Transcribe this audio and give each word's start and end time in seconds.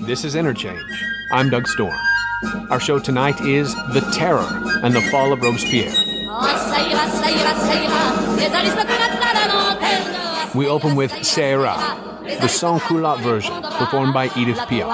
This 0.00 0.24
is 0.24 0.34
Interchange. 0.34 0.82
I'm 1.30 1.50
Doug 1.50 1.66
Storm. 1.68 1.96
Our 2.70 2.80
show 2.80 2.98
tonight 2.98 3.40
is 3.40 3.74
The 3.92 4.00
Terror 4.12 4.46
and 4.82 4.94
the 4.94 5.00
Fall 5.02 5.32
of 5.32 5.40
Robespierre. 5.40 5.92
We 10.54 10.66
open 10.68 10.96
with 10.96 11.12
Ça 11.12 11.42
ira, 11.52 11.76
the 12.40 12.48
sans 12.48 12.82
culotte 12.82 13.20
version, 13.20 13.62
performed 13.62 14.12
by 14.12 14.26
Edith 14.36 14.58
Piaf. 14.68 14.88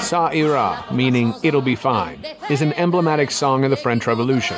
Ça 0.00 0.34
ira, 0.34 0.84
meaning 0.92 1.34
it'll 1.42 1.62
be 1.62 1.74
fine, 1.76 2.24
is 2.50 2.62
an 2.62 2.72
emblematic 2.74 3.30
song 3.30 3.64
of 3.64 3.70
the 3.70 3.76
French 3.76 4.06
Revolution. 4.06 4.56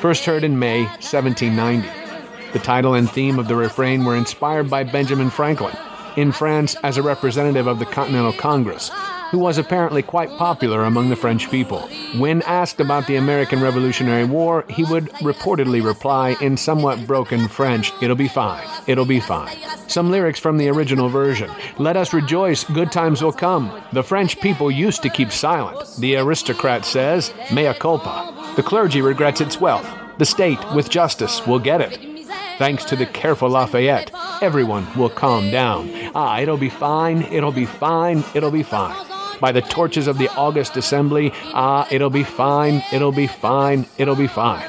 First 0.00 0.24
heard 0.24 0.44
in 0.44 0.58
May 0.58 0.84
1790. 0.84 2.07
The 2.52 2.58
title 2.58 2.94
and 2.94 3.10
theme 3.10 3.38
of 3.38 3.46
the 3.46 3.56
refrain 3.56 4.04
were 4.04 4.16
inspired 4.16 4.70
by 4.70 4.82
Benjamin 4.82 5.28
Franklin, 5.28 5.76
in 6.16 6.32
France 6.32 6.76
as 6.82 6.96
a 6.96 7.02
representative 7.02 7.66
of 7.66 7.78
the 7.78 7.84
Continental 7.84 8.32
Congress, 8.32 8.90
who 9.30 9.38
was 9.38 9.58
apparently 9.58 10.02
quite 10.02 10.30
popular 10.30 10.84
among 10.84 11.10
the 11.10 11.16
French 11.16 11.50
people. 11.50 11.80
When 12.16 12.40
asked 12.42 12.80
about 12.80 13.06
the 13.06 13.16
American 13.16 13.60
Revolutionary 13.60 14.24
War, 14.24 14.64
he 14.70 14.84
would 14.84 15.10
reportedly 15.20 15.84
reply 15.84 16.36
in 16.40 16.56
somewhat 16.56 17.06
broken 17.06 17.48
French, 17.48 17.92
It'll 18.00 18.16
be 18.16 18.28
fine, 18.28 18.66
it'll 18.86 19.04
be 19.04 19.20
fine. 19.20 19.54
Some 19.86 20.10
lyrics 20.10 20.40
from 20.40 20.56
the 20.56 20.68
original 20.68 21.10
version 21.10 21.50
Let 21.76 21.98
us 21.98 22.14
rejoice, 22.14 22.64
good 22.64 22.90
times 22.90 23.22
will 23.22 23.32
come. 23.32 23.82
The 23.92 24.02
French 24.02 24.40
people 24.40 24.70
used 24.70 25.02
to 25.02 25.10
keep 25.10 25.32
silent. 25.32 25.96
The 25.98 26.16
aristocrat 26.16 26.86
says, 26.86 27.34
Mea 27.52 27.74
culpa. 27.74 28.54
The 28.56 28.62
clergy 28.62 29.02
regrets 29.02 29.42
its 29.42 29.60
wealth. 29.60 29.86
The 30.16 30.24
state, 30.24 30.58
with 30.74 30.88
justice, 30.88 31.46
will 31.46 31.60
get 31.60 31.80
it. 31.80 32.17
Thanks 32.58 32.84
to 32.86 32.96
the 32.96 33.06
careful 33.06 33.50
Lafayette, 33.50 34.10
everyone 34.42 34.86
will 34.96 35.10
calm 35.10 35.50
down. 35.50 35.90
Ah, 36.14 36.40
it'll 36.40 36.56
be 36.56 36.68
fine, 36.68 37.22
it'll 37.22 37.52
be 37.52 37.66
fine, 37.66 38.24
it'll 38.34 38.50
be 38.50 38.62
fine 38.62 39.08
by 39.40 39.52
the 39.52 39.62
torches 39.62 40.06
of 40.06 40.18
the 40.18 40.28
August 40.30 40.76
Assembly, 40.76 41.30
ah, 41.54 41.86
it'll 41.90 42.10
be 42.10 42.24
fine, 42.24 42.82
it'll 42.92 43.12
be 43.12 43.26
fine, 43.26 43.86
it'll 43.96 44.16
be 44.16 44.26
fine. 44.26 44.68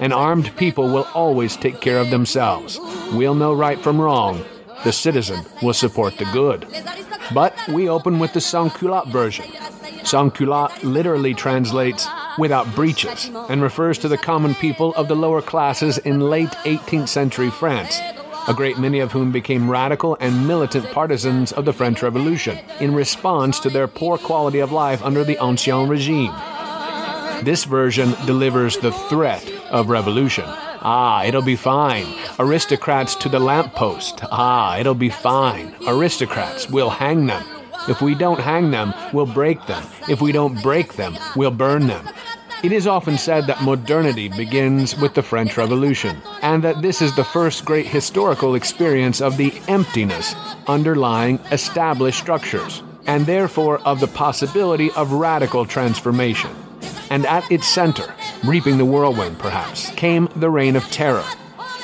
An 0.00 0.12
armed 0.12 0.54
people 0.56 0.84
will 0.84 1.06
always 1.14 1.56
take 1.56 1.80
care 1.80 1.98
of 1.98 2.10
themselves. 2.10 2.78
We'll 3.12 3.34
know 3.34 3.52
right 3.52 3.78
from 3.78 4.00
wrong. 4.00 4.44
The 4.84 4.92
citizen 4.92 5.44
will 5.62 5.74
support 5.74 6.16
the 6.16 6.24
good. 6.26 6.66
But 7.34 7.54
we 7.68 7.88
open 7.88 8.18
with 8.18 8.32
the 8.32 8.40
sans 8.40 8.72
culotte 8.72 9.08
version. 9.08 9.46
Sans 10.04 10.32
culotte 10.32 10.82
literally 10.82 11.34
translates 11.34 12.06
without 12.38 12.74
breeches 12.74 13.30
and 13.48 13.62
refers 13.62 13.98
to 13.98 14.08
the 14.08 14.18
common 14.18 14.54
people 14.54 14.94
of 14.94 15.08
the 15.08 15.16
lower 15.16 15.42
classes 15.42 15.98
in 15.98 16.20
late 16.20 16.50
18th 16.64 17.08
century 17.08 17.50
France 17.50 18.00
a 18.48 18.54
great 18.54 18.78
many 18.78 19.00
of 19.00 19.12
whom 19.12 19.30
became 19.30 19.70
radical 19.70 20.16
and 20.18 20.48
militant 20.48 20.84
partisans 20.92 21.52
of 21.52 21.64
the 21.64 21.72
French 21.72 22.02
Revolution 22.02 22.58
in 22.80 22.94
response 22.94 23.60
to 23.60 23.70
their 23.70 23.86
poor 23.86 24.18
quality 24.18 24.60
of 24.60 24.72
life 24.72 25.02
under 25.02 25.24
the 25.24 25.36
Ancien 25.36 25.88
regime. 25.88 26.32
This 27.44 27.64
version 27.64 28.14
delivers 28.26 28.76
the 28.78 28.92
threat 28.92 29.48
of 29.70 29.88
revolution. 29.88 30.44
Ah, 30.46 31.22
it'll 31.24 31.42
be 31.42 31.56
fine. 31.56 32.06
Aristocrats 32.38 33.14
to 33.16 33.28
the 33.28 33.38
lamppost. 33.38 34.20
Ah, 34.32 34.78
it'll 34.78 34.94
be 34.94 35.10
fine. 35.10 35.74
Aristocrats, 35.86 36.68
we'll 36.68 36.90
hang 36.90 37.26
them. 37.26 37.44
If 37.88 38.02
we 38.02 38.14
don't 38.14 38.40
hang 38.40 38.70
them, 38.70 38.92
we'll 39.12 39.26
break 39.26 39.66
them. 39.66 39.84
If 40.08 40.20
we 40.20 40.32
don't 40.32 40.62
break 40.62 40.94
them, 40.94 41.16
we'll 41.36 41.50
burn 41.50 41.86
them. 41.86 42.08
It 42.62 42.72
is 42.72 42.86
often 42.86 43.16
said 43.16 43.46
that 43.46 43.62
modernity 43.62 44.28
begins 44.28 44.94
with 44.94 45.14
the 45.14 45.22
French 45.22 45.56
Revolution, 45.56 46.20
and 46.42 46.62
that 46.62 46.82
this 46.82 47.00
is 47.00 47.16
the 47.16 47.24
first 47.24 47.64
great 47.64 47.86
historical 47.86 48.54
experience 48.54 49.22
of 49.22 49.38
the 49.38 49.58
emptiness 49.66 50.34
underlying 50.66 51.38
established 51.50 52.18
structures, 52.18 52.82
and 53.06 53.24
therefore 53.24 53.78
of 53.80 54.00
the 54.00 54.08
possibility 54.08 54.90
of 54.92 55.12
radical 55.12 55.64
transformation. 55.64 56.50
And 57.08 57.24
at 57.24 57.50
its 57.50 57.66
center, 57.66 58.14
reaping 58.44 58.76
the 58.76 58.84
whirlwind 58.84 59.38
perhaps, 59.38 59.90
came 59.92 60.28
the 60.36 60.50
Reign 60.50 60.76
of 60.76 60.84
Terror. 60.90 61.24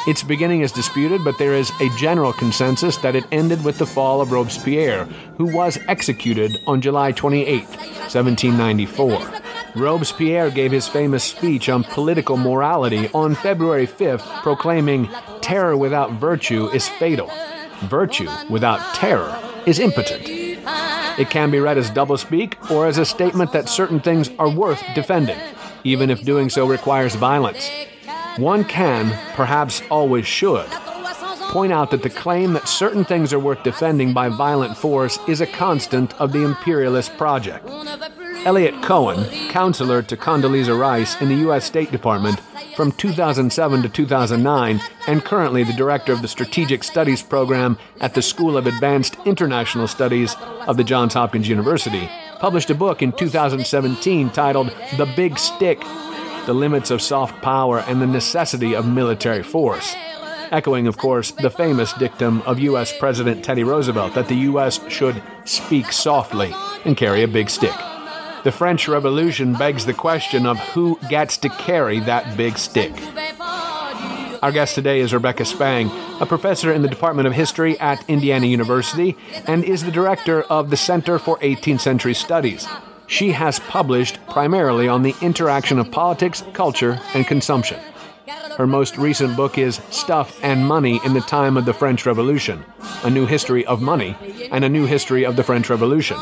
Its 0.07 0.23
beginning 0.23 0.61
is 0.61 0.71
disputed, 0.71 1.25
but 1.25 1.37
there 1.39 1.55
is 1.55 1.71
a 1.81 1.89
general 1.97 2.33
consensus 2.33 2.97
that 2.99 3.17
it 3.17 3.25
ended 3.33 3.65
with 3.65 3.79
the 3.79 3.87
fall 3.87 4.21
of 4.21 4.31
Robespierre, 4.31 5.05
who 5.37 5.53
was 5.53 5.79
executed 5.89 6.57
on 6.67 6.81
July 6.81 7.11
28, 7.11 7.65
1794. 7.65 9.33
Robespierre 9.75 10.51
gave 10.51 10.71
his 10.71 10.87
famous 10.87 11.25
speech 11.25 11.69
on 11.69 11.83
political 11.85 12.37
morality 12.37 13.11
on 13.15 13.35
February 13.35 13.87
5th, 13.87 14.23
proclaiming, 14.43 15.09
Terror 15.41 15.77
without 15.77 16.13
virtue 16.13 16.69
is 16.69 16.89
fatal. 16.89 17.31
Virtue 17.83 18.29
without 18.49 18.95
terror 18.95 19.37
is 19.67 19.79
impotent. 19.79 20.29
It 20.29 21.31
can 21.31 21.51
be 21.51 21.61
read 21.61 21.79
as 21.79 21.91
doublespeak 21.91 22.71
or 22.71 22.87
as 22.87 22.99
a 22.99 23.05
statement 23.05 23.53
that 23.53 23.69
certain 23.69 24.01
things 24.01 24.31
are 24.39 24.51
worth 24.51 24.83
defending, 24.95 25.39
even 25.85 26.11
if 26.11 26.25
doing 26.25 26.49
so 26.49 26.67
requires 26.67 27.15
violence. 27.15 27.71
One 28.37 28.65
can, 28.65 29.11
perhaps 29.35 29.81
always 29.91 30.27
should, 30.27 30.67
point 31.49 31.73
out 31.73 31.91
that 31.91 32.03
the 32.03 32.11
claim 32.11 32.53
that 32.53 32.69
certain 32.69 33.03
things 33.03 33.33
are 33.33 33.39
worth 33.39 33.63
defending 33.63 34.13
by 34.13 34.29
violent 34.29 34.77
force 34.77 35.19
is 35.27 35.41
a 35.41 35.47
constant 35.47 36.13
of 36.21 36.33
the 36.33 36.45
imperialist 36.45 37.17
project. 37.17 37.67
Elliot 38.45 38.83
Cohen, 38.83 39.25
counselor 39.49 40.03
to 40.03 40.17
Condoleezza 40.19 40.79
Rice 40.79 41.19
in 41.23 41.29
the 41.29 41.37
U.S. 41.47 41.65
State 41.65 41.91
Department 41.91 42.39
from 42.77 42.93
2007 42.93 43.83
to 43.83 43.89
2009, 43.89 44.81
and 45.09 45.25
currently 45.25 45.65
the 45.65 45.73
director 45.73 46.13
of 46.13 46.21
the 46.21 46.29
Strategic 46.29 46.85
Studies 46.85 47.23
program 47.23 47.79
at 48.03 48.13
the 48.13 48.21
School 48.21 48.59
of 48.59 48.67
Advanced 48.67 49.17
International 49.25 49.89
Studies 49.89 50.37
of 50.67 50.77
the 50.77 50.85
Johns 50.85 51.15
Hopkins 51.15 51.49
University, 51.49 52.11
published 52.39 52.69
a 52.69 52.75
book 52.75 53.01
in 53.01 53.13
2017 53.13 54.29
titled 54.29 54.69
The 54.99 55.11
Big 55.17 55.39
Stick 55.39 55.83
The 56.47 56.55
Limits 56.55 56.93
of 56.93 57.03
Soft 57.03 57.43
Power 57.43 57.81
and 57.81 58.01
the 58.01 58.07
Necessity 58.07 58.77
of 58.77 58.87
Military 58.87 59.43
Force. 59.43 59.97
Echoing, 60.53 60.87
of 60.87 60.97
course, 60.97 61.33
the 61.33 61.51
famous 61.51 61.93
dictum 61.95 62.41
of 62.43 62.61
U.S. 62.61 62.97
President 62.97 63.45
Teddy 63.45 63.65
Roosevelt 63.65 64.15
that 64.15 64.29
the 64.29 64.37
U.S. 64.51 64.79
should 64.89 65.21
speak 65.45 65.91
softly 65.91 66.55
and 66.85 66.97
carry 66.97 67.25
a 67.25 67.29
big 67.29 67.51
stick. 67.51 67.75
The 68.45 68.53
French 68.53 68.87
Revolution 68.87 69.55
begs 69.55 69.87
the 69.87 69.93
question 69.93 70.47
of 70.47 70.57
who 70.59 71.01
gets 71.11 71.37
to 71.39 71.49
carry 71.49 71.99
that 71.99 72.37
big 72.37 72.59
stick. 72.59 72.93
Our 74.41 74.53
guest 74.53 74.77
today 74.77 75.01
is 75.01 75.13
Rebecca 75.13 75.45
Spang, 75.45 75.91
a 76.21 76.27
professor 76.27 76.73
in 76.73 76.83
the 76.83 76.89
Department 76.89 77.27
of 77.27 77.35
History 77.35 77.77
at 77.81 78.09
Indiana 78.09 78.47
University 78.47 79.17
and 79.49 79.65
is 79.65 79.83
the 79.83 79.91
director 79.91 80.43
of 80.43 80.71
the 80.71 80.77
Center 80.77 81.19
for 81.19 81.39
18th 81.39 81.81
Century 81.81 82.15
Studies. 82.15 82.69
She 83.07 83.31
has 83.33 83.59
published 83.61 84.19
primarily 84.29 84.89
on 84.89 85.03
the 85.03 85.15
interaction 85.21 85.79
of 85.79 85.91
politics, 85.91 86.43
culture, 86.53 87.01
and 87.15 87.27
consumption. 87.27 87.79
Her 88.57 88.67
most 88.67 88.97
recent 88.97 89.37
book 89.37 89.59
is 89.59 89.81
Stuff 89.91 90.41
and 90.43 90.67
Money 90.67 91.01
in 91.05 91.13
the 91.13 91.21
Time 91.21 91.57
of 91.57 91.67
the 91.67 91.75
French 91.75 92.07
Revolution 92.07 92.65
A 93.05 93.11
New 93.11 93.27
History 93.27 93.67
of 93.67 93.83
Money 93.83 94.17
and 94.51 94.65
a 94.65 94.69
New 94.69 94.87
History 94.87 95.25
of 95.25 95.37
the 95.37 95.45
French 95.45 95.69
Revolution 95.69 96.19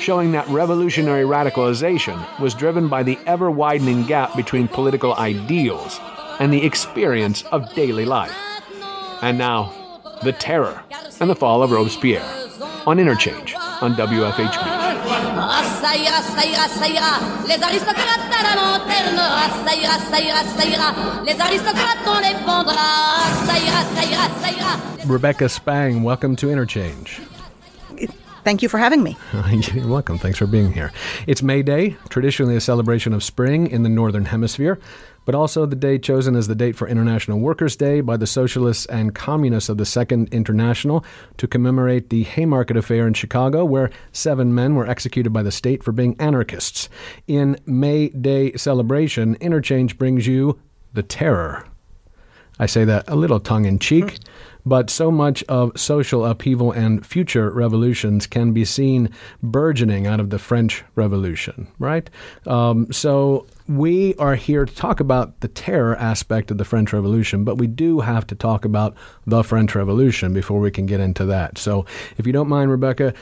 showing 0.00 0.32
that 0.32 0.48
revolutionary 0.48 1.24
radicalization 1.24 2.40
was 2.40 2.54
driven 2.54 2.88
by 2.88 3.02
the 3.02 3.18
ever 3.26 3.50
widening 3.50 4.04
gap 4.04 4.34
between 4.36 4.68
political 4.68 5.14
ideals 5.14 6.00
and 6.38 6.52
the 6.52 6.64
experience 6.64 7.42
of 7.44 7.74
daily 7.74 8.04
life. 8.04 8.36
And 9.22 9.38
now, 9.38 9.72
the 10.22 10.32
terror 10.32 10.82
and 11.20 11.28
the 11.28 11.36
fall 11.36 11.62
of 11.62 11.70
Robespierre 11.70 12.24
on 12.86 12.98
Interchange 12.98 13.54
on 13.80 13.94
WFHB. 13.94 14.77
Rebecca 25.08 25.48
Spang, 25.48 26.02
welcome 26.02 26.36
to 26.36 26.50
Interchange. 26.50 27.20
Thank 28.44 28.62
you 28.62 28.68
for 28.68 28.78
having 28.78 29.02
me. 29.02 29.16
You're 29.74 29.88
welcome. 29.88 30.18
Thanks 30.18 30.38
for 30.38 30.46
being 30.46 30.72
here. 30.72 30.92
It's 31.26 31.42
May 31.42 31.62
Day, 31.62 31.96
traditionally 32.08 32.56
a 32.56 32.60
celebration 32.60 33.12
of 33.12 33.24
spring 33.24 33.66
in 33.66 33.82
the 33.82 33.88
Northern 33.88 34.26
Hemisphere, 34.26 34.78
but 35.28 35.34
also 35.34 35.66
the 35.66 35.76
day 35.76 35.98
chosen 35.98 36.34
as 36.34 36.48
the 36.48 36.54
date 36.54 36.74
for 36.74 36.88
International 36.88 37.38
Workers' 37.38 37.76
Day 37.76 38.00
by 38.00 38.16
the 38.16 38.26
Socialists 38.26 38.86
and 38.86 39.14
Communists 39.14 39.68
of 39.68 39.76
the 39.76 39.84
Second 39.84 40.32
International 40.32 41.04
to 41.36 41.46
commemorate 41.46 42.08
the 42.08 42.22
Haymarket 42.22 42.78
Affair 42.78 43.06
in 43.06 43.12
Chicago, 43.12 43.62
where 43.62 43.90
seven 44.10 44.54
men 44.54 44.74
were 44.74 44.88
executed 44.88 45.28
by 45.28 45.42
the 45.42 45.52
state 45.52 45.82
for 45.84 45.92
being 45.92 46.16
anarchists. 46.18 46.88
In 47.26 47.58
May 47.66 48.08
Day 48.08 48.54
celebration, 48.54 49.34
Interchange 49.34 49.98
brings 49.98 50.26
you 50.26 50.58
the 50.94 51.02
terror 51.02 51.66
I 52.58 52.66
say 52.66 52.84
that 52.84 53.08
a 53.08 53.16
little 53.16 53.40
tongue 53.40 53.64
in 53.66 53.78
cheek. 53.78 54.04
Mm. 54.04 54.18
But 54.66 54.90
so 54.90 55.10
much 55.10 55.42
of 55.44 55.72
social 55.80 56.26
upheaval 56.26 56.72
and 56.72 57.06
future 57.06 57.50
revolutions 57.50 58.26
can 58.26 58.52
be 58.52 58.66
seen 58.66 59.08
burgeoning 59.42 60.06
out 60.06 60.20
of 60.20 60.28
the 60.28 60.38
French 60.38 60.84
Revolution, 60.94 61.68
right? 61.78 62.10
Um, 62.46 62.92
so 62.92 63.46
we 63.68 64.14
are 64.14 64.34
here 64.34 64.64
to 64.64 64.74
talk 64.74 64.98
about 64.98 65.40
the 65.40 65.48
terror 65.48 65.94
aspect 65.96 66.50
of 66.50 66.56
the 66.56 66.64
French 66.64 66.92
Revolution, 66.92 67.44
but 67.44 67.58
we 67.58 67.66
do 67.66 68.00
have 68.00 68.26
to 68.28 68.34
talk 68.34 68.64
about 68.64 68.96
the 69.26 69.44
French 69.44 69.74
Revolution 69.74 70.32
before 70.32 70.58
we 70.58 70.70
can 70.70 70.86
get 70.86 71.00
into 71.00 71.26
that. 71.26 71.58
So 71.58 71.84
if 72.16 72.26
you 72.26 72.32
don't 72.32 72.48
mind, 72.48 72.70
Rebecca, 72.70 73.12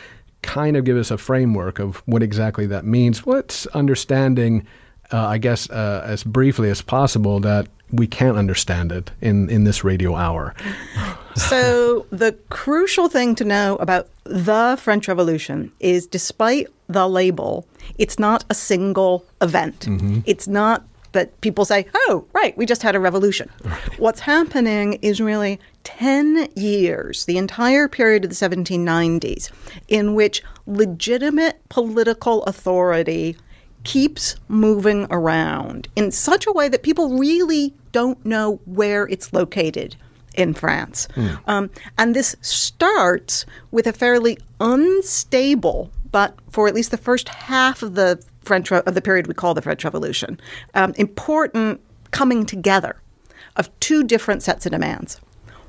kind 0.42 0.76
of 0.76 0.84
give 0.84 0.96
us 0.96 1.10
a 1.10 1.18
framework 1.18 1.80
of 1.80 1.96
what 2.06 2.22
exactly 2.22 2.66
that 2.66 2.84
means. 2.84 3.26
What's 3.26 3.66
understanding, 3.68 4.64
uh, 5.12 5.26
I 5.26 5.38
guess, 5.38 5.68
uh, 5.68 6.04
as 6.06 6.22
briefly 6.22 6.70
as 6.70 6.80
possible, 6.80 7.40
that 7.40 7.66
we 7.92 8.06
can't 8.06 8.36
understand 8.36 8.92
it 8.92 9.10
in, 9.20 9.48
in 9.48 9.64
this 9.64 9.84
radio 9.84 10.14
hour. 10.14 10.54
so, 11.36 12.06
the 12.10 12.32
crucial 12.50 13.08
thing 13.08 13.34
to 13.36 13.44
know 13.44 13.76
about 13.76 14.08
the 14.24 14.76
French 14.80 15.08
Revolution 15.08 15.72
is 15.80 16.06
despite 16.06 16.68
the 16.88 17.08
label, 17.08 17.66
it's 17.98 18.18
not 18.18 18.44
a 18.50 18.54
single 18.54 19.24
event. 19.40 19.80
Mm-hmm. 19.80 20.20
It's 20.26 20.48
not 20.48 20.84
that 21.12 21.40
people 21.40 21.64
say, 21.64 21.86
oh, 21.94 22.26
right, 22.32 22.56
we 22.58 22.66
just 22.66 22.82
had 22.82 22.94
a 22.94 23.00
revolution. 23.00 23.50
Right. 23.64 23.98
What's 23.98 24.20
happening 24.20 24.94
is 25.02 25.20
really 25.20 25.58
10 25.84 26.48
years, 26.56 27.24
the 27.24 27.38
entire 27.38 27.88
period 27.88 28.24
of 28.24 28.30
the 28.30 28.36
1790s, 28.36 29.50
in 29.88 30.14
which 30.14 30.42
legitimate 30.66 31.60
political 31.70 32.42
authority 32.44 33.36
keeps 33.86 34.34
moving 34.48 35.06
around 35.10 35.86
in 35.94 36.10
such 36.10 36.44
a 36.44 36.50
way 36.50 36.68
that 36.68 36.82
people 36.82 37.16
really 37.16 37.72
don't 37.92 38.26
know 38.26 38.60
where 38.64 39.06
it's 39.06 39.32
located 39.32 39.94
in 40.34 40.52
France. 40.52 41.06
Mm. 41.14 41.40
Um, 41.46 41.70
and 41.96 42.14
this 42.14 42.34
starts 42.40 43.46
with 43.70 43.86
a 43.86 43.92
fairly 43.92 44.38
unstable, 44.60 45.92
but 46.10 46.36
for 46.50 46.66
at 46.66 46.74
least 46.74 46.90
the 46.90 46.96
first 46.96 47.28
half 47.28 47.80
of 47.80 47.94
the 47.94 48.20
French 48.40 48.72
of 48.72 48.92
the 48.92 49.00
period 49.00 49.28
we 49.28 49.34
call 49.34 49.54
the 49.54 49.62
French 49.62 49.84
Revolution, 49.84 50.40
um, 50.74 50.92
important 50.96 51.80
coming 52.10 52.44
together 52.44 52.96
of 53.54 53.70
two 53.78 54.02
different 54.02 54.42
sets 54.42 54.66
of 54.66 54.72
demands. 54.72 55.20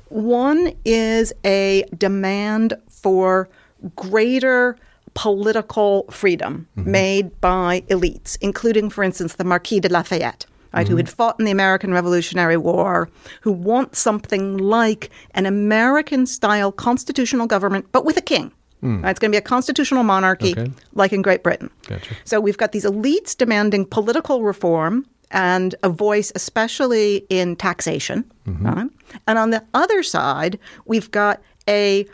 One 0.08 0.72
is 0.84 1.32
a 1.44 1.84
demand 1.96 2.74
for 2.88 3.48
greater 3.94 4.76
political 5.18 6.04
freedom 6.10 6.68
mm-hmm. 6.76 6.92
made 6.92 7.40
by 7.40 7.80
elites, 7.88 8.38
including, 8.40 8.88
for 8.88 9.02
instance, 9.02 9.34
the 9.34 9.42
Marquis 9.42 9.80
de 9.80 9.88
Lafayette. 9.88 10.46
Right, 10.72 10.84
mm-hmm. 10.84 10.90
who 10.90 10.96
had 10.98 11.08
fought 11.08 11.36
in 11.38 11.46
the 11.46 11.50
American 11.50 11.94
Revolutionary 11.94 12.58
War, 12.58 13.08
who 13.40 13.50
want 13.50 13.96
something 13.96 14.58
like 14.58 15.08
an 15.30 15.46
American 15.46 16.26
style 16.26 16.70
constitutional 16.70 17.46
government, 17.46 17.86
but 17.90 18.04
with 18.04 18.18
a 18.18 18.20
king. 18.20 18.52
Mm. 18.82 19.02
Right, 19.02 19.10
it's 19.10 19.18
going 19.18 19.32
to 19.32 19.34
be 19.34 19.38
a 19.38 19.48
constitutional 19.56 20.04
monarchy 20.04 20.52
okay. 20.52 20.70
like 20.92 21.14
in 21.14 21.22
Great 21.22 21.42
Britain. 21.42 21.70
Gotcha. 21.86 22.14
So 22.24 22.38
we've 22.38 22.58
got 22.58 22.72
these 22.72 22.84
elites 22.84 23.34
demanding 23.34 23.86
political 23.86 24.42
reform 24.42 25.06
and 25.30 25.74
a 25.82 25.88
voice, 25.88 26.30
especially 26.34 27.24
in 27.30 27.56
taxation. 27.56 28.30
Mm-hmm. 28.46 28.66
Right? 28.66 28.90
And 29.26 29.38
on 29.38 29.50
the 29.50 29.64
other 29.72 30.02
side, 30.02 30.58
we've 30.84 31.10
got 31.10 31.40
a 31.66 32.06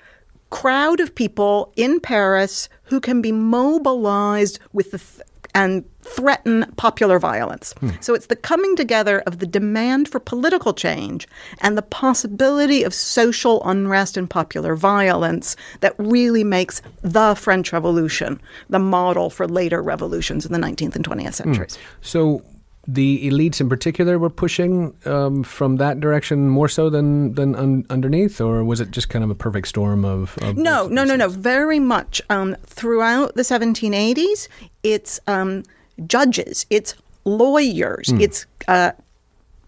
crowd 0.51 1.01
of 1.01 1.13
people 1.13 1.73
in 1.75 1.99
Paris 1.99 2.69
who 2.85 3.01
can 3.01 3.21
be 3.21 3.33
mobilized 3.33 4.59
with 4.73 4.91
the 4.91 4.99
th- 4.99 5.23
and 5.55 5.85
threaten 6.01 6.67
popular 6.77 7.19
violence. 7.19 7.75
Hmm. 7.79 7.91
So 8.01 8.15
it's 8.15 8.27
the 8.27 8.37
coming 8.37 8.75
together 8.77 9.21
of 9.21 9.39
the 9.39 9.47
demand 9.47 10.09
for 10.09 10.19
political 10.19 10.75
change 10.75 11.29
and 11.61 11.79
the 11.79 11.83
possibility 11.83 12.83
of 12.83 12.93
social 12.93 13.63
unrest 13.65 14.17
and 14.17 14.29
popular 14.29 14.75
violence 14.75 15.57
that 15.81 15.95
really 15.97 16.45
makes 16.45 16.83
the 17.03 17.35
French 17.37 17.73
Revolution 17.73 18.41
the 18.69 18.81
model 18.81 19.31
for 19.31 19.47
later 19.47 19.83
revolutions 19.83 20.45
in 20.45 20.53
the 20.53 20.59
19th 20.59 20.97
and 20.97 21.09
20th 21.09 21.35
centuries. 21.35 21.77
Hmm. 21.77 21.83
So 22.03 22.43
the 22.87 23.29
elites 23.29 23.61
in 23.61 23.69
particular 23.69 24.19
were 24.19 24.31
pushing 24.31 24.95
um, 25.07 25.43
from 25.43 25.77
that 25.77 26.01
direction 26.01 26.49
more 26.49 26.69
so 26.69 26.91
than 26.91 27.35
than 27.35 27.55
un- 27.55 27.87
underneath, 27.91 28.41
or 28.41 28.65
was 28.65 28.81
it 28.81 28.91
just 28.91 29.09
kind 29.09 29.25
of 29.25 29.31
a 29.31 29.35
perfect 29.35 29.69
storm 29.69 30.05
of? 30.05 30.37
of 30.43 30.57
no, 30.57 30.87
no, 30.89 31.05
no, 31.05 31.17
no. 31.17 31.29
Very 31.29 31.79
much 31.79 32.21
um, 32.31 32.57
throughout 32.67 33.35
the 33.35 33.43
1780s, 33.43 34.49
it's 34.83 35.21
um, 35.27 35.63
judges, 36.07 36.67
it's 36.71 36.95
lawyers, 37.25 38.09
mm. 38.09 38.21
it's 38.21 38.47
uh, 38.69 38.93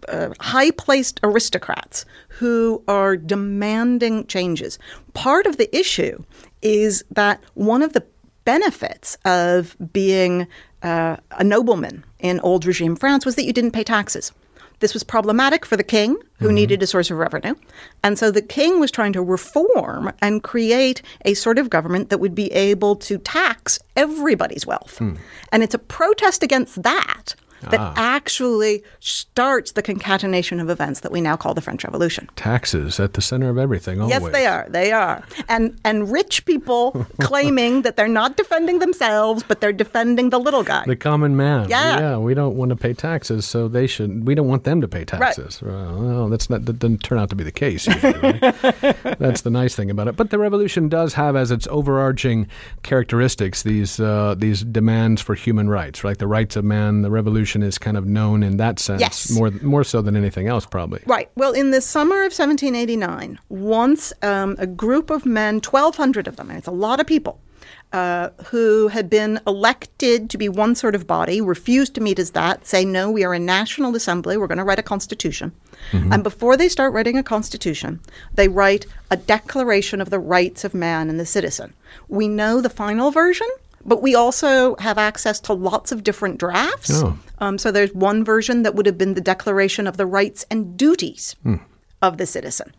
uh, 0.07 0.29
high 0.39 0.71
placed 0.71 1.19
aristocrats 1.23 2.05
who 2.29 2.83
are 2.87 3.17
demanding 3.17 4.27
changes. 4.27 4.77
Part 5.13 5.47
of 5.47 5.57
the 5.57 5.75
issue 5.75 6.23
is 6.61 7.03
that 7.11 7.41
one 7.55 7.81
of 7.81 7.93
the 7.93 8.05
benefits 8.45 9.17
of 9.25 9.75
being 9.91 10.47
uh, 10.83 11.17
a 11.31 11.43
nobleman 11.43 12.03
in 12.19 12.39
old 12.41 12.65
regime 12.65 12.95
France 12.95 13.25
was 13.25 13.35
that 13.35 13.45
you 13.45 13.53
didn't 13.53 13.71
pay 13.71 13.83
taxes. 13.83 14.31
This 14.79 14.93
was 14.93 15.03
problematic 15.03 15.65
for 15.65 15.75
the 15.75 15.83
king, 15.83 16.17
who 16.37 16.45
mm-hmm. 16.45 16.55
needed 16.55 16.83
a 16.83 16.87
source 16.87 17.09
of 17.09 17.17
revenue. 17.17 17.55
And 18.03 18.19
so 18.19 18.29
the 18.29 18.43
king 18.43 18.79
was 18.79 18.91
trying 18.91 19.13
to 19.13 19.23
reform 19.23 20.13
and 20.21 20.43
create 20.43 21.01
a 21.25 21.33
sort 21.33 21.57
of 21.57 21.69
government 21.69 22.09
that 22.09 22.19
would 22.19 22.35
be 22.35 22.51
able 22.53 22.95
to 22.97 23.17
tax 23.17 23.79
everybody's 23.95 24.67
wealth. 24.67 24.99
Mm. 24.99 25.17
And 25.51 25.63
it's 25.63 25.73
a 25.73 25.79
protest 25.79 26.43
against 26.43 26.83
that 26.83 27.33
that 27.61 27.79
ah. 27.79 27.93
actually 27.95 28.83
starts 28.99 29.71
the 29.71 29.81
concatenation 29.81 30.59
of 30.59 30.69
events 30.69 31.01
that 31.01 31.11
we 31.11 31.21
now 31.21 31.35
call 31.35 31.53
the 31.53 31.61
French 31.61 31.83
Revolution. 31.83 32.29
Taxes 32.35 32.99
at 32.99 33.13
the 33.13 33.21
center 33.21 33.49
of 33.49 33.57
everything. 33.57 33.99
Always. 34.01 34.19
Yes, 34.19 34.31
they 34.31 34.45
are. 34.45 34.65
They 34.69 34.91
are. 34.91 35.23
And 35.49 35.77
and 35.83 36.11
rich 36.11 36.45
people 36.45 37.05
claiming 37.21 37.81
that 37.81 37.95
they're 37.95 38.07
not 38.07 38.37
defending 38.37 38.79
themselves, 38.79 39.43
but 39.43 39.61
they're 39.61 39.73
defending 39.73 40.29
the 40.29 40.39
little 40.39 40.63
guy, 40.63 40.83
the 40.85 40.95
common 40.95 41.35
man. 41.35 41.69
Yeah, 41.69 41.99
yeah. 41.99 42.17
We 42.17 42.33
don't 42.33 42.55
want 42.55 42.69
to 42.69 42.75
pay 42.75 42.93
taxes, 42.93 43.45
so 43.45 43.67
they 43.67 43.87
should. 43.87 44.27
We 44.27 44.35
don't 44.35 44.47
want 44.47 44.63
them 44.63 44.81
to 44.81 44.87
pay 44.87 45.05
taxes. 45.05 45.61
Right. 45.61 45.73
Well, 45.73 46.29
that's 46.29 46.49
not. 46.49 46.65
That 46.65 46.79
doesn't 46.79 47.03
turn 47.03 47.17
out 47.17 47.29
to 47.29 47.35
be 47.35 47.43
the 47.43 47.51
case. 47.51 47.87
Usually, 47.87 48.13
right? 48.19 48.39
that's 49.19 49.41
the 49.41 49.49
nice 49.49 49.75
thing 49.75 49.89
about 49.89 50.07
it. 50.07 50.15
But 50.15 50.29
the 50.29 50.39
revolution 50.39 50.89
does 50.89 51.13
have 51.15 51.35
as 51.35 51.51
its 51.51 51.67
overarching 51.67 52.47
characteristics 52.83 53.63
these 53.63 53.99
uh, 53.99 54.35
these 54.37 54.63
demands 54.63 55.21
for 55.21 55.35
human 55.35 55.69
rights, 55.69 56.03
right? 56.03 56.17
The 56.17 56.27
rights 56.27 56.55
of 56.55 56.63
man. 56.63 57.01
The 57.01 57.11
revolution 57.11 57.46
is 57.55 57.77
kind 57.77 57.97
of 57.97 58.05
known 58.05 58.43
in 58.43 58.57
that 58.57 58.79
sense 58.79 59.01
yes. 59.01 59.31
more 59.31 59.51
more 59.61 59.83
so 59.83 60.01
than 60.01 60.15
anything 60.15 60.47
else, 60.47 60.65
probably. 60.65 61.01
Right. 61.05 61.29
Well, 61.35 61.53
in 61.53 61.71
the 61.71 61.81
summer 61.81 62.17
of 62.17 62.33
1789, 62.33 63.39
once 63.49 64.13
um, 64.21 64.55
a 64.59 64.67
group 64.67 65.09
of 65.09 65.25
men, 65.25 65.55
1,200 65.55 66.27
of 66.27 66.35
them, 66.35 66.49
and 66.49 66.57
it's 66.57 66.67
a 66.67 66.71
lot 66.71 66.99
of 66.99 67.07
people, 67.07 67.39
uh, 67.93 68.29
who 68.47 68.89
had 68.89 69.09
been 69.09 69.39
elected 69.47 70.29
to 70.29 70.37
be 70.37 70.49
one 70.49 70.75
sort 70.75 70.93
of 70.93 71.07
body, 71.07 71.39
refused 71.39 71.95
to 71.95 72.01
meet 72.01 72.19
as 72.19 72.31
that, 72.31 72.65
say, 72.65 72.83
no, 72.83 73.09
we 73.09 73.23
are 73.23 73.33
a 73.33 73.39
national 73.39 73.95
assembly, 73.95 74.37
we're 74.37 74.47
going 74.47 74.57
to 74.57 74.63
write 74.63 74.79
a 74.79 74.83
constitution. 74.83 75.53
Mm-hmm. 75.91 76.11
And 76.11 76.23
before 76.23 76.57
they 76.57 76.67
start 76.67 76.93
writing 76.93 77.17
a 77.17 77.23
constitution, 77.23 78.01
they 78.33 78.47
write 78.47 78.85
a 79.09 79.17
declaration 79.17 80.01
of 80.01 80.09
the 80.09 80.19
rights 80.19 80.63
of 80.63 80.73
man 80.73 81.09
and 81.09 81.19
the 81.19 81.25
citizen. 81.25 81.73
We 82.09 82.27
know 82.27 82.59
the 82.59 82.69
final 82.69 83.11
version 83.11 83.47
but 83.87 84.01
we 84.01 84.13
also 84.13 84.75
have 84.75 84.97
access 84.97 85.39
to 85.41 85.53
lots 85.53 85.91
of 85.91 86.03
different 86.03 86.39
drafts. 86.39 86.91
Oh. 87.01 87.17
Um, 87.39 87.57
so 87.57 87.71
there's 87.71 87.93
one 87.93 88.23
version 88.23 88.63
that 88.63 88.75
would 88.75 88.85
have 88.85 88.97
been 88.97 89.13
the 89.13 89.21
Declaration 89.21 89.87
of 89.87 89.97
the 89.97 90.05
Rights 90.05 90.45
and 90.51 90.77
Duties 90.77 91.35
mm. 91.45 91.59
of 92.01 92.17
the 92.17 92.25
citizen. 92.25 92.73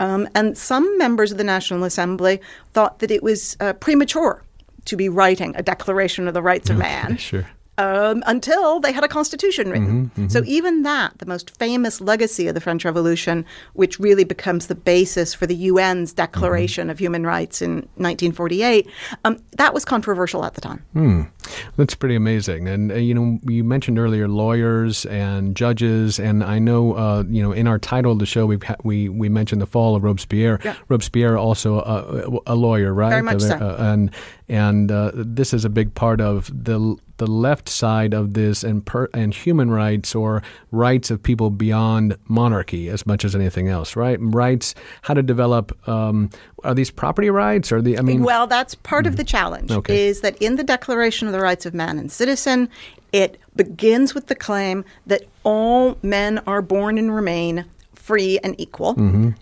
Um, 0.00 0.28
and 0.34 0.56
some 0.56 0.98
members 0.98 1.30
of 1.32 1.38
the 1.38 1.44
National 1.44 1.84
Assembly 1.84 2.40
thought 2.72 3.00
that 3.00 3.10
it 3.10 3.22
was 3.22 3.56
uh, 3.60 3.74
premature 3.74 4.42
to 4.86 4.96
be 4.96 5.08
writing 5.08 5.54
a 5.56 5.62
Declaration 5.62 6.26
of 6.26 6.34
the 6.34 6.42
Rights 6.42 6.70
of 6.70 6.78
Man. 6.78 7.16
Sure 7.16 7.46
um, 7.78 8.22
until 8.26 8.80
they 8.80 8.92
had 8.92 9.04
a 9.04 9.08
constitution 9.08 9.70
written. 9.70 10.06
Mm-hmm, 10.06 10.20
mm-hmm. 10.20 10.28
So 10.28 10.42
even 10.46 10.82
that, 10.82 11.18
the 11.18 11.26
most 11.26 11.56
famous 11.56 12.00
legacy 12.00 12.48
of 12.48 12.54
the 12.54 12.60
French 12.60 12.84
Revolution, 12.84 13.44
which 13.72 13.98
really 13.98 14.24
becomes 14.24 14.66
the 14.66 14.74
basis 14.74 15.34
for 15.34 15.46
the 15.46 15.68
UN's 15.68 16.12
Declaration 16.12 16.84
mm-hmm. 16.84 16.90
of 16.90 16.98
Human 16.98 17.26
Rights 17.26 17.62
in 17.62 17.76
1948, 17.96 18.88
um, 19.24 19.38
that 19.56 19.74
was 19.74 19.84
controversial 19.84 20.44
at 20.44 20.54
the 20.54 20.60
time. 20.60 20.84
Mm. 20.94 21.30
That's 21.76 21.94
pretty 21.94 22.14
amazing. 22.14 22.68
And 22.68 22.92
uh, 22.92 22.96
you 22.96 23.14
know, 23.14 23.38
you 23.44 23.64
mentioned 23.64 23.98
earlier 23.98 24.28
lawyers 24.28 25.04
and 25.06 25.56
judges, 25.56 26.18
and 26.18 26.42
I 26.42 26.58
know 26.58 26.94
uh, 26.94 27.24
you 27.28 27.42
know 27.42 27.52
in 27.52 27.66
our 27.66 27.78
title 27.78 28.12
of 28.12 28.18
the 28.18 28.26
show 28.26 28.46
we 28.46 28.58
ha- 28.58 28.76
we 28.82 29.08
we 29.08 29.28
mentioned 29.28 29.60
the 29.60 29.66
fall 29.66 29.96
of 29.96 30.04
Robespierre. 30.04 30.60
Yeah. 30.64 30.76
Robespierre 30.88 31.36
also 31.36 31.80
a, 31.80 32.52
a, 32.52 32.54
lawyer, 32.54 32.94
right? 32.94 33.10
Very 33.10 33.22
much 33.22 33.42
uh, 33.42 33.48
so. 33.48 33.54
Uh, 33.56 33.76
and 33.80 34.10
and 34.48 34.90
uh, 34.90 35.12
this 35.14 35.52
is 35.52 35.64
a 35.64 35.70
big 35.70 35.94
part 35.94 36.20
of 36.20 36.50
the 36.52 36.96
the 37.18 37.26
left 37.26 37.68
side 37.68 38.12
of 38.14 38.34
this 38.34 38.64
and 38.64 38.84
per, 38.84 39.08
and 39.14 39.32
human 39.32 39.70
rights 39.70 40.14
or 40.14 40.42
rights 40.70 41.10
of 41.10 41.22
people 41.22 41.50
beyond 41.50 42.16
monarchy 42.26 42.88
as 42.88 43.06
much 43.06 43.24
as 43.24 43.34
anything 43.34 43.68
else, 43.68 43.96
right? 43.96 44.18
Rights, 44.20 44.74
how 45.02 45.14
to 45.14 45.22
develop. 45.22 45.76
Um, 45.88 46.30
are 46.64 46.74
these 46.74 46.90
property 46.90 47.30
rights 47.30 47.70
or 47.70 47.80
the? 47.82 47.98
I 47.98 48.02
mean, 48.02 48.22
well, 48.22 48.46
that's 48.46 48.74
part 48.74 49.06
of 49.06 49.16
the 49.16 49.24
challenge. 49.24 49.70
Okay. 49.70 50.06
Is 50.06 50.20
that 50.22 50.36
in 50.40 50.56
the 50.56 50.64
Declaration 50.64 51.28
of 51.28 51.32
the 51.32 51.40
Rights 51.40 51.66
of 51.66 51.74
Man 51.74 51.98
and 51.98 52.10
Citizen, 52.10 52.68
it 53.12 53.38
begins 53.54 54.14
with 54.14 54.26
the 54.26 54.34
claim 54.34 54.84
that 55.06 55.22
all 55.44 55.98
men 56.02 56.40
are 56.46 56.62
born 56.62 56.98
and 56.98 57.14
remain 57.14 57.64
free 57.94 58.38
and 58.40 58.54
equal, 58.60 58.94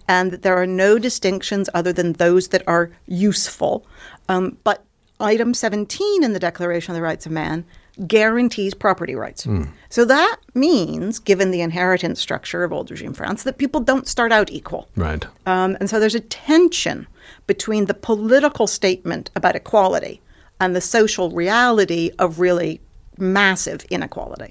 and 0.06 0.30
that 0.30 0.42
there 0.42 0.56
are 0.56 0.66
no 0.68 0.96
distinctions 0.96 1.68
other 1.74 1.92
than 1.92 2.12
those 2.12 2.48
that 2.48 2.62
are 2.68 2.90
useful. 3.06 3.84
Um, 4.28 4.56
but 4.62 4.84
item 5.22 5.54
17 5.54 6.24
in 6.24 6.32
the 6.32 6.38
Declaration 6.38 6.92
of 6.92 6.96
the 6.96 7.02
Rights 7.02 7.26
of 7.26 7.32
Man 7.32 7.64
guarantees 8.06 8.74
property 8.74 9.14
rights. 9.14 9.46
So 9.90 10.04
that 10.06 10.36
means, 10.54 11.18
given 11.18 11.50
the 11.50 11.60
inheritance 11.60 12.20
structure 12.20 12.64
of 12.64 12.72
old 12.72 12.90
regime 12.90 13.12
France, 13.12 13.42
that 13.42 13.58
people 13.58 13.80
don't 13.80 14.08
start 14.08 14.32
out 14.32 14.50
equal. 14.50 14.88
Right. 14.96 15.26
Um, 15.46 15.76
and 15.78 15.90
so 15.90 16.00
there's 16.00 16.14
a 16.14 16.20
tension 16.20 17.06
between 17.46 17.84
the 17.84 17.94
political 17.94 18.66
statement 18.66 19.30
about 19.36 19.56
equality 19.56 20.20
and 20.60 20.74
the 20.74 20.80
social 20.80 21.30
reality 21.30 22.10
of 22.18 22.40
really 22.40 22.80
massive 23.22 23.84
inequality. 23.90 24.48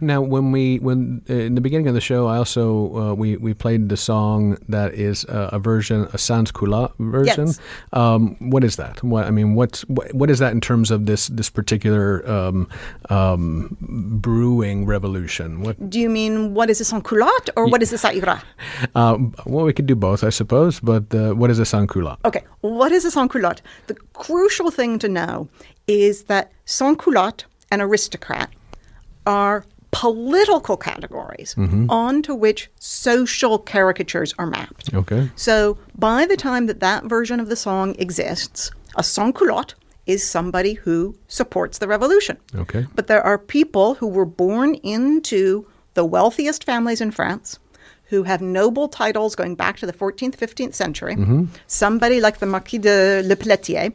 Now, 0.00 0.22
when 0.22 0.52
we 0.52 0.78
when 0.78 1.22
uh, 1.28 1.34
in 1.34 1.54
the 1.54 1.60
beginning 1.60 1.88
of 1.88 1.94
the 1.94 2.00
show, 2.00 2.28
I 2.28 2.36
also 2.36 2.96
uh, 2.96 3.14
we 3.14 3.36
we 3.36 3.52
played 3.52 3.88
the 3.88 3.96
song 3.96 4.56
that 4.68 4.94
is 4.94 5.24
uh, 5.26 5.50
a 5.52 5.58
version, 5.58 6.08
a 6.12 6.18
sans 6.18 6.50
culotte 6.52 6.94
version. 6.98 7.48
Yes. 7.48 7.60
Um, 7.92 8.36
what 8.50 8.64
is 8.64 8.76
that? 8.76 9.02
What 9.02 9.26
I 9.26 9.30
mean, 9.30 9.54
what's 9.54 9.82
what, 9.82 10.14
what 10.14 10.30
is 10.30 10.38
that 10.38 10.52
in 10.52 10.60
terms 10.60 10.90
of 10.90 11.06
this 11.06 11.26
this 11.28 11.50
particular 11.50 12.26
um, 12.30 12.68
um, 13.10 13.76
brewing 14.20 14.86
revolution? 14.86 15.62
What? 15.62 15.90
Do 15.90 15.98
you 15.98 16.08
mean 16.08 16.54
what 16.54 16.70
is 16.70 16.80
a 16.80 16.84
sans 16.84 17.02
culotte 17.02 17.50
or 17.56 17.66
what 17.66 17.82
is 17.82 17.92
a 17.92 17.96
Ça 17.96 18.14
ira? 18.14 18.42
Uh, 18.94 19.18
well, 19.46 19.64
we 19.64 19.72
could 19.72 19.86
do 19.86 19.96
both, 19.96 20.24
I 20.24 20.30
suppose. 20.30 20.80
But 20.80 21.14
uh, 21.14 21.34
what 21.34 21.50
is 21.50 21.58
a 21.58 21.64
sans 21.64 21.88
culotte? 21.88 22.18
Okay, 22.24 22.44
what 22.60 22.92
is 22.92 23.04
a 23.04 23.10
sans 23.10 23.28
culotte? 23.28 23.60
The 23.86 23.96
crucial 24.14 24.70
thing 24.70 24.98
to 25.00 25.08
know 25.08 25.48
is 25.86 26.24
that 26.24 26.52
sans 26.64 26.96
culotte 26.96 27.44
and 27.72 27.80
aristocrat 27.80 28.50
are 29.26 29.64
political 29.92 30.76
categories 30.76 31.54
mm-hmm. 31.54 31.88
onto 31.90 32.34
which 32.34 32.70
social 32.78 33.58
caricatures 33.58 34.34
are 34.38 34.46
mapped. 34.46 34.92
Okay. 34.94 35.30
So 35.36 35.78
by 35.96 36.26
the 36.26 36.36
time 36.36 36.66
that 36.66 36.80
that 36.80 37.04
version 37.04 37.40
of 37.40 37.48
the 37.48 37.56
song 37.56 37.96
exists, 37.98 38.70
a 38.96 39.02
sans 39.02 39.34
culotte 39.34 39.74
is 40.06 40.22
somebody 40.22 40.74
who 40.74 41.16
supports 41.28 41.78
the 41.78 41.88
revolution. 41.88 42.36
Okay. 42.54 42.86
But 42.94 43.06
there 43.06 43.22
are 43.22 43.38
people 43.38 43.94
who 43.94 44.08
were 44.08 44.26
born 44.26 44.74
into 44.76 45.66
the 45.94 46.04
wealthiest 46.04 46.64
families 46.64 47.00
in 47.00 47.10
France 47.10 47.58
who 48.04 48.24
have 48.24 48.42
noble 48.42 48.88
titles 48.88 49.34
going 49.34 49.54
back 49.54 49.78
to 49.78 49.86
the 49.86 49.92
14th, 49.92 50.36
15th 50.36 50.74
century. 50.74 51.16
Mm-hmm. 51.16 51.44
Somebody 51.66 52.20
like 52.20 52.38
the 52.38 52.46
Marquis 52.46 52.78
de 52.78 53.22
Le 53.22 53.36
Pelletier. 53.36 53.92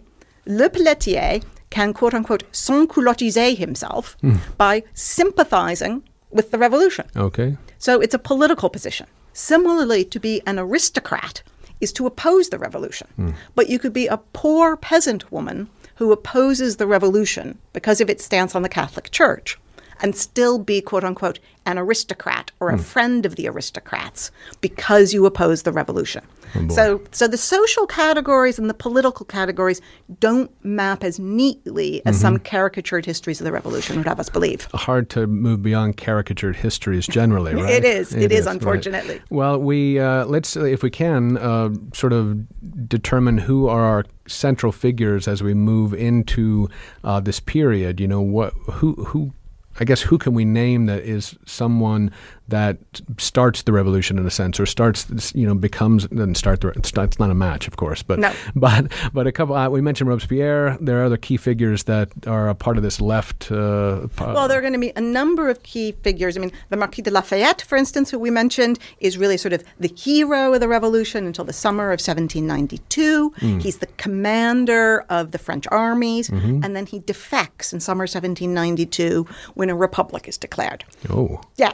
Le 0.47 0.69
Pelletier 0.69 1.41
can 1.69 1.93
quote 1.93 2.13
unquote 2.13 2.43
sans 2.51 2.87
culottiser 2.87 3.55
himself 3.55 4.17
hmm. 4.21 4.35
by 4.57 4.83
sympathizing 4.93 6.03
with 6.31 6.51
the 6.51 6.57
revolution. 6.57 7.07
Okay. 7.15 7.57
So 7.77 8.01
it's 8.01 8.13
a 8.13 8.19
political 8.19 8.69
position. 8.69 9.07
Similarly, 9.33 10.03
to 10.05 10.19
be 10.19 10.41
an 10.45 10.57
aristocrat 10.57 11.43
is 11.79 11.93
to 11.93 12.07
oppose 12.07 12.49
the 12.49 12.57
revolution. 12.57 13.07
Hmm. 13.15 13.31
But 13.55 13.69
you 13.69 13.79
could 13.79 13.93
be 13.93 14.07
a 14.07 14.17
poor 14.17 14.75
peasant 14.75 15.31
woman 15.31 15.69
who 15.95 16.11
opposes 16.11 16.77
the 16.77 16.87
revolution 16.87 17.57
because 17.73 18.01
of 18.01 18.09
its 18.09 18.23
stance 18.23 18.55
on 18.55 18.61
the 18.61 18.69
Catholic 18.69 19.11
Church 19.11 19.57
and 20.01 20.15
still 20.15 20.59
be, 20.59 20.81
quote 20.81 21.03
unquote, 21.03 21.39
an 21.67 21.77
aristocrat 21.77 22.49
or 22.61 22.69
a 22.69 22.77
friend 22.77 23.25
of 23.25 23.35
the 23.35 23.45
aristocrats 23.47 24.31
because 24.61 25.13
you 25.13 25.25
oppose 25.25 25.63
the 25.63 25.71
revolution. 25.71 26.23
so, 26.69 27.01
so 27.11 27.27
the 27.27 27.37
social 27.37 27.85
categories 27.85 28.57
and 28.57 28.69
the 28.69 28.73
political 28.73 29.25
categories 29.25 29.81
don't 30.21 30.49
map 30.63 31.03
as 31.03 31.19
neatly 31.19 32.01
as 32.05 32.17
some 32.17 32.39
caricatured 32.39 33.05
histories 33.05 33.41
of 33.41 33.45
the 33.45 33.51
revolution 33.51 33.97
would 33.97 34.07
have 34.07 34.17
us 34.17 34.29
believe. 34.29 34.69
hard 34.73 35.09
to 35.09 35.27
move 35.27 35.61
beyond 35.61 35.97
caricatured 35.97 36.55
histories 36.55 37.05
generally, 37.05 37.53
right? 37.61 37.73
It 37.73 37.83
is. 37.83 38.13
It 38.13 38.31
is, 38.31 38.45
right. 38.45 38.55
unfortunately. 38.55 39.21
Well, 39.29 39.59
we 39.59 39.99
uh, 39.99 40.25
let's 40.25 40.55
uh, 40.55 40.63
if 40.63 40.83
we 40.83 40.89
can 40.89 41.37
uh, 41.37 41.69
sort 41.93 42.13
of 42.13 42.47
determine 42.87 43.39
who 43.39 43.67
are 43.67 43.83
our 43.83 44.05
central 44.25 44.71
figures 44.71 45.27
as 45.27 45.43
we 45.43 45.53
move 45.53 45.93
into 45.93 46.69
uh, 47.03 47.19
this 47.19 47.41
period. 47.41 47.99
You 47.99 48.07
know, 48.07 48.21
what 48.21 48.53
who 48.53 48.93
who. 48.93 49.33
I 49.79 49.85
guess 49.85 50.01
who 50.01 50.17
can 50.17 50.33
we 50.33 50.45
name 50.45 50.87
that 50.87 51.03
is 51.03 51.35
someone 51.45 52.11
that 52.49 52.77
starts 53.17 53.63
the 53.63 53.71
revolution 53.73 54.17
in 54.17 54.25
a 54.25 54.31
sense, 54.31 54.59
or 54.59 54.65
starts, 54.65 55.33
you 55.35 55.45
know, 55.45 55.55
becomes 55.55 56.07
doesn't 56.07 56.35
start 56.35 56.61
the. 56.61 56.69
It's 56.69 56.93
not, 56.95 57.05
it's 57.05 57.19
not 57.19 57.29
a 57.29 57.35
match, 57.35 57.67
of 57.67 57.75
course, 57.77 58.03
but 58.03 58.19
No. 58.19 58.31
but 58.55 58.91
but 59.13 59.27
a 59.27 59.31
couple. 59.31 59.55
Uh, 59.55 59.69
we 59.69 59.81
mentioned 59.81 60.09
Robespierre. 60.09 60.77
There 60.79 61.01
are 61.01 61.05
other 61.05 61.17
key 61.17 61.37
figures 61.37 61.83
that 61.83 62.09
are 62.25 62.49
a 62.49 62.55
part 62.55 62.77
of 62.77 62.83
this 62.83 63.01
left. 63.01 63.51
Uh, 63.51 64.07
Well, 64.17 64.47
there 64.47 64.57
are 64.57 64.61
going 64.61 64.73
to 64.73 64.79
be 64.79 64.93
a 64.95 65.01
number 65.01 65.49
of 65.49 65.63
key 65.63 65.93
figures. 66.03 66.37
I 66.37 66.39
mean, 66.39 66.51
the 66.69 66.77
Marquis 66.77 67.01
de 67.01 67.11
Lafayette, 67.11 67.61
for 67.61 67.75
instance, 67.77 68.09
who 68.11 68.19
we 68.19 68.29
mentioned, 68.29 68.79
is 68.99 69.17
really 69.17 69.37
sort 69.37 69.53
of 69.53 69.63
the 69.79 69.89
hero 69.95 70.53
of 70.53 70.59
the 70.59 70.67
revolution 70.67 71.25
until 71.25 71.45
the 71.45 71.53
summer 71.53 71.85
of 71.91 71.99
1792. 71.99 73.33
He's 73.59 73.77
the 73.79 73.87
commander 73.97 75.05
of 75.09 75.31
the 75.31 75.37
French 75.37 75.65
armies, 75.71 76.29
and 76.29 76.75
then 76.75 76.85
he 76.85 76.99
defects 76.99 77.73
in 77.73 77.79
summer 77.79 78.03
1792 78.03 79.25
when 79.55 79.69
a 79.69 79.75
republic 79.75 80.27
is 80.27 80.37
declared. 80.37 80.83
oh, 81.09 81.41
Yeah. 81.57 81.73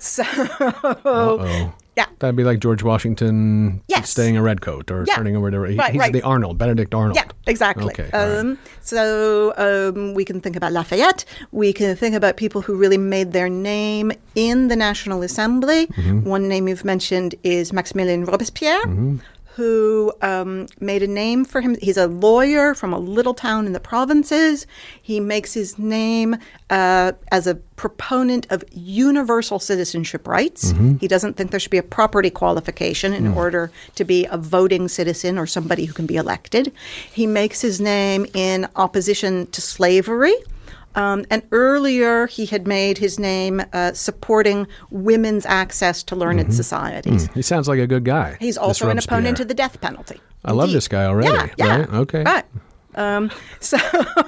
So, 0.00 0.24
oh. 1.04 1.72
yeah. 1.96 2.06
That'd 2.18 2.34
be 2.36 2.44
like 2.44 2.58
George 2.58 2.82
Washington 2.82 3.82
Yes. 3.86 4.08
staying 4.10 4.36
a 4.36 4.42
redcoat 4.42 4.90
or 4.90 5.04
Yeah. 5.06 5.14
turning 5.16 5.36
over 5.36 5.50
to. 5.50 5.62
He, 5.64 5.76
Right, 5.76 5.92
he's 5.92 6.00
right. 6.00 6.12
the 6.12 6.22
Arnold, 6.22 6.56
Benedict 6.58 6.94
Arnold. 6.94 7.16
Yeah, 7.16 7.24
exactly. 7.46 7.92
Okay. 7.92 8.08
all 8.12 8.26
right. 8.26 8.38
Um, 8.38 8.58
So 8.82 9.52
um, 9.56 10.14
we 10.14 10.24
can 10.24 10.40
think 10.40 10.56
about 10.56 10.72
Lafayette. 10.72 11.24
We 11.52 11.72
can 11.72 11.94
think 11.96 12.14
about 12.16 12.36
people 12.38 12.62
who 12.62 12.74
really 12.76 12.98
made 12.98 13.32
their 13.32 13.48
name 13.50 14.10
in 14.34 14.68
the 14.68 14.76
National 14.76 15.22
Assembly. 15.22 15.86
Mm-hmm. 15.88 16.28
One 16.28 16.48
name 16.48 16.66
you've 16.66 16.84
mentioned 16.84 17.34
is 17.44 17.72
Maximilien 17.72 18.26
Robespierre. 18.26 18.80
Mm-hmm. 18.86 19.16
Who 19.56 20.12
um, 20.22 20.66
made 20.78 21.02
a 21.02 21.06
name 21.08 21.44
for 21.44 21.60
him? 21.60 21.76
He's 21.82 21.96
a 21.96 22.06
lawyer 22.06 22.72
from 22.74 22.92
a 22.92 22.98
little 22.98 23.34
town 23.34 23.66
in 23.66 23.72
the 23.72 23.80
provinces. 23.80 24.66
He 25.02 25.18
makes 25.20 25.52
his 25.54 25.78
name 25.78 26.36
uh, 26.70 27.12
as 27.32 27.46
a 27.46 27.56
proponent 27.56 28.46
of 28.50 28.62
universal 28.72 29.58
citizenship 29.58 30.28
rights. 30.28 30.72
Mm-hmm. 30.72 30.96
He 30.98 31.08
doesn't 31.08 31.36
think 31.36 31.50
there 31.50 31.58
should 31.60 31.70
be 31.72 31.78
a 31.78 31.82
property 31.82 32.30
qualification 32.30 33.12
Mm. 33.12 33.16
in 33.16 33.28
order 33.28 33.70
to 33.96 34.04
be 34.04 34.26
a 34.26 34.36
voting 34.38 34.86
citizen 34.88 35.36
or 35.38 35.46
somebody 35.46 35.84
who 35.84 35.92
can 35.92 36.06
be 36.06 36.16
elected. 36.16 36.72
He 37.12 37.26
makes 37.26 37.60
his 37.60 37.80
name 37.80 38.26
in 38.34 38.68
opposition 38.76 39.46
to 39.48 39.60
slavery. 39.60 40.34
Um, 40.94 41.24
and 41.30 41.42
earlier, 41.52 42.26
he 42.26 42.46
had 42.46 42.66
made 42.66 42.98
his 42.98 43.18
name 43.18 43.62
uh, 43.72 43.92
supporting 43.92 44.66
women's 44.90 45.46
access 45.46 46.02
to 46.04 46.16
learned 46.16 46.52
societies. 46.54 47.28
He 47.34 47.42
sounds 47.42 47.68
like 47.68 47.78
a 47.78 47.86
good 47.86 48.04
guy. 48.04 48.36
He's 48.40 48.56
Mm-hmm. 48.56 48.64
also 48.66 48.88
an 48.90 48.98
opponent 48.98 49.40
of 49.40 49.48
the 49.48 49.54
death 49.54 49.80
penalty. 49.80 50.20
I 50.44 50.52
love 50.52 50.72
this 50.72 50.88
guy 50.88 51.04
already, 51.04 51.28
Yeah, 51.32 51.48
yeah. 51.58 51.76
right? 51.80 51.88
Okay. 51.94 52.22
Right. 52.24 52.44
Um, 52.96 53.30
so, 53.60 53.78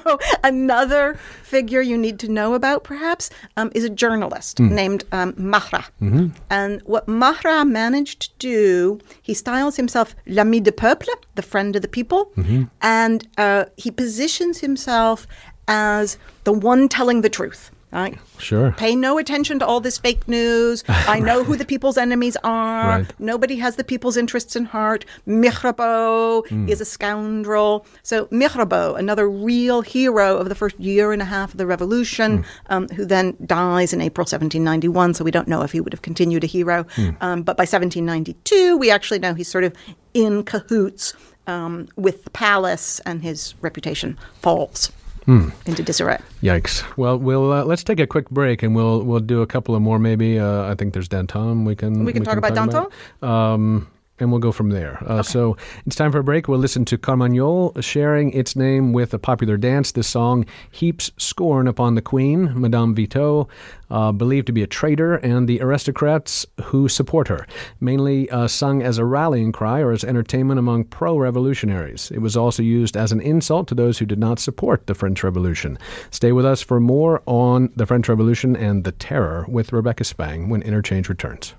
another 0.45 1.19
figure 1.43 1.81
you 1.81 1.99
need 1.99 2.19
to 2.21 2.29
know 2.29 2.55
about, 2.55 2.85
perhaps, 2.85 3.31
um, 3.57 3.71
is 3.75 3.85
a 3.85 3.91
journalist 3.91 4.59
Hmm. 4.59 4.75
named 4.75 5.05
um, 5.13 5.35
Marat. 5.37 5.91
Mm-hmm. 6.01 6.29
And 6.51 6.81
what 6.85 7.09
Marat 7.09 7.65
managed 7.67 8.23
to 8.23 8.31
do, 8.39 8.99
he 9.23 9.35
styles 9.35 9.77
himself 9.77 10.15
l'ami 10.27 10.61
du 10.61 10.73
peuple, 10.73 11.13
the 11.35 11.43
friend 11.43 11.75
of 11.77 11.83
the 11.83 11.89
people, 11.89 12.31
Mm-hmm. 12.37 12.65
and 12.83 13.27
uh, 13.39 13.65
he 13.77 13.91
positions 13.91 14.59
himself 14.61 15.27
as 15.69 16.19
the 16.45 16.53
one 16.53 16.89
telling 16.89 17.21
the 17.23 17.31
truth. 17.31 17.71
Right? 17.93 18.19
Sure. 18.39 18.73
Pay 18.79 18.97
no 18.97 19.19
attention 19.19 19.59
to 19.59 19.67
all 19.67 19.79
this 19.79 19.99
fake 19.99 20.27
news. 20.27 20.83
I 20.89 21.21
know 21.21 21.45
who 21.45 21.57
the 21.57 21.67
people's 21.67 21.99
enemies 21.99 22.39
are. 22.43 23.01
Right. 23.01 23.13
Nobody 23.19 23.57
has 23.57 23.77
the 23.77 23.85
people's 23.85 24.17
interests 24.17 24.57
in 24.57 24.65
heart. 24.65 25.05
Mirabeau 25.27 26.43
Hmm. 26.49 26.69
is 26.71 26.81
a 26.81 26.87
scoundrel. 26.87 27.85
So 28.03 28.29
Mirabeau, 28.31 28.95
another 28.95 29.29
real 29.29 29.83
hero 29.83 30.39
of 30.39 30.49
the 30.49 30.55
first 30.55 30.81
year 30.81 31.13
and 31.13 31.21
a 31.21 31.27
half 31.27 31.53
of 31.53 31.59
the 31.59 31.67
revolution, 31.67 32.39
Hmm. 32.39 32.73
um, 32.73 32.89
who 32.89 33.05
then 33.05 33.37
dies 33.45 33.93
in 33.93 34.01
April 34.01 34.25
1791. 34.25 35.13
So 35.13 35.23
we 35.23 35.31
don't 35.31 35.47
know 35.49 35.61
if 35.61 35.73
he 35.73 35.81
would 35.83 35.93
have 35.93 36.01
continued 36.03 36.45
a 36.45 36.47
hero. 36.47 36.87
Hmm. 36.97 37.11
Um, 37.21 37.43
but 37.43 37.59
by 37.59 37.65
1792, 37.67 38.79
we 38.79 38.91
actually 38.91 39.19
know 39.19 39.35
he's 39.35 39.49
sort 39.49 39.65
of 39.65 39.75
in 40.15 40.45
cahoots 40.45 41.13
um, 41.47 41.89
with 41.97 42.25
the 42.25 42.31
palace, 42.31 43.01
and 43.05 43.23
his 43.23 43.55
reputation 43.61 44.17
falls 44.41 44.93
Hmm. 45.25 45.51
into 45.67 45.83
disarray. 45.83 46.19
Yikes. 46.43 46.83
Well, 46.97 47.19
we'll 47.19 47.53
uh, 47.53 47.65
let's 47.65 47.85
take 47.85 48.01
a 48.01 48.07
quick 48.07 48.29
break 48.31 48.63
and 48.63 48.75
we'll 48.75 49.03
we'll 49.03 49.21
do 49.21 49.43
a 49.43 49.47
couple 49.47 49.75
of 49.75 49.83
more. 49.83 49.99
Maybe 49.99 50.39
uh, 50.39 50.71
I 50.71 50.75
think 50.75 50.95
there's 50.95 51.09
Danton. 51.09 51.65
We 51.65 51.77
can 51.77 52.05
We 52.05 52.13
can 52.13 52.25
talk 52.25 52.39
about 52.39 52.55
Danton? 52.55 52.87
Um, 53.23 53.87
and 54.23 54.31
we'll 54.31 54.41
go 54.41 54.53
from 54.53 54.71
there. 54.71 55.03
Uh, 55.07 55.23
So 55.23 55.57
it's 55.87 55.97
time 55.97 56.13
for 56.13 56.19
a 56.21 56.25
break. 56.25 56.47
We'll 56.47 56.59
listen 56.59 56.85
to 56.87 56.97
Carmagnole 56.97 57.83
sharing 57.83 58.33
its 58.33 58.55
name 58.55 58.93
with 58.93 59.13
a 59.13 59.19
popular 59.19 59.57
dance. 59.57 59.93
This 59.93 60.07
song 60.07 60.47
heaps 60.71 61.11
scorn 61.17 61.67
upon 61.67 61.97
the 61.97 62.03
Queen, 62.03 62.53
Madame 62.55 62.95
Veto, 62.95 63.49
uh, 63.91 64.13
believed 64.13 64.47
to 64.47 64.53
be 64.53 64.63
a 64.63 64.67
traitor, 64.67 65.17
and 65.17 65.49
the 65.49 65.61
aristocrats 65.61 66.47
who 66.65 66.89
support 66.89 67.29
her. 67.29 67.47
Mainly 67.81 68.31
uh, 68.31 68.47
sung 68.47 68.83
as 68.83 68.99
a 68.99 69.05
rallying 69.05 69.53
cry 69.53 69.81
or 69.81 69.91
as 69.91 70.05
entertainment 70.05 70.59
among 70.59 70.85
pro 70.85 71.19
revolutionaries. 71.19 72.11
It 72.11 72.21
was 72.21 72.37
also 72.37 72.63
used 72.63 72.97
as 72.97 73.13
an 73.13 73.21
insult 73.21 73.69
to 73.69 73.75
those 73.75 73.99
who 73.99 74.07
did 74.07 74.19
not 74.19 74.39
support 74.39 74.87
the 74.87 74.95
French 74.95 75.25
Revolution. 75.25 75.79
Stay 76.11 76.33
with 76.33 76.47
us 76.47 76.63
for 76.63 76.79
more 76.79 77.23
on 77.27 77.71
the 77.75 77.87
French 77.87 78.09
Revolution 78.09 78.55
and 78.55 78.85
the 78.85 78.93
terror 78.93 79.45
with 79.49 79.73
Rebecca 79.73 80.05
Spang 80.05 80.49
when 80.49 80.63
Interchange 80.63 81.09
returns. 81.09 81.55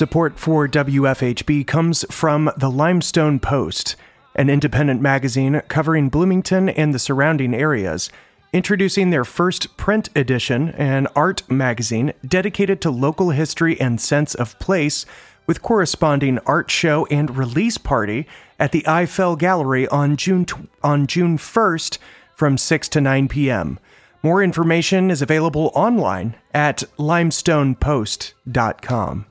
Support 0.00 0.38
for 0.38 0.66
WFHB 0.66 1.66
comes 1.66 2.06
from 2.10 2.50
the 2.56 2.70
Limestone 2.70 3.38
Post, 3.38 3.96
an 4.34 4.48
independent 4.48 5.02
magazine 5.02 5.60
covering 5.68 6.08
Bloomington 6.08 6.70
and 6.70 6.94
the 6.94 6.98
surrounding 6.98 7.52
areas, 7.52 8.08
introducing 8.50 9.10
their 9.10 9.26
first 9.26 9.76
print 9.76 10.08
edition, 10.16 10.70
an 10.70 11.06
art 11.14 11.42
magazine 11.50 12.14
dedicated 12.26 12.80
to 12.80 12.90
local 12.90 13.28
history 13.28 13.78
and 13.78 14.00
sense 14.00 14.34
of 14.34 14.58
place, 14.58 15.04
with 15.46 15.60
corresponding 15.60 16.38
art 16.46 16.70
show 16.70 17.04
and 17.10 17.36
release 17.36 17.76
party 17.76 18.26
at 18.58 18.72
the 18.72 18.88
Eiffel 18.88 19.36
Gallery 19.36 19.86
on 19.88 20.16
June 20.16 20.46
tw- 20.46 20.66
on 20.82 21.06
June 21.06 21.36
1st 21.36 21.98
from 22.34 22.56
6 22.56 22.88
to 22.88 23.02
9 23.02 23.28
p.m. 23.28 23.78
More 24.22 24.42
information 24.42 25.10
is 25.10 25.20
available 25.20 25.70
online 25.74 26.36
at 26.54 26.84
limestonepost.com. 26.98 29.26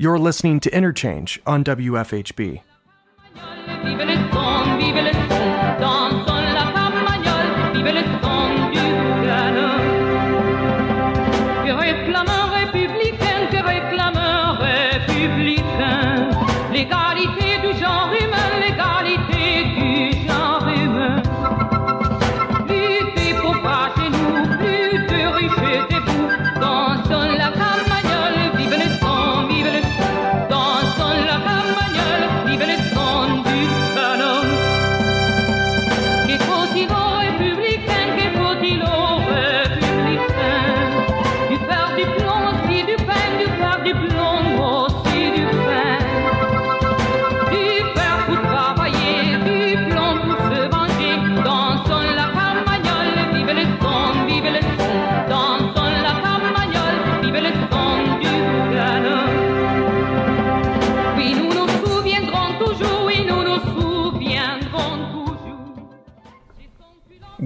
You're 0.00 0.18
listening 0.18 0.60
to 0.60 0.74
Interchange 0.74 1.42
on 1.44 1.62
WFHB. 1.62 2.62
Vive 3.34 4.32
son, 4.32 4.80
vive 4.80 5.12
son, 8.22 8.29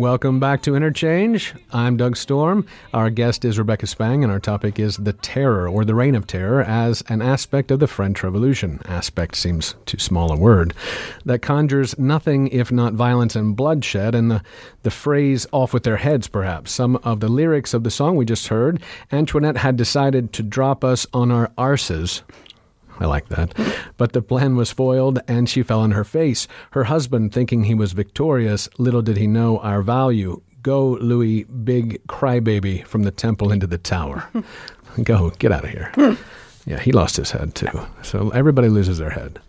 Welcome 0.05 0.39
back 0.39 0.61
to 0.65 0.77
Interchange. 0.77 1.55
I'm 1.73 1.97
Doug 1.97 2.19
Storm. 2.19 2.67
Our 2.93 3.09
guest 3.09 3.43
is 3.43 3.59
Rebecca 3.59 3.87
Spang, 3.87 4.23
and 4.23 4.31
our 4.31 4.39
topic 4.39 4.79
is 4.79 4.99
the 4.99 5.15
terror 5.15 5.67
or 5.67 5.87
the 5.87 5.95
reign 5.95 6.15
of 6.15 6.27
terror 6.27 6.61
as 6.61 7.03
an 7.09 7.23
aspect 7.23 7.71
of 7.71 7.81
the 7.81 7.87
French 7.87 8.23
Revolution. 8.23 8.83
Aspect 8.85 9.35
seems 9.35 9.77
too 9.87 9.99
small 9.99 10.31
a 10.31 10.37
word. 10.37 10.75
That 11.25 11.41
conjures 11.41 11.99
nothing 11.99 12.49
if 12.49 12.71
not 12.71 12.93
violence 12.93 13.35
and 13.35 13.57
bloodshed, 13.57 14.15
and 14.15 14.31
the, 14.31 14.43
the 14.83 14.91
phrase 14.91 15.47
off 15.53 15.73
with 15.73 15.85
their 15.85 15.97
heads, 15.97 16.29
perhaps. 16.29 16.71
Some 16.71 16.97
of 16.97 17.21
the 17.21 17.29
lyrics 17.29 17.73
of 17.73 17.83
the 17.83 17.91
song 17.91 18.15
we 18.15 18.27
just 18.27 18.49
heard, 18.49 18.83
Antoinette 19.11 19.57
had 19.57 19.79
decided 19.79 20.35
to 20.35 20.43
drop 20.43 20.85
us 20.85 21.07
on 21.15 21.31
our 21.31 21.51
arses. 21.57 22.21
I 23.01 23.07
like 23.07 23.29
that. 23.29 23.55
But 23.97 24.13
the 24.13 24.23
plan 24.23 24.57
was 24.57 24.71
foiled 24.71 25.21
and 25.27 25.49
she 25.49 25.63
fell 25.63 25.81
on 25.81 25.93
her 25.93 26.05
face. 26.05 26.47
Her 26.73 26.85
husband, 26.85 27.33
thinking 27.33 27.65
he 27.65 27.75
was 27.75 27.93
victorious, 27.93 28.69
little 28.79 29.03
did 29.03 29.17
he 29.17 29.27
know 29.27 29.59
our 29.59 29.83
value. 29.83 30.43
Go, 30.63 30.93
Louis, 31.01 31.45
big 31.45 32.05
crybaby, 32.07 32.87
from 32.87 33.03
the 33.03 33.11
temple 33.11 33.53
into 33.53 33.67
the 33.67 33.79
tower. 33.79 34.29
Go, 35.03 35.31
get 35.39 35.53
out 35.53 35.65
of 35.65 35.71
here. 35.71 36.17
Yeah, 36.67 36.79
he 36.79 36.93
lost 36.93 37.17
his 37.17 37.33
head 37.33 37.55
too. 37.55 37.81
So 38.03 38.31
everybody 38.31 38.69
loses 38.69 38.99
their 38.99 39.11
head. 39.11 39.41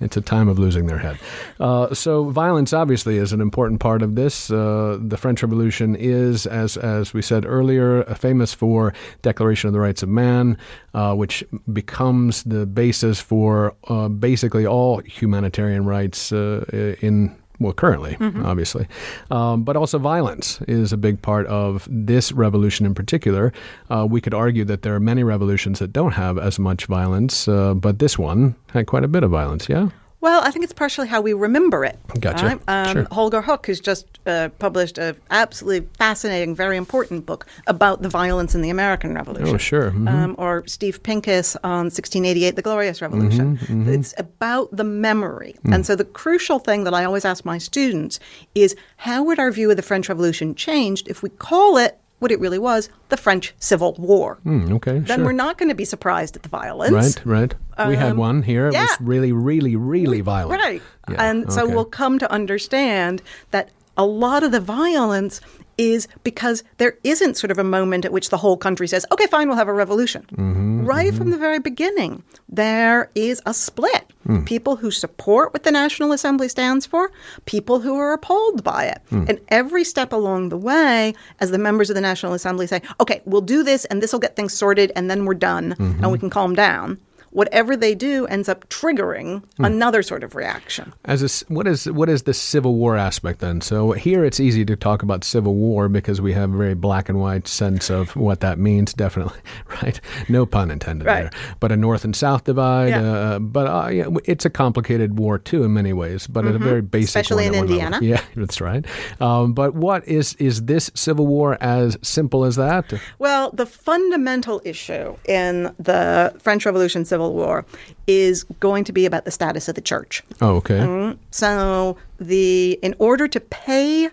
It's 0.00 0.16
a 0.16 0.20
time 0.20 0.48
of 0.48 0.58
losing 0.58 0.86
their 0.86 0.98
head. 0.98 1.18
Uh, 1.58 1.92
so 1.92 2.30
violence 2.30 2.72
obviously 2.72 3.16
is 3.16 3.32
an 3.32 3.40
important 3.40 3.80
part 3.80 4.02
of 4.02 4.14
this. 4.14 4.50
Uh, 4.50 4.98
the 5.00 5.16
French 5.16 5.42
Revolution 5.42 5.96
is, 5.96 6.46
as 6.46 6.76
as 6.76 7.12
we 7.12 7.22
said 7.22 7.44
earlier, 7.44 8.04
famous 8.14 8.54
for 8.54 8.94
Declaration 9.22 9.68
of 9.68 9.72
the 9.74 9.80
Rights 9.80 10.02
of 10.02 10.08
Man, 10.08 10.56
uh, 10.94 11.14
which 11.14 11.44
becomes 11.72 12.44
the 12.44 12.66
basis 12.66 13.20
for 13.20 13.74
uh, 13.88 14.08
basically 14.08 14.66
all 14.66 14.98
humanitarian 15.00 15.84
rights 15.84 16.32
uh, 16.32 16.64
in. 17.00 17.36
Well, 17.60 17.72
currently, 17.72 18.16
obviously, 18.20 18.86
um, 19.32 19.64
but 19.64 19.76
also 19.76 19.98
violence 19.98 20.60
is 20.68 20.92
a 20.92 20.96
big 20.96 21.20
part 21.22 21.44
of 21.48 21.88
this 21.90 22.30
revolution 22.30 22.86
in 22.86 22.94
particular. 22.94 23.52
Uh, 23.90 24.06
we 24.08 24.20
could 24.20 24.32
argue 24.32 24.64
that 24.66 24.82
there 24.82 24.94
are 24.94 25.00
many 25.00 25.24
revolutions 25.24 25.80
that 25.80 25.92
don't 25.92 26.12
have 26.12 26.38
as 26.38 26.58
much 26.60 26.86
violence, 26.86 27.48
uh, 27.48 27.74
but 27.74 27.98
this 27.98 28.16
one 28.16 28.54
had 28.70 28.86
quite 28.86 29.02
a 29.02 29.08
bit 29.08 29.24
of 29.24 29.30
violence. 29.30 29.68
Yeah. 29.68 29.88
Well, 30.20 30.40
I 30.42 30.50
think 30.50 30.64
it's 30.64 30.72
partially 30.72 31.06
how 31.06 31.20
we 31.20 31.32
remember 31.32 31.84
it. 31.84 31.96
Gotcha. 32.20 32.58
Um, 32.66 32.92
Sure. 32.92 33.06
Holger 33.12 33.40
Hoock 33.40 33.66
who's 33.66 33.78
just 33.80 34.06
uh, 34.26 34.48
published 34.58 34.98
an 34.98 35.14
absolutely 35.30 35.88
fascinating, 35.96 36.56
very 36.56 36.76
important 36.76 37.24
book 37.24 37.46
about 37.68 38.02
the 38.02 38.08
violence 38.08 38.52
in 38.54 38.60
the 38.62 38.70
American 38.70 39.14
Revolution. 39.14 39.54
Oh, 39.54 39.58
sure. 39.58 39.92
Mhm. 39.92 40.08
Um, 40.08 40.34
or 40.36 40.66
Steve 40.66 41.02
Pincus 41.04 41.56
on 41.62 41.84
1688, 41.90 42.56
The 42.56 42.62
Glorious 42.62 43.00
Revolution. 43.00 43.58
Mm-hmm, 43.58 43.88
It's 43.90 44.12
about 44.18 44.68
the 44.72 44.84
memory. 44.84 45.54
Mm. 45.64 45.74
And 45.76 45.86
so 45.86 45.94
the 45.94 46.04
crucial 46.04 46.58
thing 46.58 46.82
that 46.84 46.94
I 46.94 47.04
always 47.04 47.24
ask 47.24 47.44
my 47.44 47.58
students 47.58 48.18
is 48.56 48.74
how 48.96 49.22
would 49.22 49.38
our 49.38 49.52
view 49.52 49.70
of 49.70 49.76
the 49.76 49.82
French 49.82 50.08
Revolution 50.08 50.54
changed 50.56 51.06
if 51.08 51.22
we 51.22 51.28
call 51.30 51.76
it 51.76 51.96
what 52.18 52.30
it 52.32 52.40
really 52.40 52.58
was, 52.58 52.88
the 53.08 53.16
French 53.16 53.54
Civil 53.58 53.94
War? 53.98 54.38
Mm, 54.44 54.72
okay. 54.72 54.98
Then 54.98 55.18
sure. 55.18 55.24
we're 55.26 55.32
not 55.32 55.58
going 55.58 55.68
to 55.68 55.74
be 55.74 55.84
surprised 55.84 56.36
at 56.36 56.42
the 56.42 56.48
violence. 56.48 57.18
Right, 57.24 57.54
right. 57.78 57.88
we 57.88 57.96
had 57.96 58.16
one 58.16 58.42
here. 58.42 58.68
It 58.68 58.74
yeah. 58.74 58.82
was 58.82 59.00
really, 59.00 59.32
really, 59.32 59.76
really 59.76 60.20
violent. 60.20 60.60
Right. 60.60 60.82
Yeah, 61.08 61.22
and 61.22 61.52
so 61.52 61.66
we'll 61.66 61.84
come 61.84 62.18
to 62.18 62.30
understand 62.30 63.22
that 63.50 63.70
a 63.96 64.04
lot 64.04 64.42
of 64.42 64.52
the 64.52 64.60
violence 64.60 65.40
is 65.78 66.08
because 66.24 66.62
there 66.78 66.98
isn't 67.04 67.36
sort 67.36 67.50
of 67.50 67.58
a 67.58 67.64
moment 67.64 68.04
at 68.04 68.12
which 68.12 68.28
the 68.30 68.36
whole 68.36 68.56
country 68.56 68.86
says, 68.88 69.06
okay, 69.12 69.26
fine, 69.26 69.48
we'll 69.48 69.56
have 69.56 69.68
a 69.68 69.72
revolution. 69.72 70.26
Mm-hmm, 70.32 70.84
right 70.84 71.14
from 71.14 71.30
the 71.30 71.38
very 71.38 71.58
beginning, 71.60 72.22
there 72.48 73.10
is 73.14 73.40
a 73.46 73.54
split. 73.54 74.04
Hmm. 74.26 74.44
People 74.44 74.76
who 74.76 74.90
support 74.90 75.54
what 75.54 75.62
the 75.62 75.70
National 75.70 76.12
Assembly 76.12 76.48
stands 76.48 76.84
for, 76.84 77.10
people 77.46 77.80
who 77.80 77.94
are 77.96 78.12
appalled 78.12 78.62
by 78.64 78.84
it. 78.84 79.00
Hmm. 79.08 79.24
And 79.28 79.40
every 79.48 79.84
step 79.84 80.12
along 80.12 80.50
the 80.50 80.58
way, 80.58 81.14
as 81.40 81.50
the 81.50 81.58
members 81.58 81.88
of 81.88 81.94
the 81.94 82.00
National 82.02 82.34
Assembly 82.34 82.66
say, 82.66 82.82
okay, 83.00 83.22
we'll 83.24 83.40
do 83.40 83.62
this 83.62 83.84
and 83.86 84.02
this 84.02 84.12
will 84.12 84.20
get 84.20 84.36
things 84.36 84.52
sorted 84.52 84.92
and 84.96 85.10
then 85.10 85.24
we're 85.24 85.34
done 85.34 85.48
Mm-hmm. 85.78 86.02
and 86.02 86.12
we 86.12 86.18
can 86.18 86.30
calm 86.30 86.54
down. 86.54 86.98
Whatever 87.30 87.76
they 87.76 87.94
do 87.94 88.26
ends 88.26 88.48
up 88.48 88.68
triggering 88.68 89.42
Hmm. 89.56 89.64
another 89.64 90.02
sort 90.02 90.22
of 90.24 90.34
reaction. 90.34 90.92
As 91.04 91.22
a 91.22 91.52
what 91.52 91.66
is 91.66 91.86
what 91.90 92.08
is 92.08 92.22
the 92.22 92.34
Civil 92.34 92.74
War 92.74 92.96
aspect 92.96 93.40
then? 93.40 93.60
So 93.60 93.92
here 93.92 94.24
it's 94.24 94.40
easy 94.40 94.64
to 94.64 94.76
talk 94.76 95.02
about 95.02 95.24
Civil 95.24 95.54
War 95.54 95.88
because 95.88 96.20
we 96.20 96.32
have 96.32 96.52
a 96.54 96.56
very 96.56 96.74
black 96.74 97.08
and 97.08 97.20
white 97.20 97.46
sense 97.48 97.90
of 97.90 98.14
what 98.16 98.40
that 98.40 98.58
means. 98.58 98.92
Definitely, 99.08 99.38
right? 99.82 100.00
No 100.28 100.46
pun 100.46 100.70
intended 100.70 101.06
Right. 101.06 101.30
there. 101.30 101.30
But 101.60 101.72
a 101.72 101.76
North 101.76 102.04
and 102.04 102.14
South 102.16 102.44
divide. 102.44 102.88
Yeah. 102.90 103.02
Uh, 103.02 103.38
but 103.38 103.66
uh, 103.66 103.88
yeah, 103.88 104.06
it's 104.24 104.44
a 104.44 104.50
complicated 104.50 105.18
war 105.18 105.38
too 105.38 105.64
in 105.64 105.72
many 105.72 105.92
ways. 105.92 106.26
But 106.26 106.46
at 106.46 106.54
a 106.54 106.58
very 106.58 106.82
basic, 106.82 107.08
Mm-hmm. 107.08 107.18
Especially 107.18 107.46
in. 107.46 107.54
Indiana. 107.54 107.98
Yeah, 108.08 108.22
that's 108.36 108.60
right. 108.60 108.84
Um, 109.20 109.52
but 109.52 109.74
what 109.74 110.06
is 110.08 110.34
is 110.34 110.62
this 110.64 110.90
Civil 110.94 111.26
War 111.26 111.58
as 111.60 111.96
simple 112.02 112.44
as 112.44 112.56
that? 112.56 112.92
Well, 113.18 113.50
the 113.52 113.66
fundamental 113.66 114.60
issue 114.64 115.16
in 115.26 115.74
the 115.78 116.32
French 116.38 116.64
Revolution 116.64 117.04
Civil 117.04 117.17
War 117.18 117.64
is 118.06 118.44
going 118.60 118.84
to 118.84 118.92
be 118.92 119.06
about 119.06 119.24
the 119.24 119.30
status 119.30 119.68
of 119.68 119.74
the 119.74 119.80
church. 119.80 120.22
Oh, 120.40 120.56
okay. 120.56 120.78
Mm-hmm. 120.78 121.18
So 121.30 121.96
the 122.18 122.78
in 122.82 122.94
order 122.98 123.28
to 123.28 123.40
pay 123.40 124.10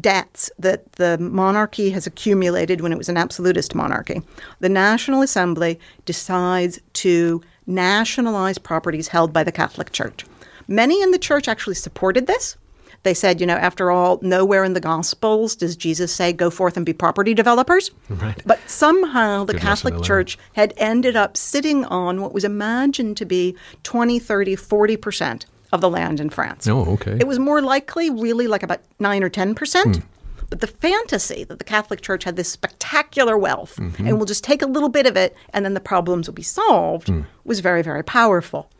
debts 0.00 0.50
that 0.58 0.90
the 0.92 1.18
monarchy 1.18 1.90
has 1.90 2.06
accumulated 2.06 2.80
when 2.80 2.92
it 2.92 2.98
was 2.98 3.08
an 3.08 3.16
absolutist 3.16 3.74
monarchy, 3.74 4.22
the 4.60 4.68
National 4.68 5.22
Assembly 5.22 5.78
decides 6.04 6.80
to 6.94 7.42
nationalize 7.66 8.58
properties 8.58 9.08
held 9.08 9.32
by 9.32 9.44
the 9.44 9.52
Catholic 9.52 9.92
Church. 9.92 10.24
Many 10.68 11.02
in 11.02 11.10
the 11.10 11.18
church 11.18 11.48
actually 11.48 11.74
supported 11.74 12.26
this. 12.26 12.56
They 13.02 13.14
said, 13.14 13.40
you 13.40 13.46
know, 13.46 13.56
after 13.56 13.90
all, 13.90 14.20
nowhere 14.22 14.62
in 14.62 14.74
the 14.74 14.80
Gospels 14.80 15.56
does 15.56 15.74
Jesus 15.74 16.12
say, 16.12 16.32
go 16.32 16.50
forth 16.50 16.76
and 16.76 16.86
be 16.86 16.92
property 16.92 17.34
developers. 17.34 17.90
Right. 18.08 18.40
But 18.46 18.60
somehow 18.68 19.44
the 19.44 19.54
Good 19.54 19.62
Catholic. 19.62 20.02
Church 20.02 20.38
had 20.54 20.72
ended 20.76 21.16
up 21.16 21.36
sitting 21.36 21.84
on 21.86 22.20
what 22.20 22.32
was 22.32 22.44
imagined 22.44 23.16
to 23.16 23.24
be 23.24 23.56
20, 23.82 24.18
30, 24.18 24.56
40% 24.56 25.46
of 25.72 25.80
the 25.80 25.90
land 25.90 26.20
in 26.20 26.30
France. 26.30 26.68
Oh, 26.68 26.84
okay. 26.92 27.16
It 27.18 27.26
was 27.26 27.38
more 27.38 27.60
likely, 27.60 28.10
really, 28.10 28.46
like 28.46 28.62
about 28.62 28.80
9 29.00 29.24
or 29.24 29.30
10%. 29.30 30.02
But 30.48 30.60
the 30.60 30.66
fantasy 30.66 31.44
that 31.44 31.58
the 31.58 31.64
Catholic 31.64 32.02
Church 32.02 32.24
had 32.24 32.36
this 32.36 32.50
spectacular 32.50 33.38
wealth 33.38 33.78
and 33.78 34.18
we'll 34.18 34.26
just 34.26 34.44
take 34.44 34.60
a 34.60 34.66
little 34.66 34.90
bit 34.90 35.06
of 35.06 35.16
it 35.16 35.34
and 35.54 35.64
then 35.64 35.72
the 35.72 35.80
problems 35.80 36.28
will 36.28 36.34
be 36.34 36.42
solved 36.42 37.10
was 37.44 37.60
very, 37.60 37.80
very 37.80 38.04
powerful. 38.04 38.70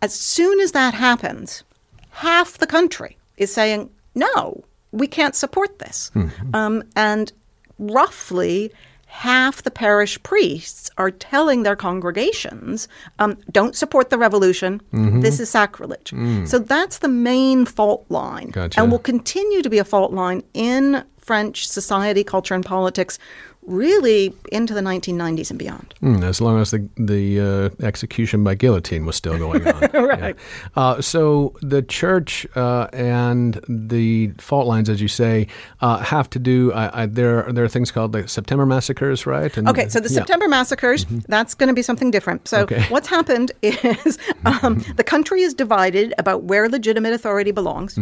As 0.00 0.14
soon 0.14 0.60
as 0.60 0.72
that 0.72 0.94
happens, 0.94 1.62
half 2.10 2.56
the 2.56 2.66
country 2.66 3.18
is 3.40 3.52
saying, 3.52 3.90
no, 4.14 4.62
we 4.92 5.06
can't 5.08 5.34
support 5.34 5.78
this. 5.80 6.12
Um, 6.54 6.84
and 6.94 7.32
roughly 7.78 8.70
half 9.06 9.62
the 9.62 9.70
parish 9.70 10.22
priests 10.22 10.88
are 10.96 11.10
telling 11.10 11.64
their 11.64 11.74
congregations, 11.74 12.86
um, 13.18 13.36
don't 13.50 13.74
support 13.74 14.10
the 14.10 14.18
revolution. 14.18 14.80
This 14.92 15.40
is 15.40 15.50
sacrilege. 15.50 16.14
So 16.46 16.58
that's 16.60 16.98
the 16.98 17.08
main 17.08 17.66
fault 17.66 18.04
line. 18.08 18.50
Gotcha. 18.50 18.80
And 18.80 18.92
will 18.92 19.00
continue 19.00 19.62
to 19.62 19.70
be 19.70 19.78
a 19.78 19.84
fault 19.84 20.12
line 20.12 20.42
in 20.54 21.02
French 21.18 21.68
society, 21.68 22.22
culture, 22.24 22.54
and 22.54 22.64
politics 22.64 23.18
really 23.66 24.34
into 24.50 24.72
the 24.74 24.80
1990s 24.80 25.50
and 25.50 25.58
beyond. 25.58 25.94
Hmm, 26.00 26.22
as 26.24 26.40
long 26.40 26.58
as 26.60 26.70
the 26.70 26.88
the 26.96 27.40
uh, 27.40 27.86
execution 27.86 28.42
by 28.42 28.54
guillotine 28.54 29.04
was 29.06 29.16
still 29.16 29.38
going 29.38 29.66
on. 29.68 29.80
Right. 30.10 30.34
Yeah. 30.34 30.82
Uh, 30.82 31.00
so 31.02 31.54
the 31.62 31.82
church 31.82 32.46
uh, 32.56 32.88
and 32.92 33.60
the 33.68 34.28
fault 34.38 34.66
lines, 34.66 34.88
as 34.88 35.00
you 35.00 35.08
say, 35.08 35.46
uh, 35.82 35.98
have 35.98 36.28
to 36.30 36.38
do. 36.38 36.72
I, 36.72 37.02
I, 37.02 37.06
there, 37.06 37.52
there 37.52 37.64
are 37.64 37.68
things 37.68 37.90
called 37.90 38.12
the 38.12 38.26
September 38.26 38.64
massacres, 38.66 39.26
right? 39.26 39.54
And, 39.56 39.68
Okay, 39.68 39.88
so 39.88 40.00
the 40.00 40.08
yeah. 40.08 40.14
September 40.20 40.48
massacres, 40.48 41.04
that's 41.28 41.54
going 41.54 41.68
to 41.68 41.74
be 41.74 41.82
something 41.82 42.10
different. 42.10 42.48
So, 42.48 42.62
Okay. 42.62 42.82
what's 42.88 43.08
happened 43.08 43.52
is 43.62 44.18
um, 44.46 44.82
the 44.96 45.04
country 45.04 45.42
is 45.42 45.54
divided 45.54 46.14
about 46.18 46.44
where 46.44 46.68
legitimate 46.68 47.12
authority 47.12 47.50
belongs. 47.52 47.98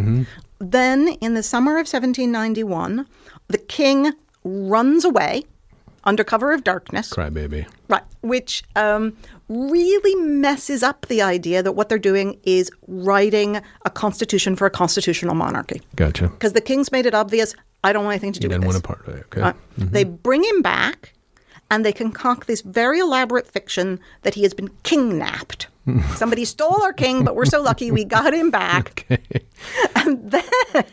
Then, 0.61 1.09
in 1.21 1.35
the 1.35 1.43
summer 1.43 1.73
of 1.73 1.87
1791, 1.87 3.07
the 3.49 3.59
king 3.59 4.13
runs 4.49 5.05
away 5.05 5.45
under 6.05 6.25
cover 6.25 6.53
of 6.53 6.65
darkness. 6.65 7.13
Crybaby. 7.13 7.67
Right, 7.89 8.03
which 8.23 8.63
um, 8.77 9.15
really 9.49 10.15
messes 10.15 10.83
up 10.83 11.07
the 11.09 11.21
idea 11.23 11.63
that 11.63 11.73
what 11.73 11.89
they're 11.89 11.99
doing 11.99 12.39
is 12.45 12.71
writing 12.87 13.61
a 13.85 13.91
constitution 13.91 14.57
for 14.57 14.67
a 14.67 14.71
constitutional 14.71 15.35
monarchy. 15.35 15.83
Gotcha. 15.97 16.29
Because 16.29 16.53
the 16.55 16.61
king's 16.61 16.91
made 16.93 17.05
it 17.05 17.15
obvious, 17.15 17.55
I 17.85 17.93
don't 17.93 18.05
want 18.05 18.15
anything 18.15 18.33
to 18.35 18.41
do 18.41 18.47
You 18.47 18.51
with 18.51 18.61
this. 18.63 18.67
want 18.75 18.85
a 18.85 18.87
part 18.87 19.07
of 19.09 19.15
it. 19.17 19.25
Okay. 19.27 19.41
Uh, 19.43 19.53
They 19.77 20.05
bring 20.05 20.45
him 20.45 20.63
back 20.63 21.13
and 21.71 21.85
they 21.85 21.93
concoct 21.93 22.47
this 22.47 22.63
very 22.63 22.99
elaborate 23.01 23.47
fiction 23.47 24.01
that 24.23 24.35
he 24.35 24.43
has 24.45 24.55
been 24.55 24.69
king-napped. 24.85 25.67
Somebody 26.17 26.45
stole 26.45 26.83
our 26.83 26.93
king, 26.93 27.25
but 27.25 27.35
we're 27.37 27.45
so 27.47 27.63
lucky 27.63 27.91
we 27.91 28.05
got 28.05 28.33
him 28.35 28.51
back. 28.51 29.07
And 29.97 30.31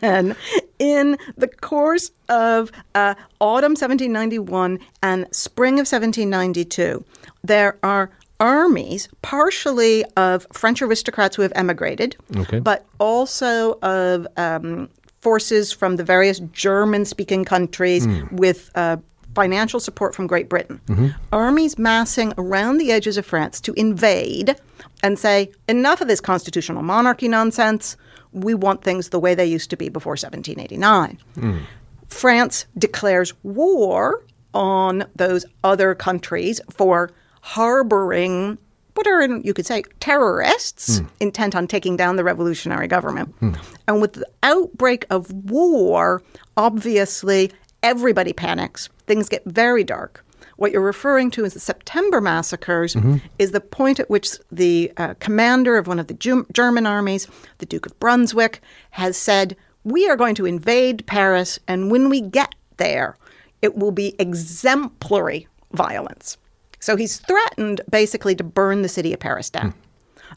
then, 0.02 0.36
in 0.80 1.16
the 1.36 1.46
course 1.46 2.10
of 2.28 2.72
uh, 2.96 3.14
autumn 3.40 3.72
1791 3.72 4.80
and 5.02 5.26
spring 5.30 5.74
of 5.74 5.86
1792, 5.86 7.04
there 7.44 7.78
are 7.84 8.10
armies, 8.40 9.08
partially 9.22 10.04
of 10.16 10.46
French 10.52 10.82
aristocrats 10.82 11.36
who 11.36 11.42
have 11.42 11.52
emigrated, 11.54 12.16
Okay. 12.36 12.58
but 12.58 12.84
also 12.98 13.78
of 13.82 14.26
um, 14.36 14.88
forces 15.22 15.72
from 15.72 15.96
the 15.96 16.04
various 16.04 16.40
German 16.52 17.04
speaking 17.04 17.44
countries 17.44 18.06
with 18.32 18.70
uh, 18.74 18.96
financial 19.36 19.78
support 19.78 20.14
from 20.14 20.26
Great 20.26 20.48
Britain. 20.48 20.80
Mm-hmm. 20.86 21.08
Armies 21.30 21.78
massing 21.78 22.32
around 22.38 22.78
the 22.78 22.90
edges 22.90 23.18
of 23.18 23.26
France 23.26 23.60
to 23.60 23.74
invade 23.74 24.56
and 25.02 25.18
say, 25.18 25.52
enough 25.68 26.00
of 26.00 26.08
this 26.08 26.22
constitutional 26.22 26.82
monarchy 26.82 27.28
nonsense. 27.28 27.98
We 28.32 28.54
want 28.54 28.82
things 28.82 29.10
the 29.10 29.20
way 29.20 29.34
they 29.34 29.44
used 29.44 29.68
to 29.70 29.76
be 29.76 29.90
before 29.90 30.12
1789. 30.12 31.18
Mm. 31.36 31.60
France 32.08 32.66
declares 32.78 33.34
war 33.42 34.24
on 34.54 35.04
those 35.14 35.44
other 35.62 35.94
countries 35.94 36.60
for 36.70 37.10
harboring 37.42 38.56
what 38.94 39.06
are, 39.06 39.26
you 39.40 39.52
could 39.52 39.66
say, 39.66 39.82
terrorists 40.00 41.00
mm. 41.00 41.08
intent 41.20 41.54
on 41.54 41.66
taking 41.66 41.96
down 41.96 42.16
the 42.16 42.24
revolutionary 42.24 42.88
government. 42.88 43.38
Mm. 43.40 43.58
And 43.86 44.00
with 44.00 44.14
the 44.14 44.26
outbreak 44.42 45.04
of 45.10 45.30
war, 45.50 46.22
obviously 46.56 47.52
everybody 47.82 48.32
panics. 48.32 48.88
Things 49.06 49.28
get 49.28 49.44
very 49.44 49.84
dark. 49.84 50.24
What 50.56 50.72
you're 50.72 50.80
referring 50.80 51.30
to 51.32 51.44
as 51.44 51.54
the 51.54 51.60
September 51.60 52.20
massacres 52.20 52.96
is 53.38 53.50
the 53.52 53.60
point 53.60 54.00
at 54.00 54.08
which 54.08 54.30
the 54.50 54.90
uh, 54.96 55.14
commander 55.20 55.76
of 55.76 55.86
one 55.86 55.98
of 55.98 56.06
the 56.06 56.44
German 56.52 56.86
armies, 56.86 57.28
the 57.58 57.66
Duke 57.66 57.86
of 57.86 57.98
Brunswick, 58.00 58.60
has 58.90 59.16
said, 59.16 59.54
We 59.84 60.08
are 60.08 60.16
going 60.16 60.34
to 60.36 60.46
invade 60.46 61.06
Paris, 61.06 61.58
and 61.68 61.90
when 61.90 62.08
we 62.08 62.22
get 62.22 62.54
there, 62.78 63.16
it 63.60 63.76
will 63.76 63.92
be 63.92 64.14
exemplary 64.18 65.46
violence. 65.72 66.38
So 66.80 66.96
he's 66.96 67.18
threatened 67.18 67.80
basically 67.90 68.34
to 68.36 68.44
burn 68.44 68.82
the 68.82 68.88
city 68.88 69.12
of 69.12 69.20
Paris 69.20 69.50
down. 69.50 69.74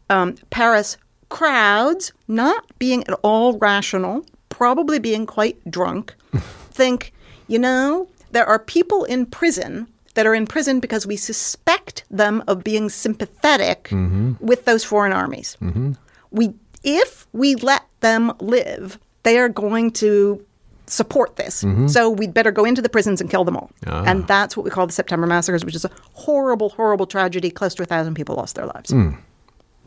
Um, 0.10 0.36
Paris 0.50 0.98
crowds, 1.30 2.12
not 2.28 2.66
being 2.80 3.04
at 3.08 3.18
all 3.22 3.58
rational, 3.58 4.26
probably 4.50 5.00
being 5.00 5.26
quite 5.26 5.58
drunk, 5.70 6.16
think, 6.72 7.14
you 7.48 7.60
know, 7.60 8.08
there 8.32 8.46
are 8.46 8.60
people 8.60 9.04
in 9.04 9.26
prison 9.26 9.88
that 10.15 10.26
are 10.26 10.36
in 10.36 10.46
prison 10.46 10.80
because 10.80 11.06
we 11.08 11.15
suspect 11.15 12.04
them 12.10 12.44
of 12.48 12.63
being 12.63 12.89
sympathetic 12.89 13.86
mm-hmm. 13.86 14.34
with 14.39 14.65
those 14.65 14.84
foreign 14.84 15.13
armies. 15.13 15.58
Mm-hmm. 15.62 15.94
We, 16.32 16.54
if 16.84 17.28
we 17.34 17.56
let 17.56 17.86
them 18.02 18.34
live, 18.39 19.00
they 19.24 19.38
are 19.38 19.50
going 19.50 19.92
to 19.92 20.46
support 20.88 21.36
this. 21.36 21.63
Mm-hmm. 21.63 21.88
So 21.88 22.10
we'd 22.10 22.34
better 22.34 22.52
go 22.52 22.65
into 22.65 22.82
the 22.82 22.89
prisons 22.89 23.22
and 23.22 23.30
kill 23.30 23.44
them 23.44 23.56
all. 23.56 23.72
Ah. 23.88 24.04
And 24.06 24.28
that's 24.28 24.58
what 24.58 24.63
we 24.63 24.72
call 24.72 24.88
the 24.88 24.94
September 24.94 25.28
massacres, 25.28 25.63
which 25.63 25.76
is 25.76 25.86
a 25.86 25.92
horrible, 26.13 26.70
horrible 26.70 27.06
tragedy. 27.06 27.52
Close 27.52 27.76
to 27.76 27.84
a 27.84 27.86
thousand 27.86 28.15
people 28.15 28.36
lost 28.36 28.56
their 28.56 28.65
lives. 28.65 28.92
Hmm. 28.92 29.12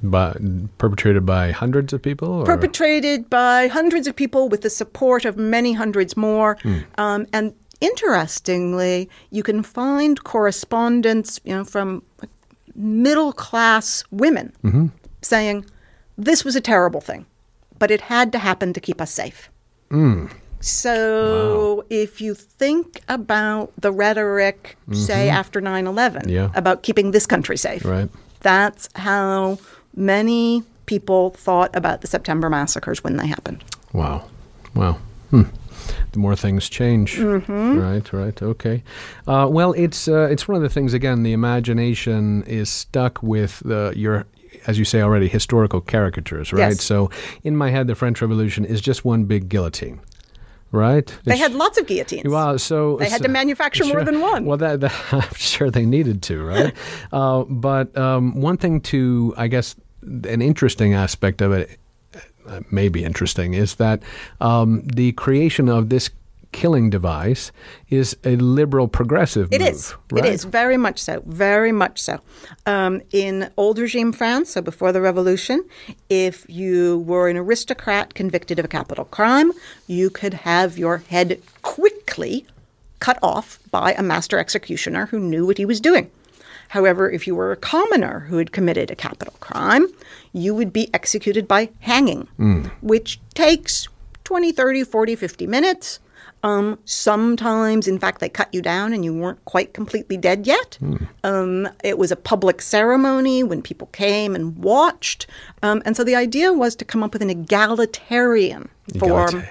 But 0.04 0.38
perpetrated 0.78 1.24
by 1.24 1.52
hundreds 1.52 1.92
of 1.92 2.02
people? 2.02 2.28
Or? 2.28 2.44
perpetrated 2.44 3.30
by 3.30 3.68
hundreds 3.68 4.08
of 4.08 4.16
people 4.16 4.48
with 4.48 4.62
the 4.62 4.70
support 4.70 5.24
of 5.24 5.36
many 5.36 5.72
hundreds 5.72 6.16
more. 6.16 6.56
Hmm. 6.62 6.78
Um, 6.98 7.26
and 7.32 7.54
interestingly, 7.82 9.10
you 9.30 9.42
can 9.42 9.62
find 9.62 10.22
correspondence, 10.24 11.40
you 11.44 11.54
know, 11.54 11.64
from 11.64 12.02
middle 12.74 13.32
class 13.32 14.04
women 14.10 14.52
mm-hmm. 14.64 14.86
saying 15.20 15.66
this 16.16 16.44
was 16.44 16.56
a 16.56 16.60
terrible 16.60 17.00
thing, 17.00 17.26
but 17.78 17.90
it 17.90 18.00
had 18.00 18.32
to 18.32 18.38
happen 18.38 18.72
to 18.72 18.80
keep 18.80 19.00
us 19.00 19.10
safe. 19.10 19.50
Mm. 19.90 20.32
So 20.60 21.84
if 21.90 22.20
you 22.20 22.34
think 22.34 23.02
about 23.08 23.72
the 23.76 23.90
rhetoric, 23.90 24.78
say 24.92 25.26
mm-hmm. 25.26 25.36
after 25.36 25.60
9 25.60 25.86
11, 25.86 26.28
Yeah. 26.28 26.50
about 26.54 26.84
keeping 26.84 27.10
this 27.10 27.26
country 27.26 27.56
safe, 27.56 27.84
Right. 27.84 28.08
that's 28.40 28.88
how 28.94 29.58
many 29.94 30.62
people 30.86 31.30
thought 31.30 31.74
about 31.74 32.00
the 32.00 32.06
September 32.06 32.48
massacres 32.48 33.02
when 33.02 33.16
they 33.16 33.26
happened. 33.26 33.64
Wow. 33.92 34.24
Wow. 34.74 34.98
Hmm. 35.30 35.42
The 36.12 36.18
more 36.18 36.36
things 36.36 36.68
change, 36.68 37.16
Mm-hmm. 37.16 37.78
right? 37.78 38.12
Right. 38.12 38.42
Okay. 38.42 38.82
Uh, 39.26 39.46
well, 39.50 39.72
it's 39.72 40.08
uh, 40.08 40.28
it's 40.30 40.46
one 40.48 40.56
of 40.56 40.62
the 40.62 40.68
things. 40.68 40.94
Again, 40.94 41.22
the 41.22 41.32
imagination 41.32 42.42
is 42.44 42.68
stuck 42.70 43.22
with 43.22 43.60
the 43.64 43.92
your, 43.96 44.26
as 44.66 44.78
you 44.78 44.84
say 44.84 45.00
already, 45.00 45.28
historical 45.28 45.80
caricatures, 45.80 46.52
right? 46.52 46.70
Yes. 46.70 46.82
So, 46.84 47.10
in 47.42 47.56
my 47.56 47.70
head, 47.70 47.86
the 47.86 47.94
French 47.94 48.20
Revolution 48.20 48.64
is 48.64 48.80
just 48.80 49.04
one 49.04 49.24
big 49.24 49.48
guillotine, 49.48 50.00
right? 50.70 51.06
They 51.24 51.32
It's- 51.34 51.38
had 51.38 51.54
lots 51.54 51.78
of 51.78 51.86
guillotines. 51.86 52.28
Wow, 52.28 52.56
so 52.58 52.96
They 52.98 53.08
had 53.08 53.22
to 53.22 53.28
manufacture 53.28 53.84
more 53.84 54.04
than 54.04 54.20
one. 54.20 54.44
Well, 54.44 54.58
that, 54.58 54.80
that 54.80 54.92
I'm 55.12 55.34
sure 55.34 55.70
they 55.70 55.86
needed 55.86 56.22
to, 56.24 56.42
right? 56.44 56.74
uh, 57.12 57.44
but 57.44 57.96
um, 57.96 58.40
one 58.40 58.56
thing 58.56 58.80
to, 58.82 59.34
I 59.36 59.48
guess, 59.48 59.74
an 60.02 60.42
interesting 60.42 60.94
aspect 60.94 61.40
of 61.42 61.52
it, 61.52 61.78
uh, 62.46 62.60
maybe 62.70 63.04
interesting, 63.04 63.54
is 63.54 63.76
that 63.76 64.02
um, 64.40 64.82
the 64.84 65.12
creation 65.12 65.68
of 65.68 65.88
this 65.88 66.10
killing 66.52 66.90
device 66.90 67.50
is 67.88 68.16
a 68.24 68.36
liberal 68.36 68.86
progressive 68.86 69.48
It 69.50 69.60
move. 69.60 69.70
is. 69.70 69.94
Right? 70.10 70.24
It 70.24 70.34
is 70.34 70.44
very 70.44 70.76
much 70.76 70.98
so. 70.98 71.22
Very 71.24 71.72
much 71.72 72.00
so. 72.00 72.20
Um, 72.66 73.00
in 73.10 73.50
old 73.56 73.78
regime 73.78 74.12
France, 74.12 74.50
so 74.50 74.60
before 74.60 74.92
the 74.92 75.00
revolution, 75.00 75.64
if 76.10 76.44
you 76.48 76.98
were 77.06 77.28
an 77.28 77.38
aristocrat 77.38 78.14
convicted 78.14 78.58
of 78.58 78.66
a 78.66 78.68
capital 78.68 79.06
crime, 79.06 79.52
you 79.86 80.10
could 80.10 80.34
have 80.34 80.78
your 80.78 80.98
head 80.98 81.40
quickly 81.62 82.46
cut 83.00 83.18
off 83.22 83.58
by 83.70 83.94
a 83.94 84.02
master 84.02 84.38
executioner 84.38 85.06
who 85.06 85.18
knew 85.18 85.46
what 85.46 85.58
he 85.58 85.64
was 85.64 85.80
doing. 85.80 86.10
However, 86.72 87.10
if 87.10 87.26
you 87.26 87.34
were 87.34 87.52
a 87.52 87.56
commoner 87.56 88.20
who 88.30 88.38
had 88.38 88.52
committed 88.52 88.90
a 88.90 88.96
capital 88.96 89.34
crime, 89.40 89.86
you 90.32 90.54
would 90.54 90.72
be 90.72 90.88
executed 90.94 91.46
by 91.46 91.68
hanging, 91.80 92.26
which 92.80 93.20
takes 93.34 93.88
20, 94.24 94.52
30, 94.52 94.84
40, 94.84 95.14
50 95.14 95.46
minutes. 95.46 96.00
Um, 96.42 96.78
sometimes, 96.86 97.86
in 97.86 97.98
fact, 97.98 98.20
they 98.20 98.30
cut 98.30 98.48
you 98.54 98.62
down 98.62 98.94
and 98.94 99.04
you 99.04 99.12
weren't 99.14 99.44
quite 99.44 99.74
completely 99.74 100.16
dead 100.16 100.46
yet. 100.46 100.78
Um, 101.24 101.68
it 101.84 101.98
was 101.98 102.10
a 102.10 102.16
public 102.16 102.62
ceremony 102.62 103.44
when 103.44 103.60
people 103.60 103.88
came 103.88 104.34
and 104.34 104.56
watched. 104.56 105.26
Um, 105.62 105.82
and 105.84 105.94
so 105.94 106.02
the 106.04 106.16
idea 106.16 106.54
was 106.54 106.74
to 106.76 106.86
come 106.86 107.02
up 107.02 107.12
with 107.12 107.20
an 107.20 107.28
egalitarian 107.28 108.70
form. 108.98 109.44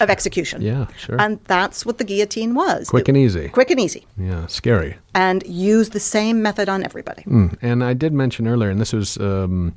Of 0.00 0.10
execution. 0.10 0.62
Yeah, 0.62 0.86
sure. 0.96 1.20
And 1.20 1.38
that's 1.44 1.84
what 1.86 1.98
the 1.98 2.04
guillotine 2.04 2.54
was. 2.54 2.88
Quick 2.90 3.08
It- 3.08 3.10
and 3.10 3.18
easy. 3.18 3.48
Quick 3.48 3.70
and 3.70 3.80
easy. 3.80 4.06
Yeah, 4.18 4.46
scary. 4.46 4.96
And 5.14 5.42
use 5.46 5.90
the 5.90 6.00
same 6.00 6.42
method 6.42 6.68
on 6.68 6.84
everybody. 6.84 7.24
And 7.62 7.82
I 7.82 7.94
did 7.94 8.12
mention 8.12 8.46
earlier, 8.46 8.70
and 8.70 8.80
this 8.80 8.92
was 8.92 9.16
um, 9.18 9.74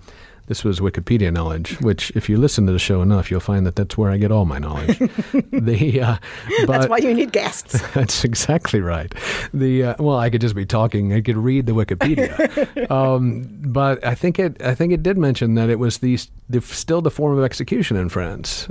this 0.48 0.64
was 0.64 0.80
Wikipedia 0.80 1.32
knowledge, 1.32 1.80
which 1.80 2.10
if 2.16 2.28
you 2.28 2.36
listen 2.36 2.66
to 2.66 2.72
the 2.74 2.80
show 2.80 3.04
enough, 3.04 3.30
you'll 3.30 3.40
find 3.40 3.68
that 3.68 3.76
that's 3.76 3.96
where 4.00 4.10
I 4.10 4.18
get 4.18 4.32
all 4.32 4.46
my 4.46 4.58
knowledge. 4.58 4.98
the 5.52 6.02
uh, 6.02 6.18
but 6.66 6.68
That's 6.68 6.88
why 6.90 6.98
you 6.98 7.14
need 7.14 7.32
guests. 7.32 7.80
That's 7.94 8.24
exactly 8.24 8.82
right. 8.82 9.14
The 9.54 9.84
uh, 9.84 9.96
well, 10.00 10.18
I 10.18 10.32
could 10.32 10.42
just 10.42 10.56
be 10.56 10.66
talking. 10.66 11.14
I 11.14 11.22
could 11.22 11.38
read 11.38 11.68
the 11.68 11.74
Wikipedia, 11.74 12.90
um, 12.92 13.48
but 13.62 14.04
I 14.04 14.16
think 14.16 14.40
it. 14.40 14.60
I 14.62 14.74
think 14.74 14.92
it 14.92 15.04
did 15.04 15.18
mention 15.20 15.54
that 15.54 15.70
it 15.70 15.78
was 15.78 16.00
the, 16.00 16.18
the 16.50 16.62
still 16.62 17.02
the 17.02 17.12
form 17.12 17.38
of 17.38 17.44
execution 17.44 17.96
in 17.96 18.10
France 18.10 18.68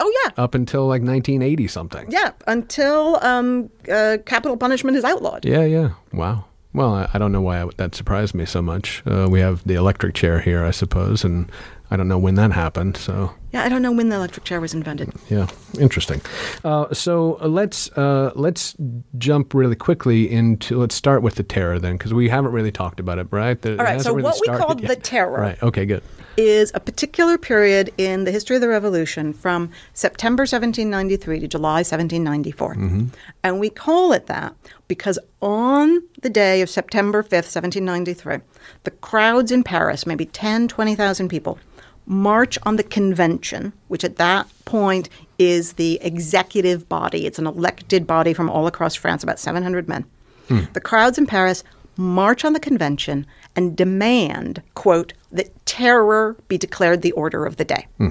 oh, 0.00 0.12
yeah. 0.24 0.32
up 0.42 0.54
until 0.54 0.82
like 0.86 1.02
1980 1.02 1.68
something. 1.68 2.06
Yeah, 2.10 2.32
until 2.46 3.18
um, 3.24 3.70
uh, 3.90 4.18
capital 4.26 4.56
punishment 4.56 4.96
is 4.96 5.04
outlawed. 5.04 5.44
Yeah, 5.44 5.64
yeah. 5.64 5.90
Wow. 6.12 6.44
Well, 6.72 6.94
I, 6.94 7.08
I 7.14 7.18
don't 7.18 7.32
know 7.32 7.40
why 7.40 7.62
I, 7.62 7.68
that 7.78 7.94
surprised 7.94 8.34
me 8.34 8.46
so 8.46 8.62
much. 8.62 9.02
Uh, 9.06 9.26
we 9.30 9.40
have 9.40 9.62
the 9.64 9.74
electric 9.74 10.14
chair 10.14 10.40
here, 10.40 10.64
I 10.64 10.70
suppose, 10.70 11.24
and 11.24 11.50
I 11.90 11.96
don't 11.96 12.06
know 12.06 12.18
when 12.18 12.36
that 12.36 12.52
happened. 12.52 12.96
So, 12.96 13.34
Yeah, 13.52 13.64
I 13.64 13.68
don't 13.68 13.82
know 13.82 13.90
when 13.90 14.08
the 14.08 14.14
electric 14.14 14.44
chair 14.44 14.60
was 14.60 14.72
invented. 14.72 15.12
yeah, 15.28 15.48
interesting. 15.80 16.20
Uh, 16.62 16.94
so 16.94 17.38
uh, 17.40 17.48
let's 17.48 17.90
uh, 17.98 18.30
let's 18.36 18.76
jump 19.18 19.52
really 19.54 19.74
quickly 19.74 20.30
into. 20.30 20.78
Let's 20.78 20.94
start 20.94 21.22
with 21.22 21.34
the 21.34 21.42
terror 21.42 21.80
then, 21.80 21.96
because 21.96 22.14
we 22.14 22.28
haven't 22.28 22.52
really 22.52 22.70
talked 22.70 23.00
about 23.00 23.18
it, 23.18 23.26
right? 23.32 23.60
The- 23.60 23.72
All 23.76 23.84
right, 23.84 24.00
so 24.00 24.10
really 24.14 24.22
what 24.22 24.38
we 24.40 24.56
called 24.56 24.78
the 24.80 24.94
terror 24.94 25.40
Right. 25.40 25.60
Okay. 25.60 25.84
Good. 25.86 26.04
Is 26.48 26.72
a 26.74 26.80
particular 26.80 27.38
period 27.38 27.92
in 27.98 28.24
the 28.24 28.30
history 28.30 28.56
of 28.56 28.62
the 28.62 28.68
revolution 28.68 29.32
from 29.32 29.70
September 29.94 30.42
1793 30.42 31.40
to 31.40 31.48
July 31.48 31.78
1794. 31.78 32.74
Mm-hmm. 32.74 33.06
And 33.42 33.60
we 33.60 33.70
call 33.70 34.12
it 34.12 34.26
that 34.26 34.54
because 34.88 35.18
on 35.40 36.02
the 36.22 36.30
day 36.30 36.62
of 36.62 36.70
September 36.70 37.22
5th, 37.22 37.54
1793, 37.54 38.38
the 38.84 38.90
crowds 38.90 39.52
in 39.52 39.62
Paris, 39.62 40.06
maybe 40.06 40.26
10, 40.26 40.68
20,000 40.68 41.28
people, 41.28 41.58
march 42.06 42.58
on 42.64 42.76
the 42.76 42.82
convention, 42.82 43.72
which 43.88 44.04
at 44.04 44.16
that 44.16 44.46
point 44.64 45.08
is 45.38 45.74
the 45.74 45.98
executive 46.02 46.88
body. 46.88 47.26
It's 47.26 47.38
an 47.38 47.46
elected 47.46 48.06
body 48.06 48.34
from 48.34 48.50
all 48.50 48.66
across 48.66 48.94
France, 48.94 49.22
about 49.22 49.38
700 49.38 49.88
men. 49.88 50.04
Hmm. 50.48 50.60
The 50.72 50.80
crowds 50.80 51.18
in 51.18 51.26
Paris 51.26 51.62
march 51.96 52.44
on 52.44 52.52
the 52.52 52.60
convention 52.60 53.26
and 53.56 53.76
demand, 53.76 54.62
quote, 54.74 55.12
that 55.32 55.66
terror 55.66 56.36
be 56.48 56.58
declared 56.58 57.02
the 57.02 57.12
order 57.12 57.46
of 57.46 57.56
the 57.56 57.64
day. 57.64 57.86
Hmm. 57.98 58.10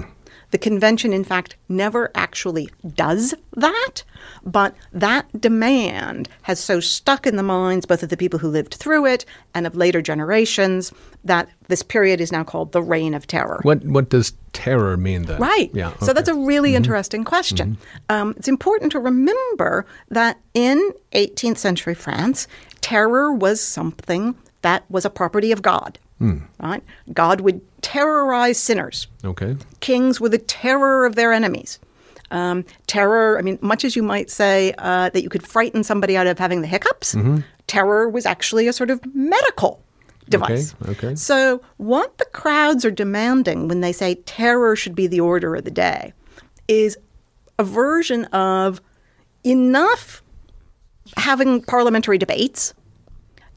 The 0.50 0.58
convention, 0.58 1.12
in 1.12 1.22
fact, 1.22 1.56
never 1.68 2.10
actually 2.14 2.68
does 2.94 3.34
that, 3.56 4.02
but 4.44 4.74
that 4.92 5.28
demand 5.40 6.28
has 6.42 6.58
so 6.58 6.80
stuck 6.80 7.26
in 7.26 7.36
the 7.36 7.42
minds 7.42 7.86
both 7.86 8.02
of 8.02 8.08
the 8.08 8.16
people 8.16 8.38
who 8.38 8.48
lived 8.48 8.74
through 8.74 9.06
it 9.06 9.24
and 9.54 9.66
of 9.66 9.76
later 9.76 10.02
generations 10.02 10.92
that 11.24 11.48
this 11.68 11.82
period 11.82 12.20
is 12.20 12.32
now 12.32 12.42
called 12.42 12.72
the 12.72 12.82
Reign 12.82 13.14
of 13.14 13.26
Terror. 13.26 13.60
What 13.62 13.84
What 13.84 14.08
does 14.08 14.32
terror 14.52 14.96
mean 14.96 15.22
then? 15.22 15.40
Right. 15.40 15.70
Yeah. 15.72 15.96
So 16.00 16.12
that's 16.12 16.28
a 16.28 16.32
okay. 16.32 16.44
really 16.44 16.70
mm-hmm. 16.70 16.78
interesting 16.78 17.24
question. 17.24 17.76
Mm-hmm. 17.76 18.12
Um, 18.12 18.34
it's 18.36 18.48
important 18.48 18.90
to 18.92 18.98
remember 18.98 19.86
that 20.08 20.40
in 20.54 20.92
18th 21.12 21.58
century 21.58 21.94
France, 21.94 22.48
terror 22.80 23.32
was 23.32 23.60
something 23.60 24.34
that 24.62 24.84
was 24.90 25.04
a 25.04 25.10
property 25.10 25.52
of 25.52 25.62
God. 25.62 25.98
Right? 26.62 26.82
God 27.14 27.40
would 27.40 27.62
terrorize 27.82 28.58
sinners. 28.58 29.06
okay. 29.24 29.56
Kings 29.80 30.20
were 30.20 30.28
the 30.28 30.36
terror 30.38 31.06
of 31.06 31.14
their 31.14 31.32
enemies. 31.32 31.78
Um, 32.30 32.64
terror, 32.86 33.38
I 33.38 33.42
mean, 33.42 33.58
much 33.62 33.84
as 33.84 33.96
you 33.96 34.02
might 34.02 34.30
say 34.30 34.74
uh, 34.78 35.08
that 35.10 35.22
you 35.22 35.28
could 35.30 35.46
frighten 35.46 35.82
somebody 35.82 36.16
out 36.16 36.26
of 36.26 36.38
having 36.38 36.60
the 36.60 36.66
hiccups, 36.68 37.16
terror 37.66 38.08
was 38.08 38.26
actually 38.26 38.68
a 38.68 38.72
sort 38.72 38.90
of 38.90 39.00
medical 39.14 39.82
device. 40.28 40.74
Okay, 40.82 40.90
okay. 40.92 41.14
So, 41.16 41.62
what 41.78 42.18
the 42.18 42.26
crowds 42.26 42.84
are 42.84 42.90
demanding 42.90 43.66
when 43.66 43.80
they 43.80 43.90
say 43.92 44.16
terror 44.26 44.76
should 44.76 44.94
be 44.94 45.06
the 45.06 45.20
order 45.20 45.56
of 45.56 45.64
the 45.64 45.70
day 45.72 46.12
is 46.68 46.96
a 47.58 47.64
version 47.64 48.26
of 48.26 48.80
enough 49.42 50.22
having 51.16 51.62
parliamentary 51.62 52.18
debates. 52.18 52.74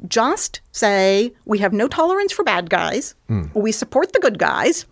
Just 0.08 0.62
say 0.72 1.34
we 1.46 1.60
have 1.60 1.74
no 1.74 1.88
tolerance 1.88 2.32
for 2.32 2.44
bad 2.44 2.70
guys, 2.70 3.16
hmm. 3.28 3.44
we 3.54 3.72
support 3.72 4.14
the 4.14 4.20
good 4.20 4.38
guys, 4.38 4.86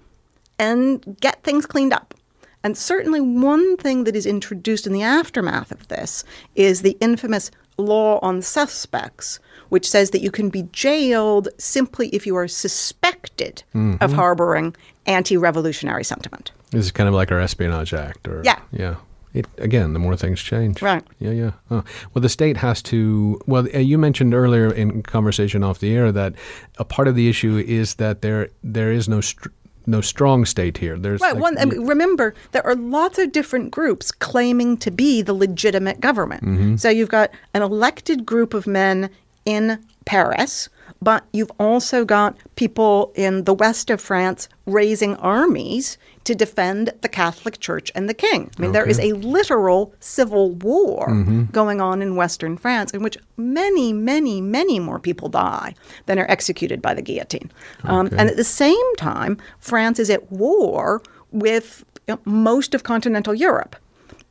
and 0.58 1.18
get 1.20 1.44
things 1.44 1.66
cleaned 1.66 1.94
up. 1.94 2.14
And 2.64 2.78
certainly, 2.78 3.20
one 3.20 3.78
thing 3.78 4.04
that 4.04 4.16
is 4.16 4.26
introduced 4.26 4.86
in 4.86 4.94
the 4.94 5.02
aftermath 5.02 5.72
of 5.72 5.88
this 5.88 6.24
is 6.56 6.82
the 6.82 6.96
infamous 7.02 7.50
law 7.78 8.20
on 8.22 8.42
suspects, 8.42 9.40
which 9.70 9.90
says 9.90 10.12
that 10.12 10.22
you 10.22 10.32
can 10.32 10.50
be 10.50 10.64
jailed 10.72 11.50
simply 11.58 12.10
if 12.10 12.28
you 12.28 12.36
are 12.36 12.48
suspected 12.48 13.64
of 13.74 13.80
mm-hmm. 13.80 14.16
harboring 14.16 14.76
anti 15.08 15.38
revolutionary 15.38 16.04
sentiment. 16.04 16.52
This 16.70 16.86
is 16.86 16.92
kind 16.92 17.08
of 17.08 17.16
like 17.16 17.32
our 17.32 17.40
Espionage 17.40 17.94
Act, 17.94 18.28
or 18.28 18.42
Yeah. 18.46 18.60
yeah. 18.72 18.96
It, 19.34 19.48
again, 19.58 19.94
the 19.94 20.00
more 20.00 20.18
things 20.18 20.42
change, 20.42 20.82
Right. 20.82 21.04
Yeah, 21.20 21.32
yeah. 21.32 21.52
Oh. 21.70 21.84
Well, 22.14 22.22
the 22.22 22.30
state 22.30 22.58
has 22.58 22.82
to. 22.84 23.40
Well, 23.48 23.68
uh, 23.74 23.80
you 23.80 23.98
mentioned 23.98 24.34
earlier 24.34 24.74
in 24.74 25.04
conversation 25.04 25.64
off 25.64 25.80
the 25.80 25.96
air 25.96 26.12
that 26.12 26.34
a 26.78 26.84
part 26.84 27.08
of 27.08 27.16
the 27.16 27.30
issue 27.30 27.64
is 27.66 27.96
that 27.96 28.22
there 28.22 28.50
there 28.64 28.92
is 28.92 29.08
no 29.08 29.22
str- 29.22 29.50
no 29.88 30.02
strong 30.02 30.46
state 30.46 30.78
here. 30.78 30.98
There's 30.98 31.22
Right. 31.22 31.34
like- 31.34 31.42
One, 31.42 31.58
I 31.58 31.66
mean, 31.66 31.88
remember, 31.88 32.34
there 32.52 32.66
are 32.68 32.76
lots 32.76 33.18
of 33.18 33.32
different 33.32 33.72
groups 33.72 34.12
claiming 34.12 34.78
to 34.78 34.92
be 34.92 35.22
the 35.24 35.34
legitimate 35.34 36.00
government. 36.02 36.44
Mm-hmm. 36.44 36.76
So 36.76 36.90
you've 36.90 37.10
got 37.10 37.32
an 37.56 37.62
elected 37.64 38.26
group 38.26 38.54
of 38.54 38.68
men 38.68 39.10
in 39.46 39.80
Paris, 40.06 40.70
but 41.02 41.24
you've 41.34 41.52
also 41.60 42.06
got 42.06 42.38
people 42.56 43.12
in 43.16 43.46
the 43.46 43.56
west 43.56 43.90
of 43.90 44.00
France 44.00 44.48
raising 44.68 45.16
armies 45.16 45.98
to 46.24 46.36
defend 46.36 46.94
the 47.02 47.10
Catholic 47.10 47.60
Church 47.60 47.92
and 47.96 48.08
the 48.08 48.14
king. 48.14 48.52
I 48.58 48.62
mean, 48.62 48.72
there 48.74 48.86
is 48.86 49.00
a 49.00 49.14
literal 49.14 49.94
civil 50.00 50.52
war 50.52 51.08
Mm-hmm. 51.10 51.46
going 51.52 51.82
on 51.82 52.02
in 52.02 52.16
Western 52.16 52.58
France 52.58 52.92
in 52.92 53.02
which 53.04 53.18
many, 53.38 53.92
many, 53.92 54.40
many 54.42 54.80
more 54.80 55.00
people 55.00 55.30
die 55.30 55.74
than 56.06 56.20
are 56.20 56.30
executed 56.30 56.82
by 56.82 56.94
the 56.94 57.02
guillotine. 57.02 57.52
Um, 57.84 58.06
Okay. 58.08 58.18
and 58.18 58.30
at 58.30 58.38
the 58.38 58.44
same 58.44 58.96
time, 58.98 59.38
France 59.60 59.98
is 60.00 60.10
at 60.10 60.32
war 60.32 61.02
with 61.32 61.84
you 62.08 62.16
know, 62.16 62.20
most 62.26 62.76
of 62.76 62.84
continental 62.84 63.34
Europe. 63.34 63.76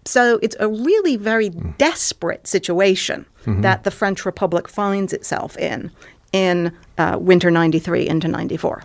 So 0.05 0.39
it's 0.43 0.57
a 0.61 0.69
really 0.69 1.17
very 1.17 1.51
desperate 1.79 2.47
situation 2.47 3.27
that 3.47 3.85
the 3.85 3.91
French 3.91 4.25
Republic 4.27 4.69
finds 4.69 5.13
itself 5.13 5.57
in 5.59 5.91
in 6.33 6.73
uh, 6.99 7.17
winter 7.21 7.51
93 7.51 8.07
into 8.09 8.29
94. 8.29 8.85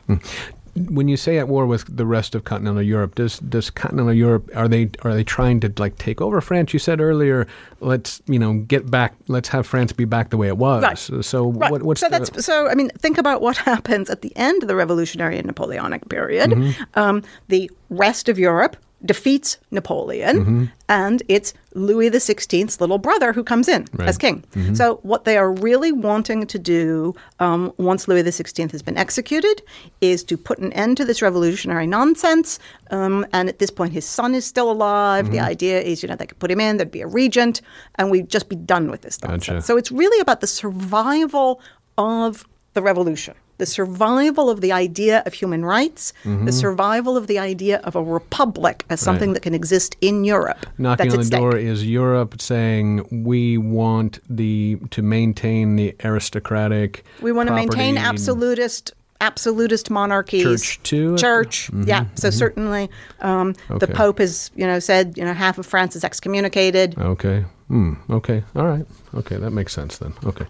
When 0.76 1.08
you 1.08 1.16
say 1.16 1.38
at 1.38 1.48
war 1.48 1.66
with 1.66 1.96
the 1.96 2.06
rest 2.06 2.36
of 2.36 2.44
continental 2.44 2.82
Europe, 2.82 3.16
does 3.16 3.40
does 3.40 3.70
continental 3.70 4.14
Europe 4.14 4.50
are 4.56 4.68
they 4.68 4.90
are 5.04 5.14
they 5.14 5.24
trying 5.24 5.60
to 5.62 5.74
like 5.78 5.98
take 5.98 6.22
over 6.22 6.42
France? 6.42 6.74
You 6.74 6.80
said 6.80 7.00
earlier, 7.00 7.48
let's 7.80 8.22
you 8.28 8.38
know 8.38 8.56
get 8.56 8.92
back, 8.92 9.16
let's 9.28 9.48
have 9.50 9.66
France 9.66 9.94
be 9.94 10.06
back 10.06 10.30
the 10.30 10.38
way 10.38 10.48
it 10.48 10.58
was. 10.58 10.84
Right. 10.84 11.24
So 11.24 11.52
Right. 11.52 11.72
what, 11.72 11.84
what's 11.84 12.02
so 12.02 12.10
the, 12.10 12.20
that's 12.20 12.46
so. 12.46 12.68
I 12.68 12.76
mean, 12.76 12.90
think 12.98 13.18
about 13.18 13.42
what 13.42 13.58
happens 13.72 14.10
at 14.10 14.22
the 14.22 14.36
end 14.36 14.64
of 14.64 14.68
the 14.68 14.76
Revolutionary 14.76 15.38
and 15.38 15.48
Napoleonic 15.48 16.10
period. 16.10 16.52
Mm-hmm. 16.52 17.00
Um, 17.00 17.24
the 17.48 17.72
rest 17.90 18.28
of 18.28 18.38
Europe 18.38 18.76
defeats 19.06 19.58
Napoleon, 19.72 20.36
Mm-hmm. 20.40 20.66
and 20.90 21.22
it's 21.28 21.54
Louis 21.74 22.10
XVI's 22.10 22.80
little 22.82 22.98
brother 22.98 23.34
who 23.34 23.44
comes 23.44 23.68
in 23.68 23.86
Right. 23.94 24.08
as 24.10 24.18
king. 24.18 24.44
Mm-hmm. 24.56 24.74
So 24.76 25.00
what 25.04 25.26
they 25.26 25.38
are 25.38 25.52
really 25.52 25.92
wanting 25.92 26.48
to 26.48 26.58
do 26.60 27.14
um, 27.40 27.74
once 27.78 28.08
Louis 28.08 28.24
XVI 28.24 28.72
has 28.72 28.82
been 28.82 28.98
executed 28.98 29.62
is 30.02 30.24
to 30.26 30.38
put 30.38 30.58
an 30.60 30.72
end 30.74 30.98
to 30.98 31.06
this 31.06 31.22
revolutionary 31.22 31.88
nonsense. 31.88 32.60
Um, 32.92 33.26
and 33.34 33.50
at 33.50 33.60
this 33.60 33.70
point, 33.72 33.94
his 33.94 34.06
son 34.06 34.34
is 34.36 34.46
still 34.46 34.72
alive. 34.72 35.26
Mm-hmm. 35.26 35.34
The 35.34 35.40
idea 35.42 35.82
is, 35.82 36.02
you 36.02 36.10
know, 36.10 36.16
they 36.16 36.26
could 36.28 36.40
put 36.40 36.50
him 36.52 36.60
in. 36.60 36.78
There'd 36.78 36.92
be 36.92 37.02
a 37.02 37.08
regent, 37.08 37.62
and 37.96 38.10
we'd 38.10 38.30
just 38.30 38.48
be 38.50 38.56
done 38.56 38.90
with 38.90 39.02
this 39.02 39.22
nonsense. 39.22 39.46
Gotcha. 39.48 39.62
So 39.64 39.78
it's 39.78 39.92
really 39.92 40.20
about 40.22 40.42
the 40.42 40.48
survival 40.48 41.62
of 41.98 42.46
the 42.74 42.82
revolution. 42.82 43.36
The 43.58 43.66
survival 43.66 44.50
of 44.50 44.62
the 44.62 44.72
idea 44.72 45.24
of 45.26 45.34
human 45.34 45.64
rights, 45.66 46.14
the 46.26 46.52
survival 46.52 47.16
of 47.18 47.28
the 47.28 47.40
idea 47.40 47.80
of 47.84 47.96
a 47.96 48.04
republic 48.04 48.86
as 48.90 49.00
something 49.00 49.16
Mm-hmm. 49.16 49.30
Right. 49.30 49.34
that 49.36 49.44
can 49.44 49.54
exist 49.56 49.96
in 50.02 50.24
Europe. 50.26 50.66
Knocking 50.78 51.12
on 51.12 51.18
the 51.18 51.24
stake. 51.26 51.40
door 51.40 51.56
is 51.56 51.86
Europe 51.86 52.42
saying 52.42 53.24
we 53.24 53.58
want 53.58 54.20
the 54.30 54.78
to 54.92 55.02
maintain 55.02 55.78
the 55.78 55.96
aristocratic. 56.04 57.06
We 57.22 57.32
want 57.32 57.48
to 57.50 57.56
maintain 57.56 57.98
absolutist 57.98 58.92
absolutist 59.22 59.90
monarchies. 59.90 60.44
Church 60.44 60.84
too? 60.84 61.18
Church, 61.18 61.70
yeah. 61.86 62.06
So 62.16 62.30
certainly, 62.30 62.90
um, 63.22 63.54
the 63.80 63.88
Pope 63.88 64.20
has 64.20 64.52
you 64.56 64.68
know 64.68 64.80
said 64.80 65.18
you 65.18 65.24
know 65.24 65.34
half 65.34 65.58
of 65.58 65.66
France 65.66 65.96
is 65.96 66.04
excommunicated. 66.04 66.98
Okay. 67.00 67.46
Hmm. 67.68 67.94
Okay. 68.12 68.44
All 68.56 68.68
right. 68.68 68.86
Okay. 69.16 69.38
That 69.38 69.50
makes 69.52 69.74
sense 69.74 69.98
then. 69.98 70.14
Okay. 70.24 70.46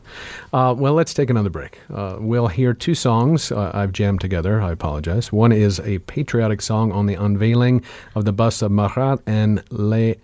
Uh, 0.51 0.75
well, 0.77 0.93
let's 0.93 1.13
take 1.13 1.29
another 1.29 1.49
break. 1.49 1.79
Uh, 1.93 2.17
we'll 2.19 2.47
hear 2.47 2.73
two 2.73 2.93
songs 2.93 3.51
uh, 3.53 3.71
I've 3.73 3.93
jammed 3.93 4.19
together. 4.19 4.61
I 4.61 4.71
apologize. 4.73 5.31
One 5.31 5.53
is 5.53 5.79
a 5.79 5.99
patriotic 5.99 6.61
song 6.61 6.91
on 6.91 7.05
the 7.05 7.15
unveiling 7.15 7.83
of 8.15 8.25
the 8.25 8.33
bust 8.33 8.61
of 8.61 8.71
Marat 8.71 9.19
and 9.25 9.63
Le 9.71 10.15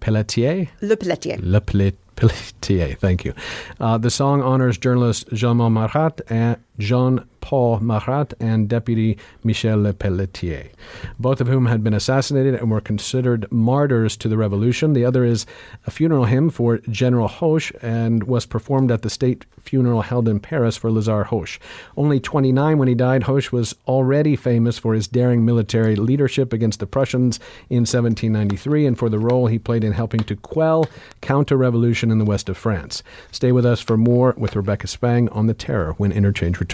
Pelletier. 0.00 0.68
Le 0.80 0.96
Pelletier. 0.96 1.38
Le 1.40 1.60
Pellet- 1.60 1.96
Pelletier, 2.16 2.96
thank 2.96 3.24
you. 3.24 3.32
Uh, 3.78 3.96
the 3.96 4.10
song 4.10 4.42
honors 4.42 4.76
journalist 4.76 5.26
Jean-Marc 5.32 5.72
Marat 5.72 6.20
and 6.28 6.56
Jean 6.80 7.26
Paul 7.40 7.80
Marat 7.80 8.34
and 8.38 8.68
Deputy 8.68 9.18
Michel 9.42 9.82
Le 9.82 9.92
Pelletier, 9.92 10.70
both 11.18 11.40
of 11.40 11.48
whom 11.48 11.66
had 11.66 11.82
been 11.82 11.94
assassinated 11.94 12.54
and 12.54 12.70
were 12.70 12.80
considered 12.80 13.50
martyrs 13.50 14.16
to 14.18 14.28
the 14.28 14.36
revolution. 14.36 14.92
The 14.92 15.04
other 15.04 15.24
is 15.24 15.46
a 15.86 15.90
funeral 15.90 16.26
hymn 16.26 16.50
for 16.50 16.78
General 16.78 17.28
Hoche 17.28 17.72
and 17.82 18.24
was 18.24 18.46
performed 18.46 18.90
at 18.90 19.02
the 19.02 19.10
state 19.10 19.46
funeral 19.60 20.02
held 20.02 20.28
in 20.28 20.40
Paris 20.40 20.76
for 20.76 20.90
Lazare 20.90 21.26
Hoche. 21.26 21.58
Only 21.96 22.18
29 22.20 22.78
when 22.78 22.88
he 22.88 22.94
died, 22.94 23.22
Hoche 23.22 23.52
was 23.52 23.74
already 23.86 24.36
famous 24.36 24.78
for 24.78 24.94
his 24.94 25.06
daring 25.08 25.44
military 25.44 25.96
leadership 25.96 26.52
against 26.52 26.80
the 26.80 26.86
Prussians 26.86 27.38
in 27.68 27.80
1793 27.80 28.86
and 28.86 28.98
for 28.98 29.08
the 29.08 29.18
role 29.18 29.48
he 29.48 29.58
played 29.58 29.84
in 29.84 29.92
helping 29.92 30.20
to 30.20 30.36
quell 30.36 30.86
counter 31.20 31.56
revolution 31.56 32.10
in 32.10 32.18
the 32.18 32.24
west 32.24 32.48
of 32.48 32.56
France. 32.56 33.02
Stay 33.32 33.52
with 33.52 33.66
us 33.66 33.80
for 33.80 33.96
more 33.96 34.34
with 34.36 34.56
Rebecca 34.56 34.86
Spang 34.86 35.28
on 35.30 35.46
the 35.46 35.54
terror 35.54 35.94
when 35.98 36.12
Interchange 36.12 36.58
returns. 36.58 36.69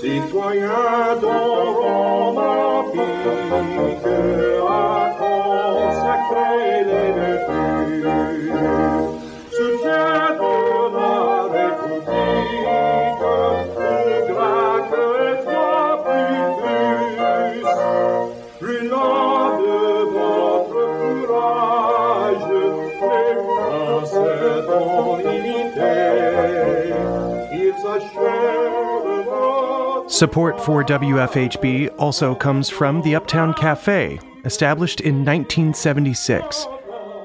Citoyens 0.00 1.20
Support 30.18 30.60
for 30.60 30.82
WFHB 30.82 31.94
also 31.96 32.34
comes 32.34 32.68
from 32.68 33.00
the 33.02 33.14
Uptown 33.14 33.54
Cafe, 33.54 34.18
established 34.44 35.00
in 35.00 35.24
1976. 35.24 36.66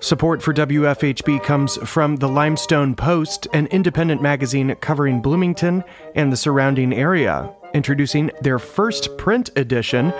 Support 0.00 0.42
for 0.42 0.52
WFHB 0.52 1.42
comes 1.42 1.78
from 1.78 2.16
the 2.16 2.28
Limestone 2.28 2.94
Post, 2.94 3.48
an 3.54 3.66
independent 3.68 4.20
magazine 4.20 4.74
covering 4.76 5.22
Bloomington 5.22 5.82
and 6.14 6.30
the 6.30 6.36
surrounding 6.36 6.92
area, 6.92 7.50
introducing 7.72 8.30
their 8.42 8.58
first 8.58 9.16
print 9.16 9.48
edition, 9.56 10.12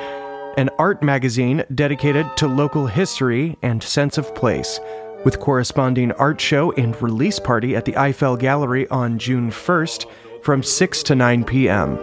an 0.56 0.70
art 0.78 1.02
magazine 1.02 1.62
dedicated 1.74 2.26
to 2.38 2.48
local 2.48 2.86
history 2.86 3.58
and 3.60 3.82
sense 3.82 4.16
of 4.16 4.34
place, 4.34 4.80
with 5.24 5.40
corresponding 5.40 6.10
art 6.12 6.40
show 6.40 6.72
and 6.72 7.02
release 7.02 7.38
party 7.38 7.76
at 7.76 7.84
the 7.84 7.98
Eiffel 7.98 8.36
Gallery 8.36 8.88
on 8.88 9.18
June 9.18 9.50
1st 9.50 10.06
from 10.42 10.62
6 10.62 11.02
to 11.02 11.14
9 11.14 11.44
p.m. 11.44 11.98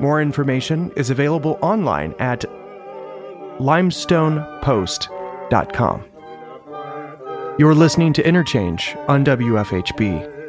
More 0.00 0.22
information 0.22 0.90
is 0.96 1.10
available 1.10 1.58
online 1.60 2.14
at 2.18 2.46
limestonepost.com. 3.58 6.09
You're 7.60 7.74
listening 7.74 8.14
to 8.14 8.26
Interchange 8.26 8.96
on 9.06 9.22
WFHB. 9.22 10.39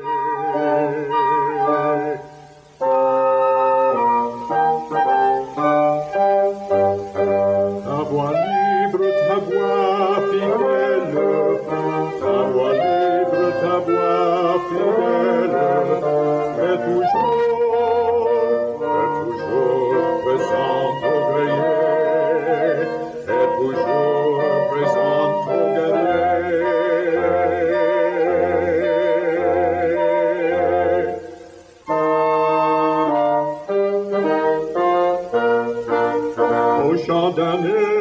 Au 37.09 38.00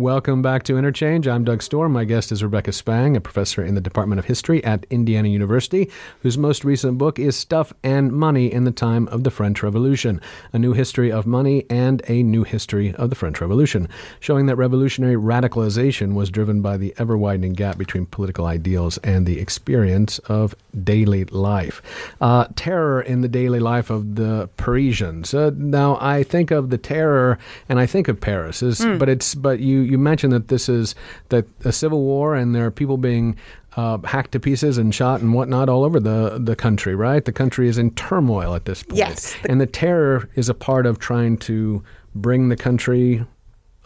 Welcome 0.00 0.40
back 0.40 0.62
to 0.62 0.78
Interchange. 0.78 1.28
I'm 1.28 1.44
Doug 1.44 1.62
Storm. 1.62 1.92
My 1.92 2.04
guest 2.04 2.32
is 2.32 2.42
Rebecca 2.42 2.72
Spang, 2.72 3.18
a 3.18 3.20
professor 3.20 3.62
in 3.62 3.74
the 3.74 3.82
Department 3.82 4.18
of 4.18 4.24
History 4.24 4.64
at 4.64 4.86
Indiana 4.88 5.28
University, 5.28 5.90
whose 6.20 6.38
most 6.38 6.64
recent 6.64 6.96
book 6.96 7.18
is 7.18 7.36
Stuff 7.36 7.74
and 7.82 8.10
Money 8.10 8.50
in 8.50 8.64
the 8.64 8.70
Time 8.70 9.08
of 9.08 9.24
the 9.24 9.30
French 9.30 9.62
Revolution 9.62 10.18
A 10.54 10.58
New 10.58 10.72
History 10.72 11.12
of 11.12 11.26
Money 11.26 11.66
and 11.68 12.00
a 12.08 12.22
New 12.22 12.44
History 12.44 12.94
of 12.94 13.10
the 13.10 13.14
French 13.14 13.42
Revolution, 13.42 13.90
showing 14.20 14.46
that 14.46 14.56
revolutionary 14.56 15.16
radicalization 15.16 16.14
was 16.14 16.30
driven 16.30 16.62
by 16.62 16.78
the 16.78 16.94
ever 16.96 17.18
widening 17.18 17.52
gap 17.52 17.76
between 17.76 18.06
political 18.06 18.46
ideals 18.46 18.96
and 19.04 19.26
the 19.26 19.38
experience 19.38 20.18
of 20.20 20.54
daily 20.82 21.26
life. 21.26 21.82
Uh, 22.22 22.46
terror 22.56 23.02
in 23.02 23.20
the 23.20 23.28
daily 23.28 23.60
life 23.60 23.90
of 23.90 24.14
the 24.14 24.48
Parisians. 24.56 25.34
Uh, 25.34 25.50
now, 25.54 25.98
I 26.00 26.22
think 26.22 26.50
of 26.50 26.70
the 26.70 26.78
terror 26.78 27.36
and 27.68 27.78
I 27.78 27.84
think 27.84 28.08
of 28.08 28.18
Paris, 28.18 28.62
is, 28.62 28.80
but 28.80 29.10
it's 29.10 29.34
but 29.34 29.60
you 29.60 29.89
you 29.90 29.98
mentioned 29.98 30.32
that 30.32 30.48
this 30.48 30.68
is 30.68 30.94
that 31.28 31.46
a 31.64 31.72
civil 31.72 32.02
war 32.02 32.34
and 32.34 32.54
there 32.54 32.66
are 32.66 32.70
people 32.70 32.96
being 32.96 33.36
uh, 33.76 33.98
hacked 33.98 34.32
to 34.32 34.40
pieces 34.40 34.78
and 34.78 34.94
shot 34.94 35.20
and 35.20 35.34
whatnot 35.34 35.68
all 35.68 35.84
over 35.84 36.00
the 36.00 36.38
the 36.42 36.56
country. 36.56 36.94
Right, 36.94 37.24
the 37.24 37.32
country 37.32 37.68
is 37.68 37.78
in 37.78 37.90
turmoil 37.92 38.54
at 38.54 38.64
this 38.64 38.82
point. 38.82 38.98
Yes. 38.98 39.36
and 39.48 39.60
the 39.60 39.66
terror 39.66 40.28
is 40.34 40.48
a 40.48 40.54
part 40.54 40.86
of 40.86 40.98
trying 40.98 41.36
to 41.38 41.82
bring 42.14 42.48
the 42.48 42.56
country 42.56 43.24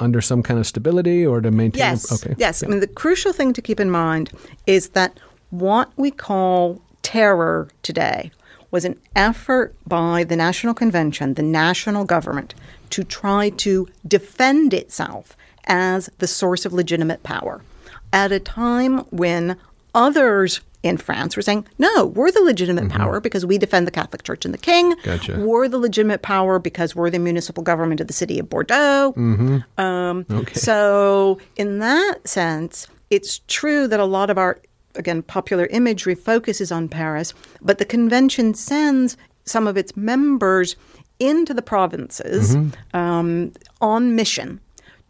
under 0.01 0.21
some 0.21 0.43
kind 0.43 0.59
of 0.59 0.67
stability 0.67 1.25
or 1.25 1.41
to 1.41 1.51
maintain. 1.51 1.81
Yes. 1.81 2.13
Okay. 2.13 2.35
Yes. 2.39 2.63
I 2.63 2.67
mean, 2.67 2.81
the 2.81 2.87
crucial 2.87 3.33
thing 3.33 3.53
to 3.53 3.63
keep 3.63 3.79
in 3.79 3.91
mind 3.91 4.33
is 4.67 4.91
that 4.91 5.21
what 5.51 5.93
we 5.97 6.11
call 6.11 6.81
terror 7.03 7.69
today 7.83 8.31
was 8.71 8.85
an 8.85 8.99
effort 9.15 9.73
by 9.87 10.25
the 10.25 10.35
National 10.35 10.75
Convention, 10.75 11.35
the 11.35 11.43
national 11.43 12.05
government, 12.05 12.55
to 12.91 13.05
try 13.05 13.51
to 13.51 13.87
defend 14.09 14.75
itself 14.75 15.37
as 15.67 16.11
the 16.19 16.27
source 16.27 16.65
of 16.65 16.73
legitimate 16.73 17.23
power 17.23 17.63
at 18.13 18.33
a 18.33 18.41
time 18.41 18.99
when 19.11 19.57
others 19.95 20.61
in 20.83 20.99
France 20.99 21.35
were 21.35 21.43
saying, 21.43 21.67
no, 21.79 22.05
we're 22.05 22.31
the 22.31 22.43
legitimate 22.43 22.91
power 22.91 23.19
because 23.19 23.47
we 23.47 23.57
defend 23.57 23.87
the 23.87 23.91
Catholic 23.91 24.23
Church 24.23 24.45
and 24.45 24.53
the 24.53 24.59
King. 24.59 24.93
Mm-hmm. 24.93 25.05
Gotcha. 25.05 25.41
We're 25.41 25.67
the 25.67 25.79
legitimate 25.79 26.21
power 26.21 26.59
because 26.59 26.95
we're 26.95 27.09
the 27.09 27.19
municipal 27.19 27.63
government 27.63 28.03
of 28.03 28.07
the 28.07 28.13
city 28.13 28.39
of 28.39 28.51
Bordeaux. 28.51 29.15
Um, 29.17 30.27
Okay. 30.31 30.55
So, 30.55 31.39
in 31.57 31.79
that 31.79 32.29
sense, 32.29 32.87
it's 33.09 33.41
true 33.49 33.89
that 33.89 33.99
a 33.99 34.05
lot 34.05 34.29
of 34.29 34.37
our, 34.37 34.61
again, 34.95 35.23
popular 35.23 35.67
imagery 35.67 36.15
focuses 36.15 36.71
on 36.71 36.89
Paris, 36.89 37.33
but 37.63 37.79
the 37.79 37.85
convention 37.87 38.53
sends 38.53 39.17
some 39.47 39.67
of 39.67 39.79
its 39.79 39.97
members 39.97 40.77
into 41.19 41.55
the 41.55 41.63
provinces 41.63 42.57
um, 42.93 43.53
on 43.81 44.15
mission 44.17 44.61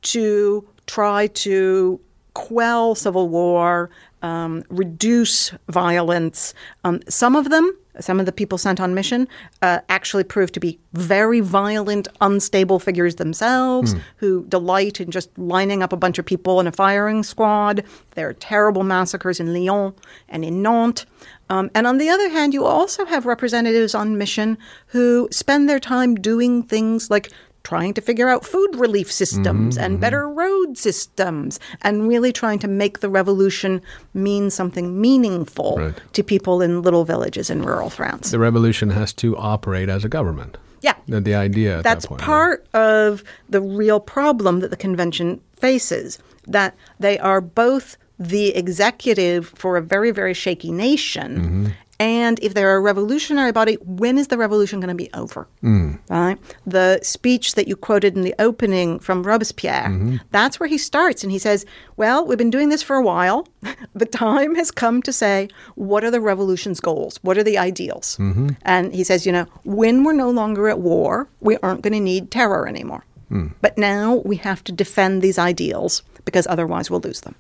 to 0.05 0.67
try 0.87 1.27
to 1.29 2.01
quell 2.35 2.95
civil 2.95 3.29
war, 3.29 3.91
um, 4.23 4.65
reduce 4.69 5.53
violence. 5.69 6.55
Um, 6.83 7.01
some 7.09 7.37
of 7.37 7.51
them, 7.51 7.77
some 8.01 8.19
of 8.19 8.27
the 8.27 8.33
people 8.33 8.59
sent 8.59 8.81
on 8.81 8.93
mission, 8.95 9.29
uh, 9.63 9.81
actually 9.89 10.25
proved 10.25 10.53
to 10.55 10.61
be 10.61 10.81
very 10.95 11.41
violent, 11.41 12.09
unstable 12.21 12.81
figures 12.81 13.17
themselves 13.17 13.95
who 14.17 14.45
delight 14.47 15.01
in 15.01 15.13
just 15.13 15.31
lining 15.39 15.83
up 15.83 15.93
a 15.93 15.97
bunch 15.97 16.19
of 16.19 16.27
people 16.27 16.59
in 16.59 16.67
a 16.67 16.73
firing 16.73 17.23
squad. 17.23 17.85
There 18.15 18.29
are 18.29 18.35
terrible 18.35 18.83
massacres 18.83 19.39
in 19.39 19.53
Lyon 19.53 19.95
and 20.29 20.45
in 20.45 20.61
Nantes. 20.61 21.07
Um, 21.51 21.71
and 21.75 21.87
on 21.87 21.99
the 21.99 22.09
other 22.09 22.31
hand, 22.31 22.53
you 22.53 22.65
also 22.65 23.05
have 23.05 23.27
representatives 23.27 23.95
on 23.95 24.19
mission 24.19 24.59
who 24.87 25.29
spend 25.31 25.69
their 25.69 25.79
time 25.79 26.15
doing 26.17 26.63
things 26.63 27.11
like 27.11 27.31
trying 27.65 27.95
to 27.95 28.01
figure 28.01 28.29
out 28.29 28.45
food 28.45 28.77
relief 28.77 29.11
systems 29.11 29.77
and 29.79 29.99
better 29.99 30.29
road 30.29 30.77
systems 30.79 31.59
and 31.83 32.07
really 32.07 32.31
trying 32.33 32.59
to 32.59 32.69
make 32.69 33.01
the 33.01 33.09
revolution 33.09 33.81
mean 34.13 34.51
something 34.51 35.01
meaningful 35.01 35.77
Right. 35.79 35.95
to 36.13 36.23
people 36.23 36.61
in 36.63 36.83
little 36.83 37.05
villages 37.05 37.49
in 37.51 37.63
rural 37.63 37.89
France. 37.91 38.31
The 38.31 38.39
revolution 38.39 38.91
has 38.91 39.13
to 39.15 39.37
operate 39.37 39.89
as 39.89 40.05
a 40.05 40.09
government. 40.09 40.59
yeah. 40.83 40.95
The, 41.09 41.21
the 41.23 41.35
idea 41.35 41.79
at 41.79 41.85
That's 41.85 42.05
that 42.05 42.09
point. 42.09 42.21
right? 42.21 42.27
part 42.27 42.67
of 42.75 43.25
the 43.49 43.61
real 43.63 43.99
problem 43.99 44.61
that 44.61 44.71
the 44.71 44.77
convention 44.77 45.41
faces 45.57 46.19
that 46.47 46.75
they 47.01 47.19
are 47.19 47.41
both 47.41 47.97
the 48.19 48.55
executive 48.55 49.49
for 49.57 49.77
a 49.79 49.83
very, 49.83 50.11
very 50.11 50.35
shaky 50.35 50.71
nation. 50.71 51.31
Mm-hmm. 51.37 51.67
And 52.01 52.39
if 52.43 52.55
they're 52.55 52.75
a 52.77 52.81
revolutionary 52.81 53.53
body, 53.53 53.75
when 53.83 54.19
is 54.19 54.29
the 54.29 54.37
revolution 54.37 54.81
going 54.81 54.89
to 54.89 54.95
be 54.95 55.11
over? 55.15 55.47
Mm. 55.63 55.99
Right? 56.11 56.39
The 56.67 56.99
speech 57.03 57.55
that 57.55 57.69
you 57.69 57.77
quoted 57.77 58.17
in 58.17 58.23
the 58.23 58.35
opening 58.39 58.99
from 58.99 59.23
Robespierre, 59.23 59.85
Mm-hmm. 59.89 60.17
that's 60.31 60.59
where 60.59 60.69
he 60.69 60.79
starts. 60.79 61.23
And 61.23 61.31
he 61.31 61.39
says, 61.39 61.65
Well, 61.97 62.27
we've 62.27 62.39
been 62.39 62.51
doing 62.51 62.69
this 62.69 62.83
for 62.83 62.97
a 62.97 63.03
while. 63.03 63.47
the 63.95 64.07
time 64.07 64.55
has 64.57 64.71
come 64.71 65.03
to 65.03 65.13
say, 65.13 65.49
what 65.77 66.05
are 66.05 66.11
the 66.11 66.21
revolution's 66.21 66.81
goals? 66.81 67.19
What 67.23 67.39
are 67.39 67.45
the 67.45 67.59
ideals? 67.59 68.17
Mm-hmm. 68.19 68.49
And 68.63 68.95
he 68.95 69.05
says, 69.05 69.25
You 69.25 69.33
know, 69.33 69.47
when 69.65 70.05
we're 70.05 70.13
no 70.15 70.31
longer 70.31 70.69
at 70.69 70.81
war, 70.81 71.29
we 71.41 71.57
aren't 71.59 71.83
going 71.83 71.93
to 71.95 72.01
need 72.01 72.31
terror 72.31 72.67
anymore. 72.69 73.05
Mm. 73.31 73.53
But 73.61 73.79
now 73.79 74.17
we 74.25 74.37
have 74.37 74.63
to 74.65 74.73
defend 74.73 75.23
these 75.23 75.39
ideals 75.39 76.03
because 76.25 76.47
otherwise 76.47 76.91
we'll 76.91 77.01
lose 77.01 77.21
them. 77.23 77.35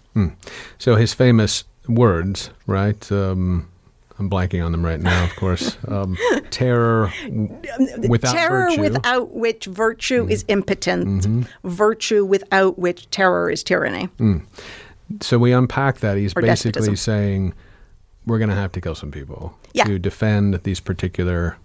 So 0.79 0.97
his 0.97 1.13
famous 1.15 1.65
words, 1.89 2.51
right? 2.67 3.11
Um, 3.13 3.69
I'm 4.19 4.31
blanking 4.31 4.65
on 4.65 4.71
them 4.73 4.85
right 4.85 5.01
now, 5.01 5.25
of 5.25 5.35
course. 5.37 5.77
Um, 5.89 6.17
terror 6.51 7.13
w- 7.25 7.49
without 8.09 8.33
terror 8.33 8.65
virtue. 8.71 8.73
Mm-hmm. 8.83 8.95
without 8.95 9.31
which 9.35 9.65
virtue 9.67 10.27
is 10.31 10.45
impotent, 10.49 11.47
virtue 11.65 12.25
without 12.25 12.79
which 12.79 13.11
terror 13.11 13.51
is 13.51 13.63
tyranny. 13.65 14.09
so 15.21 15.39
we 15.39 15.53
unpack 15.53 15.99
that. 15.99 16.17
He's 16.17 16.33
Or 16.37 16.43
basically 16.43 16.73
despotism. 16.73 16.97
saying 16.97 17.55
we're 18.27 18.39
going 18.39 18.51
to 18.51 18.57
have 18.57 18.73
to 18.73 18.81
kill 18.81 18.95
some 18.95 19.11
people 19.11 19.57
Yeah. 19.75 19.85
to 19.85 19.99
defend 19.99 20.55
these 20.63 20.81
particular 20.81 21.57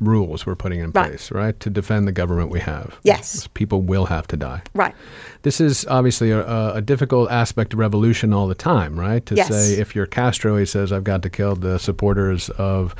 rules 0.00 0.46
we're 0.46 0.54
putting 0.54 0.78
in 0.80 0.90
Right. 0.92 1.08
place, 1.08 1.30
right? 1.32 1.58
To 1.60 1.70
defend 1.70 2.06
the 2.06 2.12
government 2.12 2.50
we 2.50 2.60
have. 2.60 2.98
Yes. 3.02 3.48
People 3.54 3.82
will 3.82 4.06
have 4.06 4.26
to 4.28 4.36
die. 4.36 4.62
Right. 4.74 4.94
This 5.42 5.60
is 5.60 5.84
obviously 5.88 6.30
a, 6.30 6.46
a- 6.46 6.74
a 6.74 6.80
difficult 6.82 7.30
aspect 7.30 7.72
of 7.72 7.78
revolution 7.80 8.32
all 8.32 8.46
the 8.46 8.54
time, 8.54 8.98
right? 8.98 9.24
To 9.26 9.34
Yes. 9.34 9.48
say 9.48 9.80
if 9.80 9.96
you're 9.96 10.06
Castro, 10.06 10.56
he 10.56 10.66
says, 10.66 10.92
I've 10.92 11.04
got 11.04 11.22
to 11.22 11.30
kill 11.30 11.56
the 11.56 11.78
supporters 11.78 12.48
of, 12.50 12.94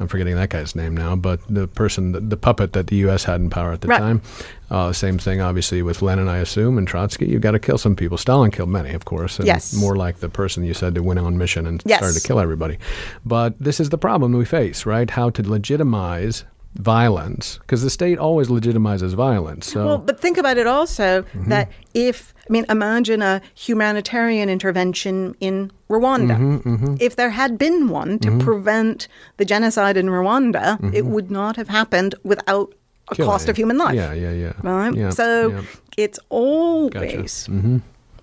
I'm 0.00 0.08
forgetting 0.08 0.34
that 0.34 0.48
guy's 0.50 0.74
name 0.74 0.96
now, 0.96 1.14
but 1.14 1.40
the 1.48 1.68
person, 1.68 2.12
the, 2.12 2.20
the 2.20 2.36
puppet 2.36 2.72
that 2.72 2.88
the 2.88 2.96
U.S. 2.96 3.22
had 3.24 3.40
in 3.40 3.48
power 3.48 3.72
at 3.72 3.80
the 3.80 3.86
Right. 3.88 3.98
time. 4.00 4.22
Uh, 4.68 4.92
same 4.92 5.18
thing, 5.18 5.40
obviously, 5.40 5.82
with 5.82 6.02
Lenin, 6.02 6.26
I 6.26 6.38
assume, 6.38 6.78
and 6.78 6.88
Trotsky. 6.88 7.26
You've 7.26 7.42
got 7.42 7.52
to 7.52 7.60
kill 7.60 7.78
some 7.78 7.94
people. 7.94 8.18
Stalin 8.18 8.50
killed 8.50 8.70
many, 8.70 8.90
of 8.92 9.04
course. 9.04 9.38
And 9.38 9.46
Yes. 9.46 9.72
More 9.72 9.94
like 9.94 10.18
the 10.18 10.28
person 10.28 10.64
you 10.64 10.74
said 10.74 10.94
that 10.94 11.04
went 11.04 11.20
on 11.20 11.38
mission 11.38 11.64
and 11.66 11.80
Yes. 11.86 11.98
started 11.98 12.20
to 12.20 12.26
kill 12.26 12.40
everybody. 12.40 12.78
But 13.24 13.54
this 13.60 13.78
is 13.78 13.90
the 13.90 13.98
problem 13.98 14.32
we 14.32 14.44
face, 14.44 14.84
right? 14.84 15.08
How 15.08 15.30
to 15.30 15.48
legitimize 15.48 16.44
violence, 16.74 17.58
because 17.58 17.82
the 17.82 17.90
state 17.90 18.18
always 18.18 18.48
legitimizes 18.48 19.14
violence. 19.14 19.66
So. 19.72 19.84
Well, 19.86 19.98
but 19.98 20.20
think 20.20 20.38
about 20.38 20.58
it 20.58 20.66
also 20.66 21.22
Mm-hmm. 21.22 21.48
that 21.50 21.70
if, 21.94 22.34
I 22.48 22.52
mean, 22.52 22.66
imagine 22.68 23.22
a 23.22 23.40
humanitarian 23.54 24.48
intervention 24.48 25.34
in 25.40 25.70
Rwanda. 25.88 26.36
Mm-hmm, 26.36 26.96
If 27.00 27.16
there 27.16 27.30
had 27.30 27.58
been 27.58 27.88
one 27.88 28.18
to 28.20 28.38
prevent 28.38 29.08
the 29.36 29.44
genocide 29.44 29.96
in 29.96 30.06
Rwanda, 30.06 30.78
it 30.94 31.06
would 31.06 31.30
not 31.30 31.56
have 31.56 31.68
happened 31.68 32.14
without 32.24 32.68
a 32.70 32.74
Mm-hmm. 32.74 33.16
Killing. 33.16 33.30
cost 33.30 33.48
of 33.50 33.56
human 33.58 33.76
life. 33.76 33.94
Yeah, 33.94 34.14
yeah, 34.14 34.32
yeah. 34.32 34.52
Right? 34.62 34.94
Yeah, 34.94 35.10
so 35.10 35.50
yeah. 35.50 35.62
it's 35.98 36.18
always. 36.30 37.46
Mm-hmm. 37.48 37.78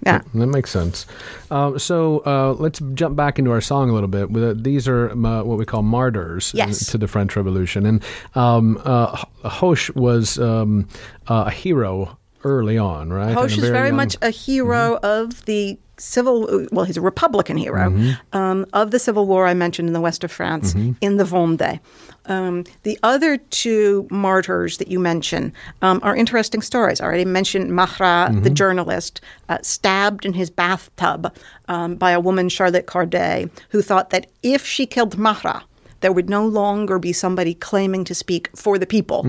Yeah. 0.06 0.22
That 0.34 0.48
makes 0.48 0.72
sense. 0.72 1.06
Uh, 1.52 1.78
so 1.78 2.20
uh, 2.26 2.54
let's 2.54 2.80
jump 2.96 3.16
back 3.16 3.38
into 3.38 3.52
our 3.52 3.62
song 3.62 3.90
a 3.90 3.94
little 3.94 4.08
bit. 4.10 4.36
Uh, 4.36 4.54
These 4.58 4.88
are 4.88 5.12
uh, 5.12 5.44
what 5.44 5.58
we 5.60 5.66
call 5.66 5.84
martyrs 5.84 6.52
Yes. 6.56 6.88
to 6.92 6.98
the 6.98 7.08
French 7.08 7.36
Revolution. 7.36 7.86
And 7.86 8.04
um, 8.36 8.82
uh, 8.84 9.16
Hoche 9.44 9.94
was 9.96 10.40
um, 10.40 10.88
uh, 11.28 11.44
a 11.48 11.52
hero 11.52 12.18
early 12.44 12.78
on, 12.80 13.14
right? 13.14 13.36
Hoche 13.36 13.58
is 13.60 13.70
very 13.70 13.90
young- 13.90 13.98
much 13.98 14.18
a 14.24 14.32
hero 14.32 14.98
of 15.04 15.46
the 15.46 15.78
civil, 15.98 16.66
well, 16.72 16.86
he's 16.86 16.98
a 16.98 17.02
Republican 17.02 17.58
hero 17.58 17.94
um, 18.34 18.66
of 18.74 18.90
the 18.90 18.98
Civil 18.98 19.28
War 19.28 19.46
I 19.46 19.54
mentioned 19.54 19.88
in 19.88 19.94
the 19.94 20.02
west 20.02 20.24
of 20.24 20.32
France 20.32 20.74
in 20.74 21.18
the 21.18 21.24
Vendée. 21.24 21.80
Um, 22.28 22.66
the 22.84 23.00
other 23.04 23.38
two 23.38 24.08
martyrs 24.12 24.78
that 24.78 24.88
you 24.90 25.00
mention 25.00 25.54
um, 25.82 26.00
are 26.04 26.16
interesting 26.16 26.62
stories. 26.62 27.02
I 27.02 27.06
already 27.06 27.26
mentioned 27.26 27.72
Marat, 27.76 28.30
the 28.44 28.50
journalist, 28.50 29.22
uh, 29.50 29.58
stabbed 29.64 30.26
in 30.26 30.34
his 30.34 30.50
bathtub 30.52 31.34
um, 31.68 31.96
by 31.96 32.12
a 32.12 32.20
woman, 32.20 32.48
Charlotte 32.50 32.86
Corday, 32.86 33.50
who 33.70 33.82
thought 33.82 34.12
that 34.12 34.28
if 34.44 34.66
she 34.66 34.86
killed 34.86 35.18
Marat, 35.18 35.64
there 36.02 36.12
would 36.12 36.30
no 36.30 36.46
longer 36.46 37.00
be 37.00 37.12
somebody 37.14 37.54
claiming 37.56 38.04
to 38.06 38.14
speak 38.16 38.50
for 38.56 38.78
the 38.78 38.86
people, 38.88 39.24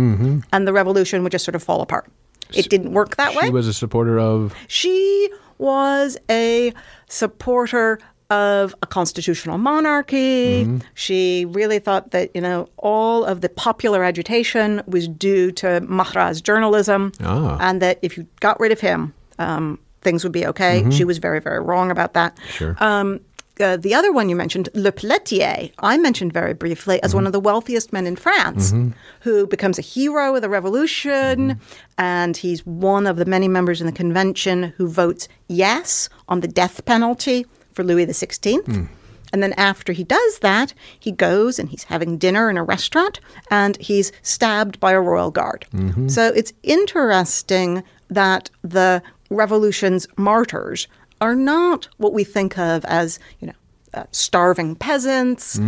and 0.52 0.68
the 0.68 0.72
revolution 0.72 1.22
would 1.22 1.32
just 1.32 1.44
sort 1.44 1.54
of 1.54 1.62
fall 1.62 1.80
apart. 1.80 2.10
It 2.54 2.68
didn't 2.68 2.92
work 2.92 3.16
that 3.16 3.34
way. 3.34 3.44
She 3.44 3.50
was 3.50 3.66
a 3.66 3.72
supporter 3.72 4.18
of. 4.18 4.54
She 4.68 5.30
was 5.58 6.18
a 6.30 6.72
supporter 7.08 7.98
of 8.32 8.74
a 8.82 8.86
constitutional 8.86 9.58
monarchy. 9.58 10.64
Mm-hmm. 10.64 10.78
She 10.94 11.44
really 11.58 11.78
thought 11.86 12.10
that, 12.12 12.26
you 12.34 12.40
know, 12.46 12.68
all 12.78 13.24
of 13.32 13.40
the 13.44 13.48
popular 13.48 14.00
agitation 14.04 14.82
was 14.86 15.04
due 15.08 15.52
to 15.62 15.80
Marat's 15.98 16.40
journalism 16.40 17.12
Ah. 17.22 17.58
and 17.60 17.80
that 17.82 17.98
if 18.02 18.16
you 18.16 18.26
got 18.40 18.58
rid 18.64 18.72
of 18.72 18.80
him, 18.80 19.12
um, 19.38 19.78
things 20.00 20.24
would 20.24 20.32
be 20.40 20.46
okay. 20.46 20.74
She 20.90 21.04
was 21.04 21.18
very, 21.18 21.40
very 21.40 21.60
wrong 21.68 21.90
about 21.90 22.12
that. 22.14 22.36
Mm-hmm. 22.36 22.50
Sure. 22.58 22.76
Um, 22.80 23.20
uh, 23.60 23.76
the 23.76 23.94
other 23.94 24.10
one 24.18 24.28
you 24.30 24.34
mentioned, 24.44 24.68
Le 24.74 24.90
Pelletier, 24.90 25.68
I 25.78 25.98
mentioned 25.98 26.32
very 26.32 26.54
briefly 26.54 26.96
as 27.02 27.10
Mm-hmm. 27.10 27.16
one 27.18 27.26
of 27.28 27.32
the 27.32 27.40
wealthiest 27.48 27.92
men 27.92 28.06
in 28.06 28.16
France, 28.16 28.72
who 29.20 29.46
becomes 29.46 29.78
a 29.78 29.82
hero 29.82 30.34
of 30.34 30.40
the 30.42 30.48
revolution, 30.48 31.36
Mm-hmm. 31.50 31.60
and 31.98 32.34
he's 32.36 32.64
one 32.66 33.06
of 33.06 33.16
the 33.20 33.26
many 33.26 33.48
members 33.48 33.80
in 33.82 33.86
the 33.86 33.92
convention 34.04 34.72
who 34.78 34.88
votes 34.88 35.28
yes 35.48 36.08
on 36.28 36.40
the 36.40 36.48
death 36.48 36.76
penalty 36.86 37.44
for 37.72 37.84
Louis 37.84 38.06
XVI. 38.06 38.62
Mm. 38.64 38.88
And 39.32 39.42
then 39.42 39.54
after 39.54 39.92
he 39.92 40.04
does 40.04 40.38
that, 40.40 40.74
he 41.00 41.10
goes 41.10 41.58
and 41.58 41.68
he's 41.68 41.84
having 41.84 42.18
dinner 42.18 42.50
in 42.50 42.58
a 42.58 42.62
restaurant 42.62 43.18
and 43.50 43.76
he's 43.78 44.12
stabbed 44.22 44.78
by 44.78 44.92
a 44.92 45.00
royal 45.00 45.30
guard. 45.30 45.64
Mm-hmm. 45.72 46.08
So 46.08 46.26
it's 46.26 46.52
interesting 46.62 47.82
that 48.10 48.50
the 48.60 49.02
revolution's 49.30 50.06
martyrs 50.18 50.86
are 51.22 51.34
not 51.34 51.88
what 51.96 52.12
we 52.12 52.24
think 52.24 52.58
of 52.58 52.84
as, 52.84 53.18
you 53.40 53.46
know, 53.46 53.54
uh, 53.94 54.04
starving 54.10 54.74
peasants. 54.74 55.58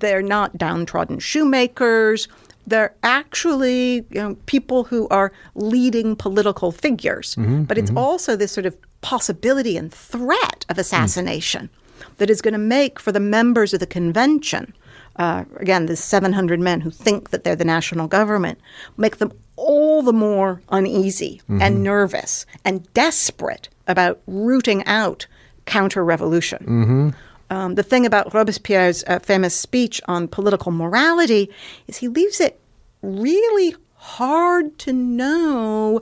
They're 0.00 0.22
not 0.22 0.58
downtrodden 0.58 1.18
shoemakers. 1.18 2.28
They're 2.66 2.94
actually 3.02 3.96
you 4.10 4.20
know, 4.22 4.36
people 4.46 4.84
who 4.84 5.06
are 5.08 5.32
leading 5.54 6.16
political 6.16 6.72
figures. 6.72 7.36
But 7.64 7.78
it's 7.78 7.90
also 7.96 8.36
this 8.36 8.52
sort 8.52 8.66
of 8.66 8.76
possibility 9.04 9.76
and 9.76 9.92
threat 9.92 10.64
of 10.68 10.78
assassination 10.78 11.68
that 12.16 12.30
is 12.30 12.40
going 12.40 12.52
to 12.52 12.58
make 12.58 12.98
for 12.98 13.12
the 13.12 13.20
members 13.20 13.74
of 13.74 13.80
the 13.80 13.86
convention 13.86 14.72
uh, 15.16 15.44
again, 15.56 15.86
the 15.86 15.94
700 15.96 16.58
men 16.58 16.80
who 16.80 16.90
think 16.90 17.30
that 17.30 17.44
they're 17.44 17.54
the 17.54 17.64
national 17.64 18.08
government, 18.08 18.58
make 18.96 19.18
them 19.18 19.32
all 19.56 20.02
the 20.02 20.12
more 20.12 20.60
uneasy 20.70 21.40
and 21.60 21.84
nervous 21.84 22.44
and 22.64 22.92
desperate 22.94 23.68
about 23.86 24.20
rooting 24.26 24.84
out 24.86 25.26
counter 25.66 26.04
revolution. 26.04 27.14
Um, 27.50 27.76
the 27.76 27.84
thing 27.84 28.04
about 28.06 28.34
Robespierre's 28.34 29.04
uh, 29.06 29.20
famous 29.20 29.54
speech 29.54 30.00
on 30.08 30.26
political 30.26 30.72
morality 30.72 31.48
is 31.86 31.98
he 31.98 32.08
leaves 32.08 32.40
it 32.40 32.58
really 33.02 33.76
hard 33.94 34.76
to 34.80 34.92
know 34.92 36.00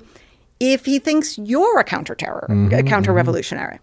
if 0.63 0.85
he 0.87 1.01
thinks 1.01 1.37
you're 1.39 1.81
a 1.81 1.85
counter-terror, 1.85 2.47
a 2.73 2.83
counter-revolutionary. 2.85 3.81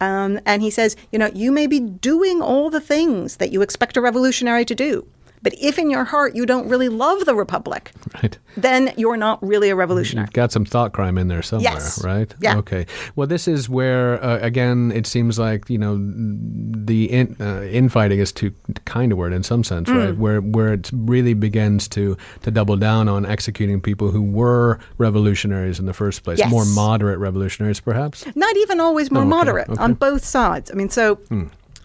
Um, 0.00 0.40
and 0.46 0.62
he 0.62 0.70
says, 0.70 0.96
you 1.12 1.18
know, 1.18 1.30
you 1.34 1.52
may 1.52 1.66
be 1.66 1.78
doing 1.80 2.40
all 2.42 2.70
the 2.70 2.80
things 2.80 3.36
that 3.36 3.52
you 3.52 3.60
expect 3.62 3.96
a 3.96 4.00
revolutionary 4.00 4.64
to 4.64 4.74
do, 4.74 5.06
but 5.44 5.54
if 5.60 5.78
in 5.78 5.88
your 5.90 6.02
heart 6.04 6.34
you 6.34 6.44
don't 6.46 6.66
really 6.68 6.88
love 6.88 7.24
the 7.26 7.34
republic, 7.36 7.92
Right. 8.20 8.36
then 8.56 8.92
you're 8.96 9.16
not 9.16 9.38
really 9.46 9.70
a 9.70 9.76
revolutionary. 9.76 10.24
You've 10.26 10.32
got 10.32 10.50
some 10.50 10.64
thought 10.64 10.92
crime 10.92 11.16
in 11.18 11.28
there 11.28 11.42
somewhere, 11.42 11.74
Yes. 11.74 12.02
right? 12.02 12.34
Yeah. 12.40 12.56
Okay. 12.58 12.86
Well, 13.14 13.28
this 13.28 13.46
is 13.46 13.68
where, 13.68 14.22
uh, 14.24 14.38
again, 14.40 14.90
it 14.92 15.06
seems 15.06 15.38
like 15.38 15.70
you 15.70 15.78
know 15.78 15.94
the 16.90 17.04
in, 17.12 17.36
uh, 17.40 17.62
infighting 17.70 18.18
is 18.18 18.32
too 18.32 18.50
kind 18.86 19.12
a 19.12 19.16
word 19.16 19.32
in 19.32 19.42
some 19.42 19.62
sense, 19.64 19.88
Mm. 19.88 19.96
right? 20.04 20.16
Where 20.16 20.40
where 20.40 20.72
it 20.72 20.90
really 20.92 21.34
begins 21.34 21.86
to 21.88 22.16
to 22.42 22.50
double 22.50 22.76
down 22.76 23.08
on 23.08 23.24
executing 23.26 23.80
people 23.80 24.10
who 24.10 24.22
were 24.22 24.78
revolutionaries 24.98 25.78
in 25.78 25.86
the 25.86 25.92
first 25.94 26.22
place, 26.24 26.38
Yes. 26.38 26.50
more 26.50 26.64
moderate 26.64 27.18
revolutionaries, 27.18 27.80
perhaps. 27.80 28.24
not 28.34 28.56
even 28.56 28.80
always 28.80 29.10
more 29.10 29.22
Oh, 29.22 29.26
okay, 29.26 29.36
moderate 29.36 29.68
okay. 29.68 29.82
on 29.82 29.94
both 29.94 30.24
sides. 30.24 30.70
I 30.70 30.74
mean, 30.74 30.88
so 30.90 31.18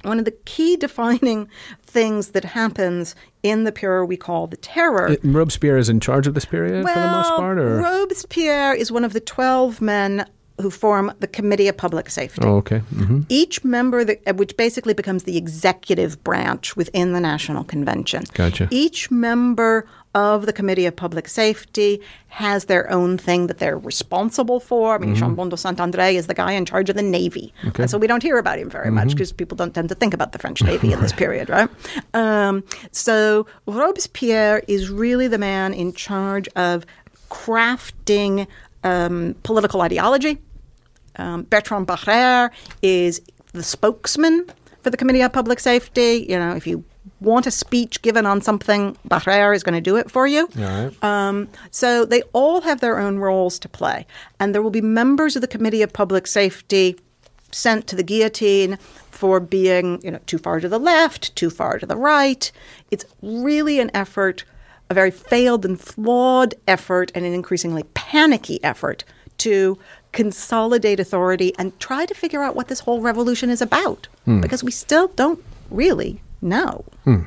one 0.04 0.20
of 0.20 0.26
the 0.26 0.32
key 0.46 0.76
defining 0.78 1.48
things 1.84 2.30
that 2.30 2.44
happens 2.46 3.16
in 3.44 3.64
the 3.64 3.72
period 3.72 4.06
we 4.06 4.18
call 4.18 4.48
the 4.48 4.58
terror. 4.58 5.08
It- 5.14 5.20
Robespierre 5.24 5.78
is 5.78 5.90
in 5.90 6.00
charge 6.00 6.28
of 6.28 6.34
this 6.34 6.46
period 6.46 6.86
for 6.88 6.94
the 7.00 7.08
most 7.08 7.30
part, 7.36 7.58
or 7.60 7.78
Robespierre 7.82 8.74
is 8.74 8.92
one 8.92 9.04
of 9.04 9.14
the 9.14 9.20
12 9.20 9.82
men 9.82 10.26
who 10.62 10.70
form 10.70 11.10
the 11.22 11.28
Committee 11.28 11.70
of 11.70 11.78
Public 11.78 12.10
Safety. 12.10 12.42
oh, 12.44 12.58
okay. 12.58 12.80
hmm 12.80 13.22
Each 13.30 13.64
member, 13.64 14.04
that, 14.04 14.20
uh, 14.28 14.34
which 14.34 14.58
basically 14.58 14.94
becomes 14.94 15.24
the 15.24 15.38
executive 15.38 16.22
branch 16.26 16.76
within 16.76 17.14
the 17.14 17.22
National 17.22 17.64
Convention. 17.64 18.26
Gotcha. 18.34 18.68
Each 18.70 19.10
member 19.10 19.86
of 20.16 20.46
the 20.48 20.54
Committee 20.54 20.86
of 20.88 20.96
Public 20.96 21.28
Safety 21.28 22.02
has 22.30 22.66
their 22.66 22.90
own 22.92 23.18
thing 23.18 23.46
that 23.48 23.60
they're 23.60 23.78
responsible 23.78 24.60
for. 24.60 24.96
I 24.96 24.98
mean, 24.98 25.14
Mm-hmm. 25.16 25.36
Jeanbon 25.36 25.50
de 25.50 25.58
Saint 25.58 25.80
Andre 25.80 26.16
is 26.16 26.26
the 26.28 26.34
guy 26.34 26.54
in 26.54 26.66
charge 26.66 26.90
of 26.90 26.96
the 26.96 27.04
Navy. 27.04 27.54
And 27.78 27.90
so 27.90 27.98
we 28.00 28.08
don't 28.08 28.24
hear 28.24 28.38
about 28.40 28.58
him 28.58 28.70
very 28.72 28.88
Mm-hmm. 28.88 28.96
much 28.96 29.10
because 29.10 29.32
people 29.32 29.56
don't 29.56 29.74
tend 29.76 29.90
to 29.90 29.96
think 29.96 30.14
about 30.16 30.32
the 30.32 30.40
French 30.40 30.64
Navy 30.64 30.92
in 30.94 31.00
this 31.02 31.14
period, 31.14 31.48
right? 31.50 31.70
Um, 32.16 32.64
so 32.92 33.46
Robespierre 33.68 34.64
is 34.68 34.90
really 34.90 35.28
the 35.28 35.38
man 35.38 35.74
in 35.74 35.94
charge 35.94 36.48
of 36.56 36.86
crafting 37.30 38.48
um, 38.84 39.36
political 39.44 39.82
ideology. 39.82 40.40
Um, 41.18 41.44
Bertrand 41.44 41.88
Barrère 41.88 42.50
is 42.82 43.22
the 43.54 43.64
spokesman 43.64 44.46
for 44.82 44.90
the 44.90 44.98
Committee 44.98 45.22
of 45.22 45.34
Public 45.34 45.60
Safety. 45.60 46.26
You 46.30 46.38
know, 46.40 46.56
if 46.56 46.66
you 46.66 46.84
want 47.22 47.46
a 47.48 47.52
speech 47.52 48.02
given 48.02 48.26
on 48.26 48.42
something, 48.42 48.98
Barrère 49.08 49.56
is 49.56 49.64
going 49.64 49.76
to 49.76 49.82
do 49.82 49.96
it 49.98 50.10
for 50.10 50.28
you. 50.28 50.48
Right. 50.56 51.04
Um, 51.04 51.50
so 51.72 52.06
they 52.06 52.22
all 52.34 52.62
have 52.62 52.80
their 52.80 52.98
own 52.98 53.20
roles 53.20 53.60
to 53.60 53.70
play. 53.70 54.06
And 54.40 54.54
there 54.54 54.62
will 54.62 54.70
be 54.70 54.82
members 54.82 55.36
of 55.36 55.42
the 55.42 55.48
Committee 55.48 55.82
of 55.82 55.92
Public 55.92 56.28
Safety 56.28 56.98
sent 57.52 57.88
to 57.88 57.96
the 57.96 58.04
guillotine 58.04 58.78
for 59.12 59.40
being, 59.40 60.02
you 60.04 60.12
know, 60.12 60.20
too 60.28 60.38
far 60.38 60.60
to 60.60 60.70
the 60.70 60.80
left, 60.80 61.36
too 61.36 61.50
far 61.50 61.80
to 61.80 61.86
the 61.86 61.98
right. 61.98 62.52
It's 62.92 63.06
really 63.22 63.80
an 63.80 63.92
effort, 63.94 64.46
a 64.90 64.94
very 64.94 65.12
failed 65.12 65.66
and 65.66 65.80
flawed 65.80 66.54
effort, 66.68 67.12
and 67.16 67.26
an 67.26 67.34
increasingly 67.34 67.84
panicky 67.96 68.64
effort 68.64 69.04
to 69.40 69.78
consolidate 70.12 71.00
authority 71.00 71.54
and 71.58 71.78
try 71.80 72.06
to 72.06 72.14
figure 72.14 72.44
out 72.44 72.56
what 72.56 72.68
this 72.68 72.80
whole 72.80 73.02
revolution 73.02 73.50
is 73.50 73.62
about. 73.62 74.08
Because 74.42 74.64
we 74.64 74.72
still 74.72 75.10
don't 75.10 75.44
really 75.70 76.22
know. 76.42 76.86
Hmm. 77.04 77.24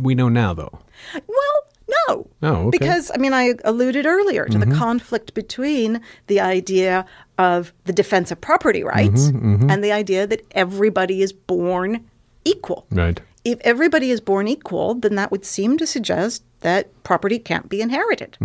We 0.00 0.14
know 0.14 0.28
now, 0.28 0.54
though. 0.54 0.78
Well, 1.14 1.68
no. 2.08 2.30
Oh, 2.42 2.54
okay. 2.68 2.78
Because, 2.78 3.10
I 3.14 3.18
mean, 3.18 3.32
I 3.32 3.54
alluded 3.64 4.06
earlier 4.06 4.46
to 4.46 4.58
the 4.58 4.66
mm-hmm. 4.66 4.78
conflict 4.78 5.34
between 5.34 6.00
the 6.26 6.40
idea 6.40 7.06
of 7.38 7.72
the 7.84 7.92
defense 7.92 8.30
of 8.30 8.40
property 8.40 8.82
rights 8.82 9.28
mm-hmm, 9.28 9.54
mm-hmm. 9.54 9.70
and 9.70 9.82
the 9.82 9.92
idea 9.92 10.26
that 10.26 10.44
everybody 10.52 11.22
is 11.22 11.32
born 11.32 12.04
equal. 12.44 12.86
Right. 12.90 13.20
If 13.44 13.58
everybody 13.60 14.10
is 14.10 14.20
born 14.20 14.48
equal, 14.48 14.94
then 14.94 15.14
that 15.14 15.30
would 15.30 15.44
seem 15.44 15.78
to 15.78 15.86
suggest 15.86 16.42
that 16.60 16.90
property 17.04 17.38
can't 17.38 17.68
be 17.68 17.80
inherited. 17.80 18.36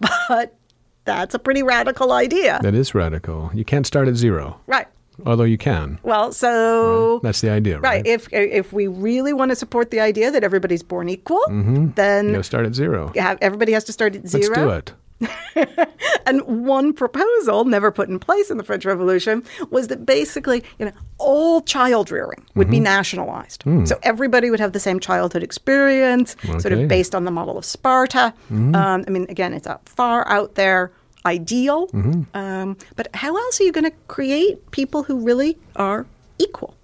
But 0.28 0.56
that's 1.04 1.34
a 1.34 1.38
pretty 1.38 1.62
radical 1.62 2.12
idea. 2.12 2.58
That 2.62 2.74
is 2.74 2.94
radical. 2.94 3.50
You 3.52 3.64
can't 3.64 3.86
start 3.86 4.08
at 4.08 4.14
zero, 4.14 4.60
Right. 4.66 4.86
Although 5.26 5.44
you 5.44 5.58
can. 5.58 5.98
Well, 6.02 6.32
so. 6.32 7.20
That's 7.22 7.40
the 7.40 7.50
idea, 7.50 7.78
right? 7.80 7.90
Right. 7.90 8.06
If 8.06 8.32
if 8.32 8.72
we 8.72 8.86
really 8.86 9.32
want 9.32 9.50
to 9.50 9.56
support 9.56 9.90
the 9.90 10.00
idea 10.00 10.30
that 10.30 10.42
everybody's 10.44 10.82
born 10.82 11.08
equal, 11.08 11.42
you 11.50 11.92
then 11.96 12.32
to 12.32 12.42
start 12.42 12.66
at 12.66 12.74
zero. 12.74 13.12
everybody 13.16 13.72
has 13.72 13.84
to 13.84 13.92
start 13.92 14.14
at 14.16 14.26
zero. 14.28 14.66
Let's 14.66 14.92
do 14.92 14.92
it. 14.92 14.94
And 16.26 16.42
one 16.66 16.92
proposal, 16.92 17.64
never 17.64 17.90
put 17.90 18.08
in 18.08 18.18
place 18.18 18.50
in 18.50 18.56
the 18.56 18.62
French 18.62 18.84
Revolution, 18.84 19.42
was 19.70 19.88
that 19.88 20.06
basically, 20.06 20.62
you 20.78 20.86
know, 20.86 20.92
all 21.18 21.60
child 21.62 22.10
rearing 22.10 22.44
would 22.54 22.66
Mm-hmm. 22.66 22.70
be 22.72 22.80
nationalized. 22.80 23.64
So 23.84 23.98
everybody 24.02 24.50
would 24.50 24.60
have 24.60 24.72
the 24.72 24.80
same 24.80 25.00
childhood 25.00 25.42
experience, 25.42 26.36
sort 26.44 26.66
Okay. 26.66 26.70
Mm-hmm. 26.74 26.82
of 26.84 26.88
based 26.88 27.14
on 27.14 27.24
the 27.24 27.30
model 27.30 27.58
of 27.58 27.64
Sparta. 27.64 28.32
Um, 28.50 28.74
I 28.76 29.10
mean, 29.10 29.26
again, 29.28 29.52
it's 29.54 29.66
a 29.66 29.80
far 29.86 30.26
out 30.28 30.54
there 30.54 30.92
ideal. 31.26 31.86
Mm-hmm. 31.88 32.36
Um, 32.36 32.76
but 32.96 33.08
how 33.14 33.36
else 33.36 33.60
are 33.60 33.64
you 33.64 33.72
going 33.72 33.84
to 33.84 33.96
create 34.08 34.70
people 34.70 35.02
who 35.02 35.20
really 35.20 35.58
are 35.76 36.06
equal? 36.38 36.74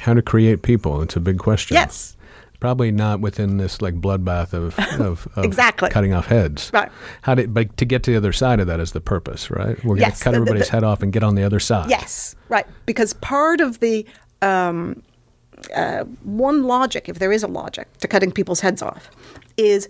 How 0.00 0.14
to 0.14 0.22
create 0.22 0.62
people? 0.62 1.02
It's 1.02 1.16
a 1.16 1.20
big 1.20 1.38
question. 1.38 1.74
Yes. 1.76 2.16
Probably 2.58 2.90
not 2.90 3.20
within 3.20 3.58
this 3.58 3.82
like 3.82 3.94
bloodbath 4.00 4.52
of, 4.54 4.78
of, 5.00 5.28
of 5.36 5.44
Exactly. 5.44 5.90
cutting 5.90 6.14
off 6.14 6.26
heads. 6.26 6.70
Right. 6.72 6.90
How 7.22 7.34
to, 7.34 7.46
but 7.46 7.76
to 7.76 7.84
get 7.84 8.02
to 8.04 8.10
the 8.12 8.16
other 8.16 8.32
side 8.32 8.60
of 8.60 8.66
that 8.66 8.80
is 8.80 8.92
the 8.92 9.00
purpose, 9.00 9.50
right? 9.50 9.76
We're 9.84 9.96
going 9.96 10.00
Yes, 10.00 10.18
to 10.18 10.24
cut 10.24 10.30
the- 10.30 10.36
the- 10.38 10.40
everybody's 10.42 10.66
the- 10.66 10.72
head 10.72 10.82
off 10.84 11.02
and 11.02 11.12
get 11.12 11.22
on 11.22 11.34
the 11.34 11.42
other 11.44 11.60
side. 11.60 11.90
Yes, 11.90 12.34
right. 12.48 12.66
Because 12.86 13.12
part 13.14 13.60
of 13.60 13.80
the 13.80 14.06
um, 14.42 15.02
uh, 15.74 16.04
one 16.24 16.64
logic, 16.64 17.08
if 17.08 17.18
there 17.18 17.30
is 17.32 17.42
a 17.42 17.46
logic 17.48 17.88
to 17.98 18.08
cutting 18.08 18.32
people's 18.32 18.60
heads 18.60 18.82
off, 18.82 19.10
is 19.56 19.88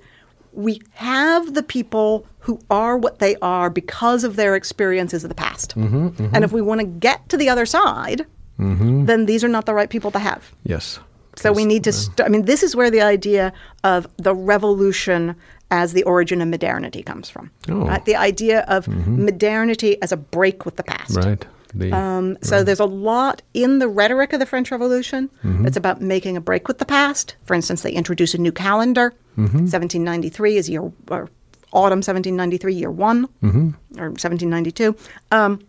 we 0.57 0.81
have 0.95 1.55
the 1.55 1.63
people 1.63 2.27
who 2.41 2.59
are 2.71 2.97
what 2.97 3.19
they 3.19 3.37
are 3.43 3.69
because 3.71 4.25
of 4.25 4.37
their 4.37 4.55
experiences 4.57 5.23
of 5.25 5.29
the 5.29 5.35
past. 5.35 5.75
And 5.77 6.45
if 6.45 6.51
we 6.53 6.63
want 6.63 6.81
to 6.81 6.87
get 6.87 7.29
to 7.29 7.37
the 7.37 7.49
other 7.49 7.67
side, 7.67 8.25
then 8.59 9.27
these 9.27 9.45
are 9.45 9.49
not 9.49 9.67
the 9.67 9.75
right 9.75 9.91
people 9.91 10.11
to 10.13 10.19
have. 10.19 10.51
Yes. 10.65 10.99
So 11.37 11.53
we 11.53 11.65
need 11.67 11.85
to. 11.85 11.93
St- 11.93 12.23
I 12.23 12.29
mean, 12.29 12.47
this 12.47 12.63
is 12.63 12.75
where 12.75 12.91
the 12.91 13.03
idea 13.03 13.53
of 13.85 14.07
the 14.17 14.35
revolution 14.35 15.37
as 15.71 15.93
the 15.93 16.03
origin 16.05 16.41
of 16.41 16.49
modernity 16.49 17.03
comes 17.03 17.29
from. 17.29 17.51
Oh. 17.69 17.87
Right? 17.87 18.03
The 18.05 18.17
idea 18.17 18.61
of 18.69 18.89
modernity 18.89 20.01
as 20.03 20.13
a 20.13 20.17
break 20.17 20.65
with 20.65 20.77
the 20.77 20.83
past. 20.85 21.17
Right. 21.17 21.45
The, 21.75 21.93
Um, 21.93 22.39
so 22.41 22.63
there's 22.65 22.81
a 22.81 22.87
lot 22.87 23.43
in 23.53 23.81
the 23.81 23.89
rhetoric 23.89 24.33
of 24.33 24.41
the 24.41 24.47
French 24.47 24.71
Revolution 24.71 25.29
Mm-hmm. 25.45 25.65
that's 25.65 25.77
about 25.77 26.01
making 26.01 26.37
a 26.37 26.41
break 26.41 26.69
with 26.69 26.79
the 26.79 26.87
past. 26.87 27.37
For 27.45 27.53
instance, 27.55 27.83
they 27.83 27.93
introduce 27.93 28.33
a 28.33 28.39
new 28.39 28.53
calendar. 28.53 29.13
Mm-hmm. 29.37 29.67
1793 29.69 30.57
is 30.57 30.69
year 30.71 30.83
or 31.11 31.29
autumn 31.73 31.99
1793, 31.99 32.75
year 32.75 32.91
one, 32.91 33.27
Mm-hmm. 33.43 33.69
or 33.99 34.11
1792. 34.11 34.97
Um, 35.31 35.61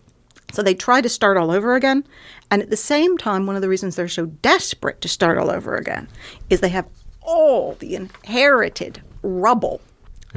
so 0.54 0.64
they 0.64 0.74
try 0.74 1.02
to 1.02 1.10
start 1.10 1.36
all 1.38 1.52
over 1.52 1.76
again. 1.76 2.06
And 2.50 2.62
at 2.62 2.70
the 2.70 2.78
same 2.78 3.18
time, 3.18 3.46
one 3.46 3.56
of 3.58 3.62
the 3.62 3.68
reasons 3.68 3.96
they're 3.96 4.08
so 4.08 4.28
desperate 4.28 5.02
to 5.02 5.10
start 5.10 5.38
all 5.38 5.50
over 5.52 5.76
again 5.76 6.08
is 6.50 6.62
they 6.62 6.70
have 6.70 6.88
all 7.22 7.74
the 7.80 7.96
inherited 7.96 9.02
rubble 9.22 9.82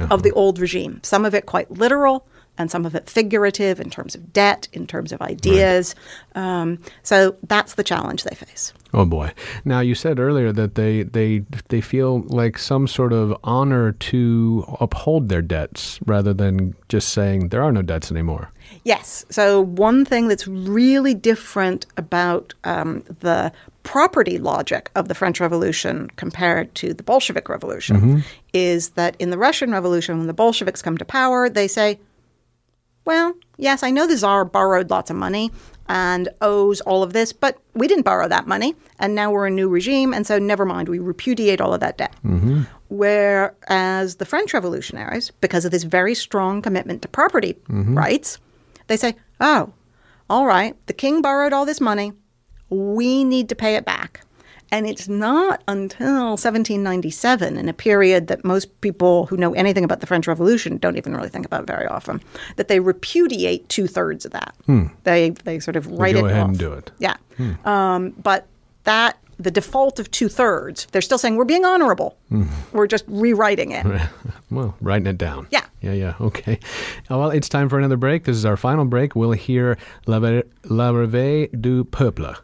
of 0.09 0.23
the 0.23 0.31
old 0.31 0.57
regime. 0.59 0.99
Some 1.03 1.23
of 1.25 1.33
it 1.35 1.45
quite 1.45 1.69
literal, 1.71 2.25
and 2.61 2.71
some 2.71 2.85
of 2.85 2.95
it 2.95 3.09
figurative 3.09 3.79
in 3.79 3.89
terms 3.89 4.15
of 4.15 4.31
debt, 4.31 4.67
in 4.71 4.87
terms 4.87 5.11
of 5.11 5.21
ideas. 5.21 5.95
Um, 6.35 6.79
so 7.03 7.35
that's 7.47 7.73
the 7.73 7.83
challenge 7.83 8.23
they 8.23 8.35
face. 8.35 8.73
Oh 8.93 9.05
boy! 9.05 9.31
Now 9.65 9.79
you 9.79 9.95
said 9.95 10.19
earlier 10.19 10.51
that 10.51 10.75
they 10.75 11.03
they 11.03 11.43
they 11.69 11.81
feel 11.81 12.21
like 12.27 12.57
some 12.57 12.87
sort 12.87 13.13
of 13.13 13.35
honor 13.43 13.93
to 13.93 14.65
uphold 14.79 15.29
their 15.29 15.41
debts 15.41 15.99
rather 16.05 16.33
than 16.33 16.75
just 16.89 17.09
saying 17.09 17.49
there 17.49 17.63
are 17.63 17.71
no 17.71 17.81
debts 17.81 18.11
anymore. 18.11 18.51
Yes. 18.83 19.25
So, 19.29 19.61
one 19.61 20.05
thing 20.05 20.27
that's 20.27 20.47
really 20.47 21.13
different 21.13 21.85
about 21.97 22.53
um, 22.63 23.03
the 23.19 23.51
property 23.83 24.37
logic 24.37 24.91
of 24.95 25.07
the 25.07 25.15
French 25.15 25.39
Revolution 25.39 26.09
compared 26.15 26.73
to 26.75 26.93
the 26.93 27.03
Bolshevik 27.03 27.49
Revolution 27.49 28.23
is 28.53 28.91
that 28.91 29.15
in 29.19 29.29
the 29.29 29.37
Russian 29.37 29.71
Revolution, 29.71 30.17
when 30.17 30.27
the 30.27 30.33
Bolsheviks 30.33 30.81
come 30.81 30.97
to 30.97 31.05
power, 31.05 31.49
they 31.49 31.67
say, 31.67 31.99
well, 33.05 33.33
yes, 33.57 33.83
I 33.83 33.91
know 33.91 34.07
the 34.07 34.17
Tsar 34.17 34.45
borrowed 34.45 34.89
lots 34.89 35.09
of 35.09 35.15
money, 35.15 35.51
and 35.87 36.29
owes 36.39 36.79
all 36.81 37.03
of 37.03 37.11
this, 37.11 37.33
but 37.33 37.57
we 37.73 37.87
didn't 37.87 38.05
borrow 38.05 38.27
that 38.27 38.47
money, 38.47 38.75
and 38.99 39.13
now 39.13 39.29
we're 39.29 39.47
a 39.47 39.51
new 39.51 39.67
regime, 39.67 40.13
and 40.13 40.25
so 40.25 40.39
never 40.39 40.65
mind, 40.65 40.87
we 40.87 40.99
repudiate 40.99 41.59
all 41.59 41.73
of 41.73 41.81
that 41.81 41.97
debt. 41.97 42.15
Mm-hmm. 42.23 42.61
Whereas 42.89 44.15
the 44.15 44.25
French 44.25 44.53
revolutionaries, 44.53 45.31
because 45.41 45.65
of 45.65 45.71
this 45.71 45.83
very 45.83 46.15
strong 46.15 46.61
commitment 46.61 47.01
to 47.01 47.07
property 47.09 47.57
mm-hmm. 47.67 47.97
rights, 47.97 48.37
they 48.87 48.95
say, 48.95 49.15
oh, 49.41 49.73
all 50.29 50.45
right, 50.45 50.75
the 50.87 50.93
king 50.93 51.21
borrowed 51.21 51.51
all 51.51 51.65
this 51.65 51.81
money, 51.81 52.13
we 52.69 53.25
need 53.25 53.49
to 53.49 53.55
pay 53.55 53.75
it 53.75 53.83
back. 53.83 54.21
And 54.71 54.87
it's 54.87 55.09
not 55.09 55.61
until 55.67 56.37
1797, 56.37 57.57
in 57.57 57.67
a 57.67 57.73
period 57.73 58.27
that 58.27 58.45
most 58.45 58.79
people 58.81 59.25
who 59.25 59.35
know 59.35 59.53
anything 59.53 59.83
about 59.83 59.99
the 59.99 60.07
French 60.07 60.27
Revolution 60.27 60.77
don't 60.77 60.95
even 60.97 61.13
really 61.15 61.27
think 61.29 61.45
about 61.45 61.67
very 61.67 61.85
often, 61.87 62.21
that 62.55 62.67
they 62.69 62.79
repudiate 62.79 63.67
two 63.69 63.87
thirds 63.87 64.25
of 64.25 64.31
that. 64.31 64.55
They 65.03 65.31
they 65.43 65.59
sort 65.59 65.75
of 65.75 65.87
write 65.87 66.15
go 66.15 66.25
it 66.25 66.31
ahead 66.31 66.41
off. 66.43 66.47
and 66.49 66.57
do 66.59 66.71
it. 66.73 66.91
Yeah, 66.99 67.15
um, 67.65 68.11
but 68.11 68.47
that 68.85 69.17
the 69.37 69.51
default 69.51 69.99
of 69.99 70.09
two 70.11 70.29
thirds, 70.29 70.85
they're 70.91 71.01
still 71.01 71.17
saying 71.17 71.35
we're 71.35 71.45
being 71.45 71.65
honorable. 71.65 72.15
We're 72.71 72.87
just 72.87 73.03
rewriting 73.07 73.71
it. 73.71 73.85
Well, 74.51 74.75
writing 74.81 75.07
it 75.07 75.17
down. 75.17 75.47
Yeah. 75.49 75.63
Yeah, 75.81 75.93
yeah. 75.93 76.13
Okay. 76.19 76.59
Uh, 77.09 77.17
Well, 77.17 77.29
it's 77.31 77.47
time 77.49 77.69
for 77.69 77.77
another 77.79 77.95
break. 77.95 78.25
This 78.25 78.35
is 78.35 78.45
our 78.45 78.57
final 78.57 78.83
break. 78.83 79.15
We'll 79.15 79.31
hear 79.31 79.77
La, 80.07 80.19
Ve- 80.19 80.43
La 80.65 80.91
Réveil 80.91 81.47
du 81.61 81.85
Peuple. 81.85 82.35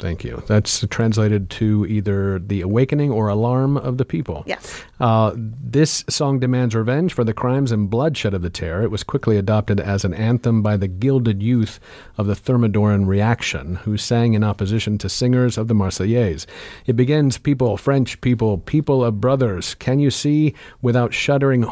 Thank 0.00 0.24
you. 0.24 0.42
That's 0.46 0.84
translated 0.88 1.50
to 1.50 1.86
either 1.86 2.38
the 2.38 2.62
awakening 2.62 3.10
or 3.10 3.28
alarm 3.28 3.76
of 3.76 3.98
the 3.98 4.04
people. 4.06 4.42
Yes. 4.46 4.82
Uh, 4.98 5.32
this 5.36 6.04
song 6.08 6.40
demands 6.40 6.74
revenge 6.74 7.12
for 7.12 7.22
the 7.22 7.34
crimes 7.34 7.70
and 7.70 7.90
bloodshed 7.90 8.32
of 8.32 8.40
the 8.40 8.50
terror. 8.50 8.82
It 8.82 8.90
was 8.90 9.04
quickly 9.04 9.36
adopted 9.36 9.78
as 9.78 10.04
an 10.04 10.14
anthem 10.14 10.62
by 10.62 10.78
the 10.78 10.88
gilded 10.88 11.42
youth 11.42 11.78
of 12.16 12.26
the 12.26 12.34
Thermidorian 12.34 13.06
reaction, 13.06 13.76
who 13.76 13.96
sang 13.98 14.32
in 14.32 14.42
opposition 14.42 14.96
to 14.98 15.08
singers 15.08 15.58
of 15.58 15.68
the 15.68 15.74
Marseillaise. 15.74 16.46
It 16.86 16.96
begins, 16.96 17.36
People, 17.36 17.76
French 17.76 18.20
people, 18.20 18.58
people 18.58 19.04
of 19.04 19.20
brothers, 19.20 19.74
can 19.74 20.00
you 20.00 20.10
see 20.10 20.54
without 20.80 21.12
shuddering? 21.12 21.70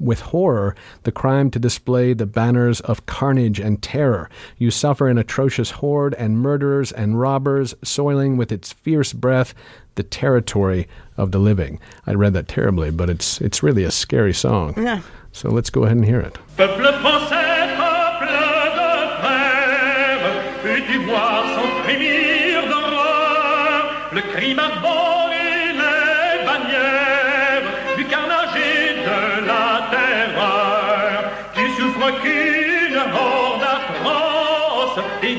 With 0.00 0.20
horror 0.20 0.76
the 1.02 1.12
crime 1.12 1.50
to 1.50 1.58
display 1.58 2.12
the 2.12 2.26
banners 2.26 2.80
of 2.80 3.06
carnage 3.06 3.58
and 3.58 3.82
terror. 3.82 4.30
You 4.58 4.70
suffer 4.70 5.08
an 5.08 5.18
atrocious 5.18 5.70
horde 5.70 6.14
and 6.14 6.38
murderers 6.38 6.92
and 6.92 7.18
robbers, 7.18 7.74
soiling 7.82 8.36
with 8.36 8.52
its 8.52 8.72
fierce 8.72 9.12
breath 9.12 9.54
the 9.94 10.02
territory 10.02 10.88
of 11.16 11.32
the 11.32 11.38
living. 11.38 11.78
I 12.06 12.14
read 12.14 12.32
that 12.34 12.48
terribly, 12.48 12.90
but 12.90 13.10
it's 13.10 13.40
it's 13.40 13.62
really 13.62 13.84
a 13.84 13.90
scary 13.90 14.32
song. 14.32 14.74
Yeah. 14.76 15.02
So 15.32 15.50
let's 15.50 15.70
go 15.70 15.84
ahead 15.84 15.96
and 15.96 16.06
hear 16.06 16.20
it. 16.20 16.38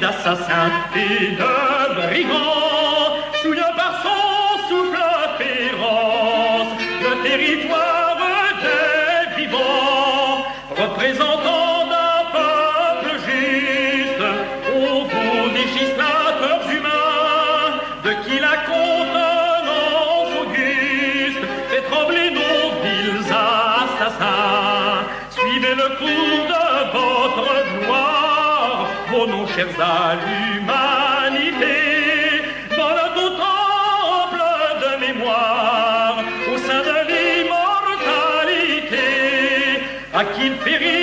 D'assassins 0.04 0.72
et 0.98 1.32
de 1.32 1.96
brigands 1.96 3.16
souillent 3.42 3.76
par 3.78 3.83
chers 29.56 29.80
à 29.80 30.16
l'humanité 30.16 31.78
dans 32.76 32.90
le 32.90 33.06
temple 33.38 34.44
de 34.84 34.92
mémoire 35.06 36.18
au 36.52 36.58
sein 36.58 36.82
de 36.82 36.98
l'immortalité 37.10 39.08
à 40.14 40.24
périsse 40.64 41.03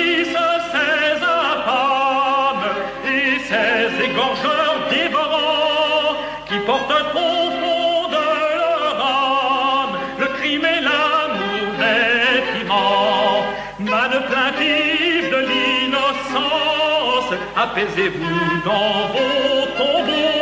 apaisez-vous 17.61 18.61
dans 18.65 19.07
vos 19.13 19.65
tombeaux 19.77 20.40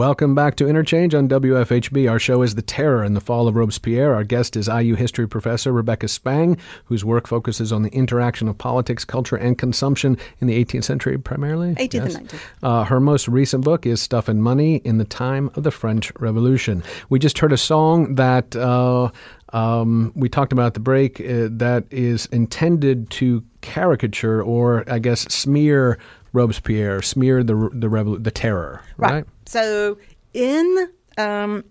Welcome 0.00 0.34
back 0.34 0.56
to 0.56 0.66
Interchange 0.66 1.14
on 1.14 1.28
WFHB. 1.28 2.10
Our 2.10 2.18
show 2.18 2.40
is 2.40 2.54
The 2.54 2.62
Terror 2.62 3.02
and 3.02 3.14
the 3.14 3.20
Fall 3.20 3.46
of 3.46 3.54
Robespierre. 3.54 4.14
Our 4.14 4.24
guest 4.24 4.56
is 4.56 4.66
IU 4.66 4.94
history 4.94 5.28
professor 5.28 5.72
Rebecca 5.72 6.08
Spang, 6.08 6.56
whose 6.86 7.04
work 7.04 7.26
focuses 7.26 7.70
on 7.70 7.82
the 7.82 7.90
interaction 7.90 8.48
of 8.48 8.56
politics, 8.56 9.04
culture, 9.04 9.36
and 9.36 9.58
consumption 9.58 10.16
in 10.40 10.46
the 10.46 10.64
18th 10.64 10.84
century 10.84 11.18
primarily. 11.18 11.74
18th 11.74 12.16
and 12.16 12.28
19th. 12.30 12.40
Uh, 12.62 12.84
her 12.84 12.98
most 12.98 13.28
recent 13.28 13.62
book 13.62 13.84
is 13.84 14.00
Stuff 14.00 14.26
and 14.28 14.42
Money 14.42 14.76
in 14.76 14.96
the 14.96 15.04
Time 15.04 15.50
of 15.54 15.64
the 15.64 15.70
French 15.70 16.10
Revolution. 16.18 16.82
We 17.10 17.18
just 17.18 17.38
heard 17.38 17.52
a 17.52 17.58
song 17.58 18.14
that 18.14 18.56
uh, 18.56 19.10
um, 19.52 20.12
we 20.14 20.30
talked 20.30 20.54
about 20.54 20.68
at 20.68 20.74
the 20.74 20.80
break 20.80 21.20
uh, 21.20 21.48
that 21.50 21.84
is 21.90 22.24
intended 22.32 23.10
to 23.10 23.44
caricature 23.60 24.42
or, 24.42 24.82
I 24.90 24.98
guess, 24.98 25.20
smear 25.22 25.98
Robespierre, 26.32 27.02
smear 27.02 27.42
the 27.42 27.54
the 27.72 27.88
revol- 27.88 28.22
the 28.22 28.30
terror, 28.30 28.82
right? 28.96 29.24
So, 29.46 29.98
in 30.32 30.88
um, 31.18 31.64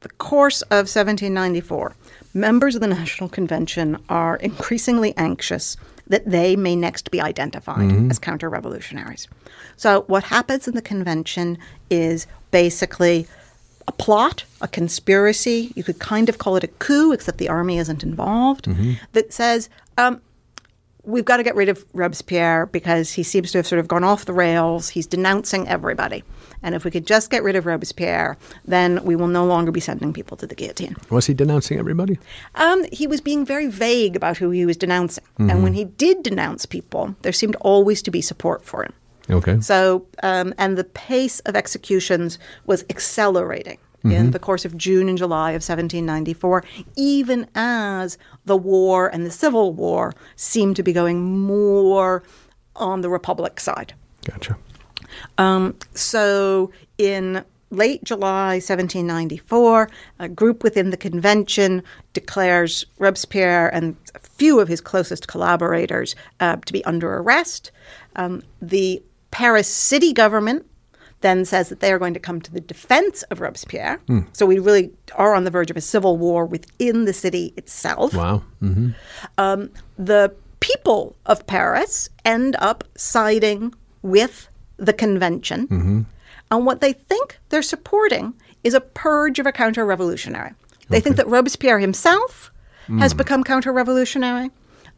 the 0.00 0.08
course 0.08 0.62
of 0.62 0.86
1794, 0.88 1.94
members 2.34 2.74
of 2.74 2.80
the 2.80 2.86
National 2.86 3.28
Convention 3.28 3.98
are 4.08 4.36
increasingly 4.36 5.14
anxious 5.16 5.76
that 6.08 6.28
they 6.28 6.56
may 6.56 6.76
next 6.76 7.10
be 7.10 7.20
identified 7.20 7.90
as 8.10 8.18
counter 8.18 8.48
revolutionaries. 8.48 9.28
So, 9.76 10.02
what 10.08 10.24
happens 10.24 10.68
in 10.68 10.74
the 10.74 10.82
convention 10.82 11.58
is 11.90 12.26
basically 12.50 13.26
a 13.88 13.92
plot, 13.92 14.44
a 14.60 14.68
conspiracy. 14.68 15.72
You 15.74 15.82
could 15.82 15.98
kind 15.98 16.28
of 16.28 16.38
call 16.38 16.54
it 16.56 16.62
a 16.64 16.68
coup, 16.68 17.12
except 17.12 17.38
the 17.38 17.48
army 17.48 17.78
isn't 17.78 18.02
involved, 18.04 18.68
that 19.12 19.32
says, 19.32 19.68
um, 19.98 20.20
we've 21.04 21.24
got 21.24 21.38
to 21.38 21.42
get 21.42 21.54
rid 21.54 21.68
of 21.68 21.84
Robespierre 21.92 22.66
because 22.66 23.12
he 23.12 23.22
seems 23.22 23.52
to 23.52 23.58
have 23.58 23.66
sort 23.66 23.80
of 23.80 23.88
gone 23.88 24.04
off 24.04 24.24
the 24.24 24.32
rails. 24.32 24.88
He's 24.88 25.06
denouncing 25.06 25.68
everybody. 25.68 26.22
And 26.62 26.74
if 26.74 26.84
we 26.84 26.90
could 26.90 27.06
just 27.06 27.30
get 27.30 27.42
rid 27.42 27.56
of 27.56 27.66
Robespierre, 27.66 28.36
then 28.64 29.02
we 29.04 29.16
will 29.16 29.28
no 29.28 29.44
longer 29.44 29.72
be 29.72 29.80
sending 29.80 30.12
people 30.12 30.36
to 30.36 30.46
the 30.46 30.54
guillotine. 30.54 30.96
Was 31.10 31.26
he 31.26 31.34
denouncing 31.34 31.78
everybody? 31.78 32.18
Um, 32.54 32.84
he 32.92 33.06
was 33.06 33.20
being 33.20 33.44
very 33.44 33.66
vague 33.66 34.14
about 34.14 34.36
who 34.36 34.50
he 34.50 34.64
was 34.64 34.76
denouncing. 34.76 35.24
And 35.38 35.64
when 35.64 35.72
he 35.72 35.84
did 35.84 36.22
denounce 36.22 36.66
people, 36.66 37.16
there 37.22 37.32
seemed 37.32 37.56
always 37.56 38.00
to 38.02 38.10
be 38.10 38.22
support 38.22 38.64
for 38.64 38.84
him. 38.84 38.92
Okay. 39.28 39.60
So, 39.60 40.06
um, 40.22 40.54
and 40.58 40.76
the 40.76 40.84
pace 40.84 41.40
of 41.40 41.56
executions 41.56 42.38
was 42.66 42.84
accelerating 42.90 43.78
in 44.10 44.30
the 44.32 44.38
course 44.38 44.64
of 44.64 44.76
June 44.76 45.08
and 45.08 45.18
July 45.18 45.50
of 45.50 45.62
1794, 45.62 46.64
even 46.96 47.46
as 47.54 48.18
the 48.44 48.56
war 48.56 49.08
and 49.08 49.24
the 49.24 49.30
Civil 49.30 49.72
War 49.72 50.12
seemed 50.36 50.76
to 50.76 50.82
be 50.82 50.92
going 50.92 51.38
more 51.38 52.22
on 52.76 53.00
the 53.00 53.10
Republic 53.10 53.60
side. 53.60 53.94
Gotcha. 54.24 54.56
Um, 55.38 55.76
so 55.94 56.72
in 56.98 57.44
late 57.70 58.04
July 58.04 58.54
1794, 58.54 59.90
a 60.18 60.28
group 60.28 60.62
within 60.62 60.90
the 60.90 60.96
convention 60.96 61.82
declares 62.12 62.84
Robespierre 62.98 63.68
and 63.74 63.96
a 64.14 64.18
few 64.18 64.60
of 64.60 64.68
his 64.68 64.80
closest 64.80 65.28
collaborators 65.28 66.14
uh, 66.40 66.56
to 66.56 66.72
be 66.72 66.84
under 66.84 67.14
arrest. 67.16 67.70
Um, 68.16 68.42
the 68.60 69.02
Paris 69.30 69.68
city 69.68 70.12
government 70.12 70.66
then 71.22 71.44
says 71.44 71.68
that 71.70 71.80
they 71.80 71.92
are 71.92 71.98
going 71.98 72.14
to 72.14 72.20
come 72.20 72.40
to 72.40 72.52
the 72.52 72.60
defense 72.60 73.22
of 73.30 73.40
Robespierre. 73.40 74.00
So 74.32 74.44
we 74.46 74.58
really 74.58 74.90
are 75.14 75.34
on 75.34 75.44
the 75.44 75.50
verge 75.50 75.70
of 75.70 75.76
a 75.76 75.80
civil 75.80 76.16
war 76.18 76.44
within 76.44 77.04
the 77.06 77.12
city 77.12 77.52
itself 77.56 78.14
Wow. 78.14 78.42
hmm 78.60 78.90
um, 79.38 79.70
the 79.98 80.32
people 80.60 81.16
of 81.26 81.46
Paris 81.46 82.08
end 82.24 82.54
up 82.58 82.84
siding 82.96 83.74
with 84.02 84.48
the 84.76 84.92
convention. 84.92 86.06
And 86.50 86.66
what 86.66 86.80
they 86.80 86.92
think 86.92 87.38
they're 87.48 87.62
supporting 87.62 88.34
is 88.62 88.74
a 88.74 88.80
purge 88.80 89.38
of 89.38 89.46
a 89.46 89.52
counter 89.52 89.84
revolutionary. 89.86 90.52
They 90.88 91.00
think 91.00 91.16
that 91.16 91.26
Robespierre 91.26 91.78
himself 91.78 92.50
Mm. 92.88 92.98
has 92.98 93.14
become 93.14 93.44
counter 93.44 93.72
revolutionary, 93.72 94.50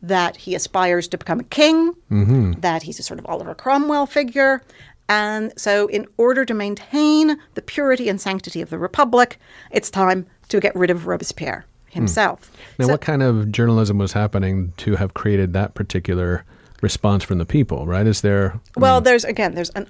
that 0.02 0.36
he 0.36 0.54
aspires 0.54 1.06
to 1.08 1.18
become 1.18 1.38
a 1.40 1.44
king, 1.44 1.92
Mm-hmm. 2.10 2.52
that 2.60 2.82
he's 2.82 2.98
a 2.98 3.02
sort 3.02 3.18
of 3.20 3.26
Oliver 3.26 3.54
Cromwell 3.54 4.06
figure. 4.06 4.62
And 5.08 5.52
so, 5.56 5.86
in 5.88 6.06
order 6.16 6.44
to 6.44 6.54
maintain 6.54 7.36
the 7.54 7.62
purity 7.62 8.08
and 8.08 8.20
sanctity 8.20 8.62
of 8.62 8.70
the 8.70 8.78
Republic, 8.78 9.38
it's 9.70 9.90
time 9.90 10.26
to 10.48 10.60
get 10.60 10.74
rid 10.74 10.90
of 10.90 11.06
Robespierre 11.06 11.66
himself. 11.90 12.50
Now, 12.78 12.86
So- 12.86 12.92
what 12.92 13.00
kind 13.02 13.22
of 13.22 13.52
journalism 13.52 13.98
was 13.98 14.12
happening 14.12 14.72
to 14.78 14.96
have 14.96 15.14
created 15.14 15.52
that 15.52 15.74
particular 15.74 16.44
response 16.80 17.22
from 17.24 17.38
the 17.38 17.44
people? 17.46 17.86
Right? 17.86 18.06
Is 18.06 18.22
there? 18.22 18.58
Well, 18.76 19.00
there's 19.00 19.24
again, 19.24 19.54
there's 19.54 19.70
an 19.70 19.86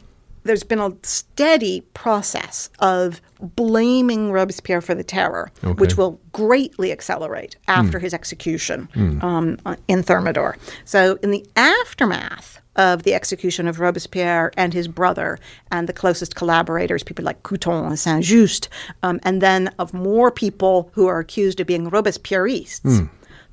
there's 0.47 0.63
been 0.63 0.79
a 0.79 0.93
steady 1.03 1.81
process 1.95 2.69
of 2.79 3.23
blaming 3.41 4.31
Robespierre 4.31 4.83
for 4.83 4.95
the 4.95 5.03
terror, 5.03 5.51
Okay. 5.65 5.73
which 5.81 5.97
will 5.97 6.21
greatly 6.33 6.93
accelerate 6.93 7.57
after 7.67 7.99
his 7.99 8.13
execution 8.13 8.87
um, 9.23 9.57
uh, 9.65 9.77
in 9.89 10.03
Thermidor. 10.03 10.57
So, 10.85 11.19
in 11.23 11.31
the 11.31 11.47
aftermath 11.57 12.59
of 12.77 13.03
the 13.05 13.15
execution 13.15 13.69
of 13.69 13.81
Robespierre 13.81 14.53
and 14.57 14.73
his 14.75 14.89
brother, 14.89 15.39
and 15.71 15.89
the 15.89 15.93
closest 15.93 16.35
collaborators, 16.35 17.03
people 17.03 17.25
like 17.25 17.43
Couthon 17.43 17.87
and 17.87 17.99
Saint 17.99 18.25
Just, 18.25 18.69
um, 19.03 19.21
and 19.23 19.41
then 19.41 19.69
of 19.79 19.95
more 19.95 20.31
people 20.31 20.91
who 20.95 21.07
are 21.07 21.19
accused 21.19 21.61
of 21.61 21.67
being 21.67 21.91
Robespierreists. 21.91 23.09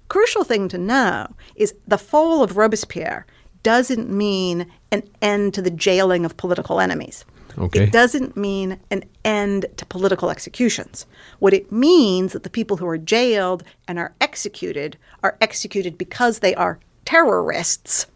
Crucial 0.08 0.44
thing 0.44 0.68
to 0.68 0.78
know 0.78 1.28
is 1.56 1.74
the 1.88 1.98
fall 1.98 2.44
of 2.44 2.58
Robespierre 2.58 3.26
doesn't 3.64 4.10
mean 4.10 4.66
an 4.92 5.04
end 5.22 5.54
to 5.54 5.62
the 5.62 5.72
jailing 5.72 6.26
of 6.26 6.36
political 6.36 6.80
enemies. 6.80 7.24
Okay. 7.58 7.84
It 7.84 7.92
doesn't 7.92 8.36
mean 8.36 8.80
an 8.90 9.04
end 9.24 9.66
to 9.78 9.86
political 9.86 10.30
executions. 10.30 11.06
What 11.40 11.54
it 11.54 11.72
means 11.72 12.34
that 12.34 12.44
the 12.44 12.50
people 12.50 12.78
who 12.78 12.88
are 12.88 12.98
jailed 12.98 13.64
and 13.88 14.00
are 14.00 14.14
executed 14.22 14.98
are 15.24 15.38
executed 15.42 15.98
because 15.98 16.40
they 16.40 16.56
are 16.56 16.80
terrorists 17.06 18.08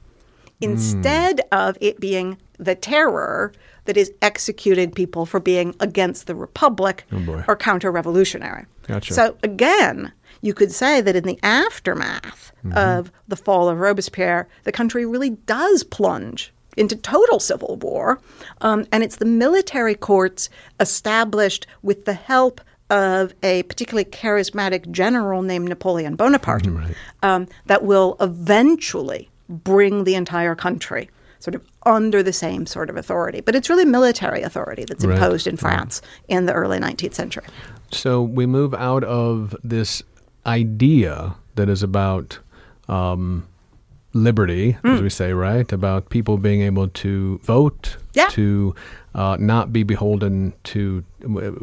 instead 0.62 1.42
of 1.52 1.78
it 1.82 2.00
being 2.00 2.38
the 2.58 2.76
terror 2.76 3.52
that 3.86 3.98
is 3.98 4.12
executing 4.22 4.92
people 4.92 5.26
for 5.26 5.40
being 5.40 5.76
against 5.80 6.28
the 6.28 6.36
republic 6.36 7.06
Oh, 7.12 7.44
or 7.48 7.56
counter-revolutionary. 7.56 8.66
Gotcha. 8.88 9.14
So 9.14 9.38
again, 9.44 10.12
you 10.42 10.54
could 10.54 10.72
say 10.72 11.02
that 11.02 11.16
in 11.16 11.24
the 11.24 11.40
aftermath 11.44 12.52
Mm-hmm. 12.66 12.78
of 12.80 13.12
the 13.28 13.36
fall 13.36 13.70
of 13.70 13.78
Robespierre, 13.78 14.48
the 14.64 14.72
country 14.72 15.06
really 15.06 15.30
does 15.30 15.84
plunge 15.84 16.52
into 16.76 16.96
total 16.96 17.40
civil 17.40 17.76
war, 17.76 18.20
um, 18.62 18.88
and 18.92 19.04
it's 19.04 19.18
the 19.18 19.26
military 19.26 19.94
courts 19.94 20.50
established 20.80 21.68
with 21.84 22.06
the 22.06 22.14
help 22.14 22.60
of 22.90 23.36
a 23.44 23.62
particularly 23.64 24.06
charismatic 24.06 24.90
general 24.90 25.44
named 25.44 25.70
Napoleon 25.70 26.16
Bonaparte 26.16 26.66
um, 27.22 27.48
that 27.68 27.84
will 27.84 28.18
eventually 28.20 29.30
bring 29.50 30.04
the 30.04 30.16
entire 30.16 30.56
country 30.56 31.10
sort 31.40 31.54
of 31.56 31.62
under 31.86 32.24
the 32.24 32.34
same 32.34 32.66
sort 32.66 32.90
of 32.90 32.98
authority. 32.98 33.42
But 33.42 33.54
it's 33.56 33.70
really 33.70 33.86
military 33.86 34.42
authority 34.42 34.86
that's 34.86 35.06
Right. 35.06 35.16
imposed 35.16 35.46
in 35.48 35.58
France 35.58 36.02
in 36.28 36.46
the 36.48 36.54
early 36.54 36.80
19th 36.80 37.14
century. 37.14 37.44
So 37.92 38.22
we 38.24 38.46
move 38.48 38.74
out 38.74 39.04
of 39.04 39.56
this 39.64 40.02
idea 40.48 41.36
that 41.56 41.70
is 41.70 41.84
about 41.84 42.40
um, 42.88 43.44
liberty, 44.14 44.74
Hmm. 44.84 44.88
as 44.90 45.02
we 45.02 45.10
say, 45.10 45.34
right? 45.34 45.72
About 45.74 46.10
people 46.10 46.38
being 46.38 46.62
able 46.62 46.88
to 46.90 47.40
vote, 47.44 47.98
Yeah. 48.14 48.28
to 48.30 48.74
uh, 49.16 49.38
not 49.40 49.72
be 49.74 49.84
beholden 49.84 50.54
to. 50.66 51.04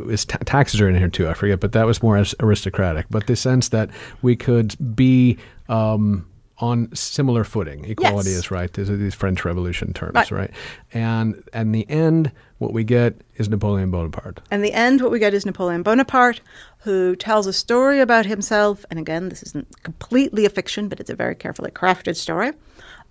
Is 0.08 0.24
ta- 0.24 0.38
taxes 0.44 0.80
are 0.80 0.88
in 0.88 0.96
here 0.96 1.08
too? 1.08 1.28
I 1.28 1.34
forget, 1.34 1.60
but 1.60 1.72
that 1.72 1.86
was 1.86 2.02
more 2.02 2.16
as 2.16 2.34
aristocratic. 2.40 3.06
But 3.10 3.26
the 3.26 3.36
sense 3.36 3.68
that 3.68 3.90
we 4.22 4.36
could 4.36 4.74
be. 4.96 5.38
Um, 5.68 6.24
on 6.58 6.94
similar 6.94 7.42
footing, 7.44 7.84
equality 7.86 8.30
Yes. 8.30 8.38
is 8.40 8.50
right. 8.50 8.72
These 8.72 8.88
are 8.90 8.96
these 8.96 9.14
French 9.14 9.44
Revolution 9.44 9.92
terms, 9.92 10.14
Right. 10.14 10.30
right? 10.30 10.50
And 10.92 11.42
in 11.52 11.72
the 11.72 11.88
end, 11.90 12.30
what 12.58 12.72
we 12.72 12.84
get 12.84 13.14
is 13.36 13.48
Napoleon 13.48 13.90
Bonaparte. 13.90 14.40
And 14.50 14.62
the 14.64 14.72
end, 14.72 15.00
what 15.00 15.10
we 15.10 15.18
get 15.18 15.34
is 15.34 15.44
Napoleon 15.44 15.82
Bonaparte, 15.82 16.40
who 16.78 17.16
tells 17.16 17.46
a 17.46 17.52
story 17.52 18.00
about 18.00 18.26
himself. 18.26 18.84
And 18.90 18.98
again, 18.98 19.28
this 19.28 19.42
isn't 19.42 19.82
completely 19.82 20.44
a 20.44 20.50
fiction, 20.50 20.88
but 20.88 21.00
it's 21.00 21.10
a 21.10 21.16
very 21.16 21.34
carefully 21.34 21.70
crafted 21.72 22.16
story 22.16 22.52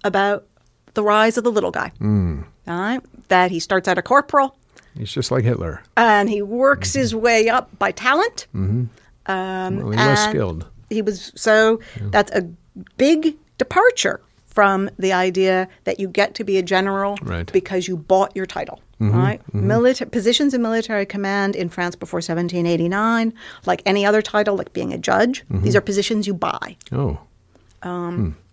about 0.03 0.45
the 0.93 1.03
rise 1.03 1.37
of 1.37 1.43
the 1.43 1.51
little 1.51 1.71
guy. 1.71 1.91
Hmm. 1.97 2.41
All 2.67 2.79
right? 2.79 3.01
That 3.27 3.51
he 3.51 3.59
starts 3.59 3.87
out 3.87 3.97
a 3.97 4.01
corporal 4.01 4.55
He's 4.97 5.11
just 5.11 5.31
like 5.31 5.43
Hitler. 5.43 5.81
and 5.97 6.29
he 6.29 6.41
works 6.41 6.93
his 6.93 7.15
way 7.15 7.49
up 7.49 7.77
by 7.79 7.91
talent. 7.91 8.47
Um, 8.53 8.89
Mm-hmm. 9.27 9.77
Well, 9.81 9.91
he 9.91 9.97
was 10.09 10.19
skilled. 10.19 10.67
He 10.89 11.01
was 11.01 11.31
so 11.35 11.79
that's 12.11 12.31
a 12.31 12.49
big 12.97 13.35
departure 13.57 14.21
from 14.47 14.89
the 14.99 15.13
idea 15.13 15.67
that 15.85 15.99
you 15.99 16.07
get 16.09 16.35
to 16.35 16.43
be 16.43 16.57
a 16.57 16.61
general 16.61 17.17
Right. 17.21 17.49
because 17.53 17.87
you 17.87 17.95
bought 17.95 18.35
your 18.35 18.45
title. 18.45 18.81
Mm-hmm, 18.99 19.17
Right? 19.17 19.41
Milita- 19.53 20.11
positions 20.11 20.53
in 20.53 20.61
military 20.61 21.05
command 21.05 21.55
in 21.55 21.69
France 21.69 21.95
before 21.95 22.17
1789, 22.21 23.33
like 23.65 23.81
any 23.85 24.05
other 24.05 24.21
title, 24.21 24.55
like 24.57 24.73
being 24.73 24.93
a 24.93 24.97
judge, 24.97 25.43
Mm-hmm. 25.49 25.63
these 25.63 25.75
are 25.75 25.81
positions 25.81 26.27
you 26.27 26.33
buy. 26.33 26.75
Oh, 26.91 27.17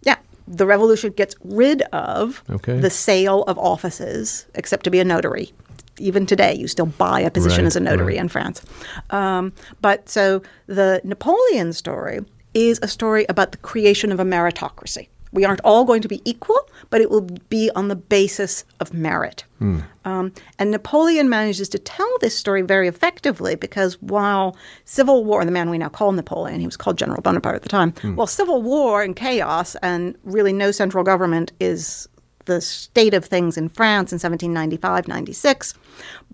Yeah. 0.03 0.17
The 0.47 0.65
revolution 0.67 1.13
gets 1.13 1.35
rid 1.45 1.83
of 1.93 2.43
Okay. 2.49 2.79
the 2.81 2.89
sale 2.91 3.43
of 3.43 3.59
offices, 3.59 4.47
except 4.55 4.85
to 4.85 4.91
be 4.91 5.01
a 5.01 5.05
notary. 5.05 5.53
Even 5.99 6.25
today, 6.27 6.55
you 6.55 6.69
still 6.69 6.87
buy 6.87 7.21
a 7.21 7.31
position 7.31 7.65
Right, 7.65 7.67
as 7.67 7.77
a 7.77 7.81
notary 7.81 8.15
right. 8.15 8.21
in 8.21 8.29
France. 8.29 8.63
Um, 9.11 9.53
but 9.83 10.09
so 10.09 10.41
the 10.67 11.01
Napoleon 11.05 11.73
story 11.75 12.21
is 12.55 12.79
a 12.83 12.89
story 12.89 13.27
about 13.29 13.53
the 13.53 13.59
creation 13.59 14.13
of 14.13 14.21
a 14.21 14.25
meritocracy. 14.25 15.09
We 15.31 15.45
aren't 15.45 15.61
all 15.63 15.85
going 15.85 16.01
to 16.03 16.09
be 16.09 16.23
equal, 16.25 16.59
but 16.89 17.03
it 17.03 17.11
will 17.11 17.29
be 17.51 17.71
on 17.77 17.89
the 17.89 17.97
basis 17.97 18.65
of 18.81 18.95
merit. 18.95 19.45
Hmm. 19.59 19.81
Um, 20.07 20.33
and 20.59 20.71
Napoleon 20.71 21.29
manages 21.29 21.69
to 21.71 21.79
tell 21.79 22.11
this 22.21 22.35
story 22.35 22.63
very 22.63 22.89
effectively 22.89 23.55
because 23.55 24.01
while 24.01 24.57
civil 24.87 25.27
war, 25.27 25.45
the 25.45 25.51
man 25.51 25.69
we 25.69 25.77
now 25.77 25.91
call 25.91 26.13
Napoleon, 26.13 26.61
he 26.61 26.67
was 26.67 26.79
called 26.79 26.97
General 26.97 27.21
Bonaparte 27.21 27.57
at 27.57 27.63
the 27.63 27.69
time, 27.69 27.93
Hmm. 28.01 28.17
while 28.17 28.27
civil 28.27 28.63
war 28.63 29.03
and 29.03 29.15
chaos 29.15 29.77
and 29.83 30.17
really 30.25 30.53
no 30.55 30.71
central 30.71 31.05
government 31.05 31.53
is 31.61 32.09
the 32.47 32.63
state 32.63 33.13
of 33.13 33.27
things 33.27 33.59
in 33.59 33.69
France 33.69 34.11
in 34.11 34.17
1795 34.19 35.07
96, 35.07 35.75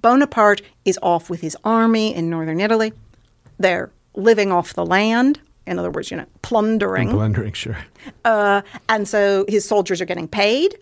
Bonaparte 0.01 0.63
is 0.85 0.99
off 1.03 1.29
with 1.29 1.41
his 1.41 1.57
army 1.65 2.15
in 2.15 2.31
northern 2.31 2.61
Italy. 2.61 2.93
They're 3.59 3.91
living 4.15 4.53
off 4.53 4.75
the 4.75 4.87
land. 4.87 5.41
In 5.67 5.79
other 5.79 5.91
words, 5.91 6.11
you 6.11 6.17
know, 6.17 6.27
plundering. 6.43 7.09
Plundering, 7.11 7.53
sure. 7.55 7.77
Uh, 8.25 8.61
and 8.89 9.09
so 9.09 9.45
his 9.49 9.65
soldiers 9.65 10.01
are 10.01 10.05
getting 10.05 10.29
paid. 10.29 10.77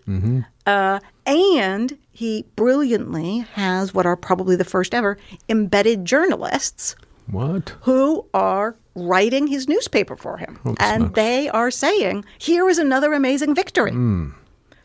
Uh, 0.65 0.99
and 1.25 1.97
he 2.11 2.45
brilliantly 2.55 3.39
has 3.53 3.93
what 3.93 4.05
are 4.05 4.15
probably 4.17 4.55
the 4.55 4.65
first 4.65 4.93
ever 4.93 5.17
embedded 5.49 6.05
journalists 6.05 6.95
What? 7.27 7.73
who 7.81 8.25
are 8.33 8.75
writing 8.95 9.47
his 9.47 9.67
newspaper 9.67 10.15
for 10.15 10.37
him. 10.37 10.59
and 10.79 11.01
smokes. 11.03 11.15
they 11.15 11.49
are 11.49 11.71
saying, 11.71 12.23
here 12.37 12.69
is 12.69 12.77
another 12.77 13.13
amazing 13.13 13.55
victory. 13.55 13.91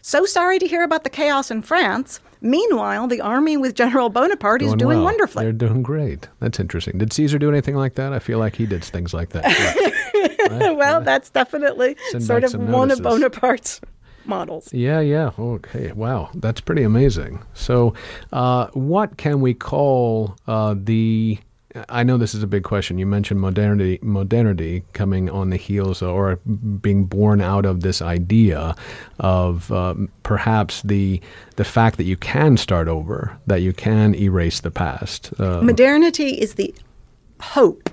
So 0.02 0.24
sorry 0.24 0.58
to 0.58 0.66
hear 0.66 0.82
about 0.82 1.04
the 1.04 1.10
chaos 1.10 1.50
in 1.50 1.62
France. 1.62 2.20
Meanwhile, 2.40 3.08
the 3.08 3.20
army 3.20 3.56
with 3.56 3.74
General 3.74 4.10
Bonaparte 4.10 4.62
is 4.62 4.74
doing 4.74 4.98
well. 4.98 5.04
wonderfully. 5.04 5.44
They're 5.44 5.52
doing 5.52 5.82
great. 5.82 6.28
That's 6.38 6.60
interesting. 6.60 6.96
Did 6.98 7.12
Caesar 7.12 7.38
do 7.38 7.48
anything 7.50 7.74
like 7.74 7.94
that? 7.96 8.12
I 8.12 8.20
feel 8.20 8.38
like 8.38 8.54
he 8.54 8.64
did 8.64 8.84
things 8.84 9.12
like 9.12 9.30
that. 9.30 9.44
Yeah, 10.50 10.70
well, 10.70 11.00
that's 11.02 11.28
definitely 11.30 11.96
Send 12.10 12.24
sort 12.24 12.42
of 12.44 12.54
one 12.54 12.90
of. 12.90 13.02
Bonaparte's 13.02 13.80
models. 14.24 14.72
yeah. 14.72 15.00
yeah. 15.00 15.30
Okay. 15.38 15.92
Wow. 15.92 16.30
That's 16.34 16.60
pretty 16.60 16.82
amazing. 16.84 17.44
So, 17.54 17.92
uh, 18.32 18.68
what 18.72 19.18
can 19.18 19.40
we 19.40 19.52
call 19.52 20.36
uh, 20.46 20.74
the? 20.76 21.38
I 21.90 22.02
know 22.02 22.16
this 22.16 22.34
is 22.34 22.42
a 22.42 22.46
big 22.46 22.62
question. 22.62 22.96
You 22.98 23.04
mentioned 23.04 23.40
modernity, 23.40 23.98
modernity 24.00 24.84
coming 24.94 25.28
on 25.28 25.50
the 25.50 25.56
heels 25.56 26.00
or 26.00 26.36
being 26.36 27.04
born 27.04 27.42
out 27.42 27.66
of 27.66 27.82
this 27.82 28.00
idea 28.00 28.74
of 29.18 29.70
um, 29.70 30.08
perhaps 30.22 30.80
the 30.82 31.20
the 31.56 31.64
fact 31.64 31.98
that 31.98 32.04
you 32.04 32.16
can 32.16 32.56
start 32.56 32.88
over, 32.88 33.36
that 33.46 33.60
you 33.60 33.72
can 33.74 34.14
erase 34.14 34.60
the 34.60 34.70
past. 34.70 35.30
Uh, 35.38 35.60
Modernity 35.60 36.40
is 36.40 36.54
the 36.54 36.74
hope 37.40 37.88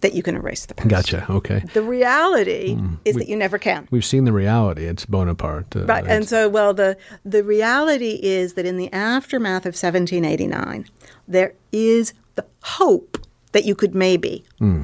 that 0.00 0.14
you 0.14 0.22
can 0.22 0.34
erase 0.36 0.66
the 0.66 0.74
past. 0.74 0.82
Hmm. 0.84 0.88
gotcha. 0.88 1.26
Okay. 1.30 1.60
The 1.72 1.82
reality 1.82 2.76
is 3.04 3.16
that 3.16 3.28
you 3.28 3.36
never 3.36 3.58
can. 3.58 3.86
We've 3.90 4.04
seen 4.04 4.24
the 4.24 4.32
reality. 4.32 4.84
It's 4.86 5.06
Bonaparte. 5.06 5.76
Uh, 5.76 5.84
Right, 5.86 6.04
and 6.06 6.28
so 6.28 6.48
well, 6.48 6.74
the 6.74 6.96
the 7.24 7.44
reality 7.44 8.18
is 8.20 8.54
that 8.54 8.66
in 8.66 8.78
the 8.78 8.92
aftermath 8.92 9.64
of 9.64 9.74
1789, 9.74 10.88
there 11.28 11.54
is 11.70 12.14
the 12.34 12.44
hope 12.62 13.11
that 13.52 13.64
you 13.64 13.74
could 13.74 13.94
maybe 13.94 14.44
Hmm. 14.58 14.82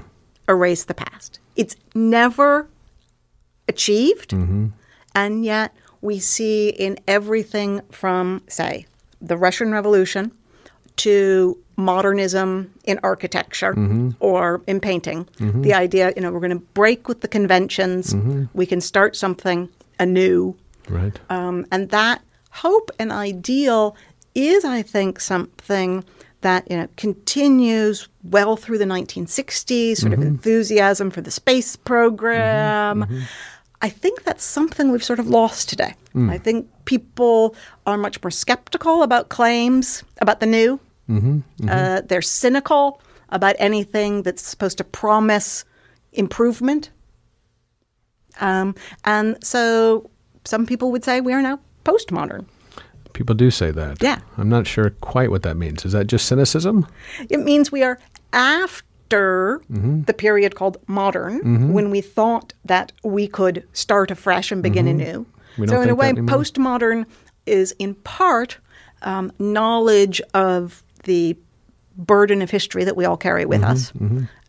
erase 0.49 0.85
the 0.85 0.95
past. 0.95 1.41
It's 1.57 1.77
never 1.95 2.69
achieved, 3.69 4.31
Mm-hmm. 4.31 4.67
and 5.15 5.45
yet 5.45 5.75
we 6.01 6.19
see 6.19 6.69
in 6.69 6.99
everything 7.09 7.81
from, 7.91 8.43
say, 8.49 8.87
the 9.21 9.37
Russian 9.37 9.73
Revolution 9.73 10.31
to 10.97 11.57
modernism 11.77 12.73
in 12.85 12.99
architecture 13.03 13.75
or 14.21 14.61
in 14.67 14.81
painting. 14.81 15.29
The 15.39 15.75
idea, 15.75 16.13
you 16.17 16.23
know, 16.23 16.33
we're 16.33 16.41
going 16.41 16.59
to 16.59 16.65
break 16.75 17.07
with 17.09 17.21
the 17.21 17.29
conventions. 17.29 18.15
We 18.55 18.67
can 18.67 18.81
start 18.81 19.17
something 19.17 19.69
anew. 20.01 20.57
Right. 20.89 21.17
Um, 21.31 21.67
and 21.71 21.91
that 21.91 22.23
hope 22.51 22.91
and 22.99 23.13
ideal 23.13 23.95
is, 24.35 24.65
I 24.65 24.83
think, 24.83 25.21
something 25.21 26.05
that 26.41 26.71
you 26.71 26.77
know 26.77 26.89
continues 26.97 28.09
well 28.23 28.57
through 28.57 28.79
the 28.79 28.85
1960s. 28.85 29.99
Sort 29.99 30.13
of 30.13 30.21
mm-hmm. 30.21 30.29
enthusiasm 30.29 31.11
for 31.11 31.21
the 31.21 31.31
space 31.31 31.77
program. 31.77 33.03
Mm-hmm. 33.03 33.21
I 33.81 33.89
think 33.89 34.25
that's 34.25 34.45
something 34.45 34.91
we've 34.91 35.05
sort 35.05 35.21
of 35.21 35.29
lost 35.29 35.69
today. 35.69 35.95
Mm. 36.15 36.31
I 36.31 36.39
think 36.39 36.69
people 36.85 37.55
are 37.87 37.97
much 37.97 38.21
more 38.23 38.31
skeptical 38.31 39.05
about 39.05 39.29
claims 39.29 40.03
about 40.21 40.41
the 40.41 40.47
new. 40.47 40.81
Mm-hmm. 41.09 41.69
Uh, 41.69 42.01
they're 42.01 42.23
cynical 42.23 43.01
about 43.29 43.55
anything 43.59 44.23
that's 44.23 44.43
supposed 44.43 44.79
to 44.79 44.85
promise 44.85 45.65
improvement. 46.13 46.91
Um, 48.41 48.75
and 49.05 49.43
so 49.45 50.11
some 50.45 50.67
people 50.67 50.91
would 50.93 51.05
say 51.05 51.21
we 51.21 51.33
are 51.33 51.43
now 51.43 51.61
postmodern. 51.85 52.47
People 53.13 53.35
do 53.35 53.51
say 53.51 53.71
that. 53.71 54.03
Yeah. 54.03 54.21
I'm 54.37 54.49
not 54.49 54.67
sure 54.67 54.91
quite 55.01 55.31
what 55.31 55.43
that 55.43 55.57
means. 55.57 55.85
Is 55.85 55.93
that 55.93 56.07
just 56.07 56.27
cynicism? 56.27 56.87
It 57.29 57.41
means 57.41 57.73
we 57.73 57.83
are 57.83 57.99
after 58.33 59.61
mm-hmm. 59.71 60.03
the 60.03 60.15
period 60.15 60.55
called 60.55 60.77
modern, 60.87 61.41
mm-hmm. 61.41 61.73
when 61.73 61.91
we 61.91 62.01
thought 62.01 62.53
that 62.65 62.93
we 63.03 63.27
could 63.27 63.67
start 63.73 64.11
afresh 64.11 64.53
and 64.53 64.63
begin 64.63 64.87
mm-hmm. 64.87 65.01
anew. 65.01 65.27
We 65.57 65.67
don't 65.67 65.77
so, 65.77 65.83
in 65.83 65.91
a 65.91 65.95
way, 65.95 66.13
postmodern 66.13 67.07
is 67.47 67.75
in 67.79 67.95
part 67.95 68.59
um, 69.03 69.33
knowledge 69.39 70.21
of 70.35 70.83
the 71.05 71.37
burden 71.97 72.43
of 72.43 72.51
history 72.51 72.85
that 72.85 72.97
we 72.97 73.05
all 73.05 73.17
carry 73.17 73.45
with 73.45 73.63
us. 73.65 73.93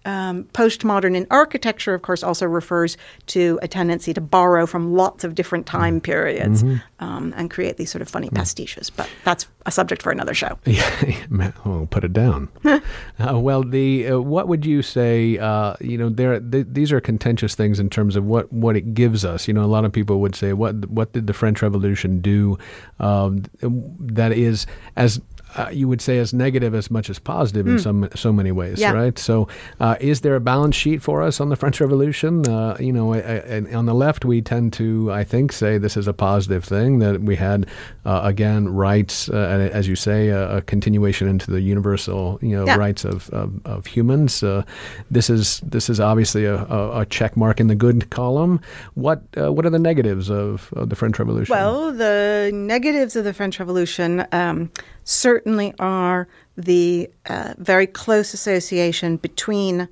Um, 0.09 0.45
postmodern 0.53 1.15
in 1.15 1.27
architecture, 1.29 1.93
of 1.93 2.01
course, 2.01 2.23
also 2.23 2.47
refers 2.47 2.97
to 3.27 3.59
a 3.61 3.67
tendency 3.67 4.11
to 4.11 4.21
borrow 4.21 4.65
from 4.65 4.95
lots 4.95 5.23
of 5.23 5.35
different 5.35 5.67
time 5.67 6.01
periods 6.01 6.63
um, 6.99 7.31
and 7.37 7.51
create 7.51 7.77
these 7.77 7.91
sort 7.91 8.01
of 8.01 8.09
funny 8.09 8.29
pastiches. 8.29 8.89
But 8.89 9.07
that's 9.23 9.45
a 9.67 9.71
subject 9.71 10.01
for 10.01 10.11
another 10.11 10.33
show. 10.33 10.57
Yeah, 10.69 11.51
oh, 11.65 11.85
put 11.91 12.03
it 12.03 12.13
down. 12.13 12.47
uh, 12.65 12.79
well, 13.19 13.63
the 13.63 14.07
uh, 14.07 14.19
what 14.19 14.47
would 14.47 14.65
you 14.65 14.81
say? 14.81 15.37
Uh, 15.37 15.75
you 15.79 15.97
know, 15.97 16.09
there 16.09 16.39
th- 16.39 16.67
these 16.69 16.91
are 16.91 17.01
contentious 17.01 17.53
things 17.53 17.79
in 17.79 17.89
terms 17.89 18.15
of 18.15 18.23
what, 18.25 18.51
what 18.51 18.75
it 18.75 18.93
gives 18.93 19.25
us. 19.25 19.47
You 19.47 19.53
know, 19.53 19.63
a 19.63 19.67
lot 19.67 19.85
of 19.85 19.91
people 19.91 20.21
would 20.21 20.35
say, 20.35 20.53
what 20.53 20.89
what 20.89 21.11
did 21.13 21.27
the 21.27 21.33
French 21.33 21.61
Revolution 21.61 22.21
do? 22.21 22.57
Um, 22.99 23.43
that 23.61 24.31
is 24.31 24.65
as 24.95 25.21
uh, 25.57 25.69
you 25.71 25.87
would 25.87 26.01
say 26.01 26.19
as 26.19 26.33
negative 26.33 26.75
as 26.75 26.91
much 26.91 27.09
as 27.09 27.19
positive 27.19 27.67
in 27.67 27.79
some 27.79 28.07
so 28.15 28.31
many 28.31 28.51
ways, 28.51 28.75
Hmm. 28.77 28.81
Yeah. 28.81 28.91
right? 28.93 29.17
So, 29.19 29.47
uh, 29.79 29.95
is 29.99 30.21
there 30.21 30.35
a 30.35 30.39
balance 30.39 30.75
sheet 30.75 31.01
for 31.01 31.21
us 31.23 31.39
on 31.41 31.49
the 31.49 31.55
French 31.55 31.81
Revolution? 31.81 32.47
Uh, 32.47 32.77
you 32.79 32.93
know, 32.93 33.13
I, 33.13 33.17
I, 33.17 33.21
and 33.55 33.75
on 33.75 33.85
the 33.85 33.93
left, 33.95 34.25
we 34.25 34.41
tend 34.41 34.73
to, 34.73 35.11
I 35.11 35.23
think, 35.23 35.51
say 35.51 35.77
this 35.77 35.97
is 35.97 36.07
a 36.07 36.13
positive 36.13 36.63
thing 36.63 36.99
that 36.99 37.21
we 37.21 37.35
had 37.35 37.65
uh, 38.05 38.21
again 38.23 38.69
rights, 38.69 39.29
uh, 39.29 39.69
as 39.73 39.87
you 39.87 39.95
say, 39.95 40.27
a, 40.29 40.57
a 40.57 40.61
continuation 40.61 41.27
into 41.27 41.49
the 41.51 41.61
universal, 41.61 42.37
you 42.41 42.55
know, 42.55 42.65
Yeah. 42.65 42.75
rights 42.77 43.03
of, 43.05 43.29
of, 43.31 43.49
of 43.65 43.85
humans. 43.87 44.43
Uh, 44.43 44.63
this 45.09 45.29
is 45.29 45.59
this 45.61 45.89
is 45.89 45.99
obviously 45.99 46.45
a, 46.45 46.55
a, 46.65 47.01
a 47.01 47.05
check 47.05 47.35
mark 47.35 47.59
in 47.59 47.67
the 47.67 47.75
good 47.75 48.09
column. 48.11 48.59
What 48.93 49.21
uh, 49.37 49.51
what 49.51 49.65
are 49.65 49.69
the 49.71 49.79
negatives 49.79 50.29
of, 50.29 50.71
of 50.73 50.89
the 50.89 50.95
French 50.95 51.17
Revolution? 51.19 51.53
Well, 51.53 51.91
the 51.91 52.51
negatives 52.53 53.15
of 53.15 53.23
the 53.23 53.33
French 53.33 53.59
Revolution 53.59 54.25
um, 54.31 54.69
certainly 55.09 55.73
are 55.79 56.27
the 56.55 57.09
uh, 57.27 57.53
very 57.57 57.87
close 57.87 58.33
association 58.33 59.17
between 59.17 59.87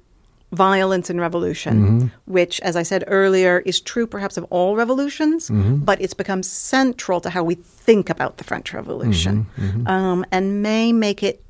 violence 0.51 1.09
and 1.09 1.19
revolution, 1.19 2.09
which, 2.25 2.59
as 2.61 2.75
I 2.75 2.83
said 2.83 3.03
earlier, 3.07 3.59
is 3.65 3.81
true 3.81 4.07
perhaps 4.07 4.37
of 4.37 4.45
all 4.49 4.75
revolutions, 4.77 5.49
but 5.49 5.99
it's 5.99 6.13
become 6.13 6.43
central 6.43 7.19
to 7.21 7.29
how 7.29 7.43
we 7.43 7.55
think 7.55 8.09
about 8.09 8.37
the 8.37 8.43
French 8.43 8.73
Revolution 8.73 9.45
Um, 9.87 10.23
and 10.31 10.61
may 10.61 10.93
make 10.93 11.21
it 11.23 11.41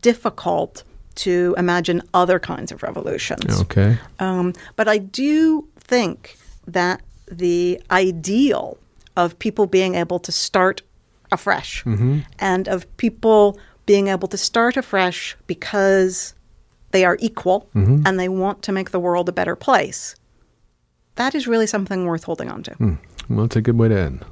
difficult 0.00 0.84
to 1.16 1.54
imagine 1.58 2.00
other 2.14 2.38
kinds 2.38 2.70
of 2.72 2.82
revolutions. 2.82 3.60
okay. 3.62 3.98
Um, 4.20 4.52
but 4.76 4.86
I 4.86 4.98
do 4.98 5.66
think 5.76 6.36
that 6.68 7.00
the 7.30 7.82
ideal 7.90 8.78
of 9.16 9.36
people 9.38 9.66
being 9.66 9.96
able 9.96 10.20
to 10.20 10.30
start 10.32 10.82
afresh. 11.30 11.84
Mm-hmm. 11.84 12.20
And 12.38 12.68
of 12.68 12.96
people 12.96 13.58
being 13.86 14.08
able 14.08 14.28
to 14.28 14.36
start 14.36 14.76
afresh 14.76 15.36
because 15.46 16.34
they 16.90 17.04
are 17.04 17.16
equal 17.20 17.68
mm-hmm. 17.74 18.02
and 18.06 18.18
they 18.18 18.28
want 18.28 18.62
to 18.62 18.72
make 18.72 18.90
the 18.90 19.00
world 19.00 19.28
a 19.28 19.32
better 19.32 19.56
place, 19.56 20.14
that 21.16 21.34
is 21.34 21.46
really 21.46 21.66
something 21.66 22.04
worth 22.04 22.24
holding 22.24 22.48
on 22.48 22.62
to. 22.62 22.74
Hmm. 22.74 22.94
Well, 23.28 23.44
it's 23.44 23.56
a 23.56 23.60
good 23.60 23.76
way 23.76 23.88
to 23.88 23.98
end. 23.98 24.24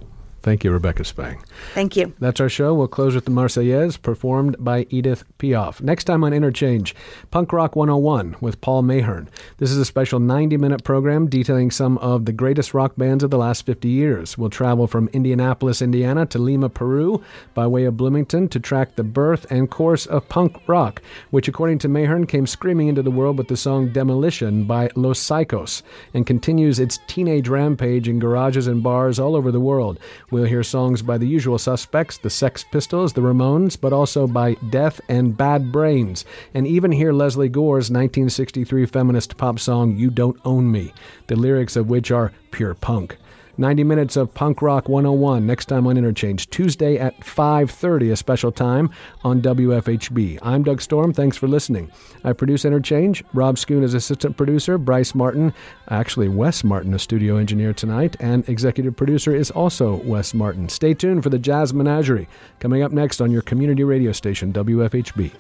Thank 0.47 0.63
you, 0.63 0.71
Rebecca 0.71 1.05
Spang. 1.05 1.43
Thank 1.75 1.97
you. 1.97 2.15
That's 2.21 2.39
our 2.39 2.49
show. 2.49 2.73
We'll 2.73 2.87
close 2.87 3.17
with 3.17 3.25
the 3.25 3.33
Marseillaise, 3.33 4.01
performed 4.01 4.55
by 4.61 4.87
Edith 4.91 5.25
Piaf. 5.41 5.81
Next 5.81 6.05
time 6.05 6.23
on 6.23 6.33
Interchange, 6.33 6.95
Punk 7.33 7.53
Rock 7.53 7.75
101 7.75 8.37
with 8.41 8.61
Paul 8.61 8.85
Mahern. 8.85 9.27
This 9.57 9.73
is 9.73 9.77
a 9.77 9.85
special 9.85 10.21
90 10.21 10.57
minute 10.57 10.85
program 10.85 11.27
detailing 11.27 11.73
some 11.73 11.99
of 11.99 12.27
the 12.27 12.33
greatest 12.33 12.75
rock 12.75 12.95
bands 12.97 13.25
of 13.25 13.31
the 13.33 13.39
last 13.39 13.67
50 13.67 13.89
years. 13.89 14.39
We'll 14.39 14.49
travel 14.49 14.87
from 14.87 15.09
Indianapolis, 15.09 15.83
Indiana 15.83 16.27
to 16.27 16.39
Lima, 16.39 16.69
Peru, 16.69 17.25
by 17.53 17.67
way 17.67 17.85
of 17.85 17.97
Bloomington 17.97 18.49
to 18.51 18.61
track 18.61 18.95
the 18.95 19.03
birth 19.03 19.51
and 19.51 19.69
course 19.69 20.07
of 20.07 20.29
punk 20.29 20.57
rock, 20.69 21.03
which, 21.33 21.49
according 21.49 21.81
to 21.81 21.89
Mahern, 21.89 22.25
came 22.29 22.47
screaming 22.47 22.87
into 22.87 23.03
the 23.03 23.11
world 23.11 23.37
with 23.37 23.49
the 23.49 23.57
song 23.57 23.89
Demolition 23.89 24.63
by 24.63 24.91
Los 24.95 25.19
Saicos 25.19 25.83
and 26.15 26.25
continues 26.25 26.79
its 26.79 27.01
teenage 27.09 27.49
rampage 27.49 28.09
in 28.09 28.21
garages 28.21 28.69
and 28.69 28.81
bars 28.81 29.19
all 29.19 29.35
over 29.35 29.51
the 29.51 29.59
world. 29.59 29.99
We'll 30.37 30.45
hear 30.45 30.63
songs 30.63 31.01
by 31.01 31.17
the 31.17 31.27
usual 31.27 31.57
suspects, 31.57 32.19
the 32.19 32.29
Sex 32.29 32.63
Pistols, 32.63 33.15
the 33.15 33.23
Ramones, 33.23 33.81
but 33.81 33.95
also 33.95 34.27
by 34.27 34.53
Death 34.69 35.01
and 35.09 35.35
Bad 35.35 35.73
Brains, 35.73 36.27
and 36.53 36.67
even 36.67 36.93
hear 36.93 37.11
Lesley 37.15 37.49
Gore's 37.49 37.89
1963 37.91 38.85
feminist 38.85 39.39
pop 39.39 39.59
song 39.59 39.97
You 39.97 40.11
Don't 40.11 40.39
Own 40.45 40.71
Me, 40.71 40.93
the 41.29 41.37
lyrics 41.37 41.75
of 41.75 41.89
which 41.89 42.11
are 42.11 42.33
pure 42.51 42.75
punk. 42.75 43.17
90 43.59 43.85
minutes 43.85 44.17
of 44.17 44.33
punk 44.35 44.61
rock 44.63 44.89
101 44.89 45.47
next 45.47 45.67
time 45.67 45.87
on 45.87 45.97
interchange 45.97 46.49
tuesday 46.51 46.99
at 46.99 47.19
5.30 47.21 48.13
a 48.13 48.17
special 48.17 48.53
time 48.53 48.91
on 49.25 49.41
wfhb 49.41 50.39
i'm 50.43 50.63
doug 50.63 50.83
storm. 50.83 51.13
Thanks 51.13 51.37
for 51.37 51.49
listening. 51.49 51.91
I 52.25 52.33
produce 52.33 52.65
interchange. 52.65 53.25
Rob 53.33 53.57
schoon 53.57 53.83
is 53.83 53.95
assistant 53.95 54.37
producer. 54.37 54.79
Bryce 54.79 55.15
martin 55.15 55.55
actually 55.89 56.29
wes 56.29 56.65
martin 56.65 56.93
a 56.93 56.99
studio 56.99 57.37
engineer 57.37 57.73
tonight 57.73 58.17
and 58.21 58.49
executive 58.49 58.97
producer 58.97 59.35
is 59.35 59.51
also 59.51 59.97
wes 60.03 60.35
martin. 60.35 60.69
Stay 60.69 60.93
tuned 60.93 61.23
for 61.23 61.31
the 61.31 61.39
jazz 61.39 61.73
menagerie 61.73 62.29
coming 62.61 62.83
up 62.83 62.93
next 62.93 63.21
on 63.21 63.31
your 63.31 63.43
community 63.43 63.85
radio 63.85 64.13
station 64.13 64.53
wfhb 64.53 65.33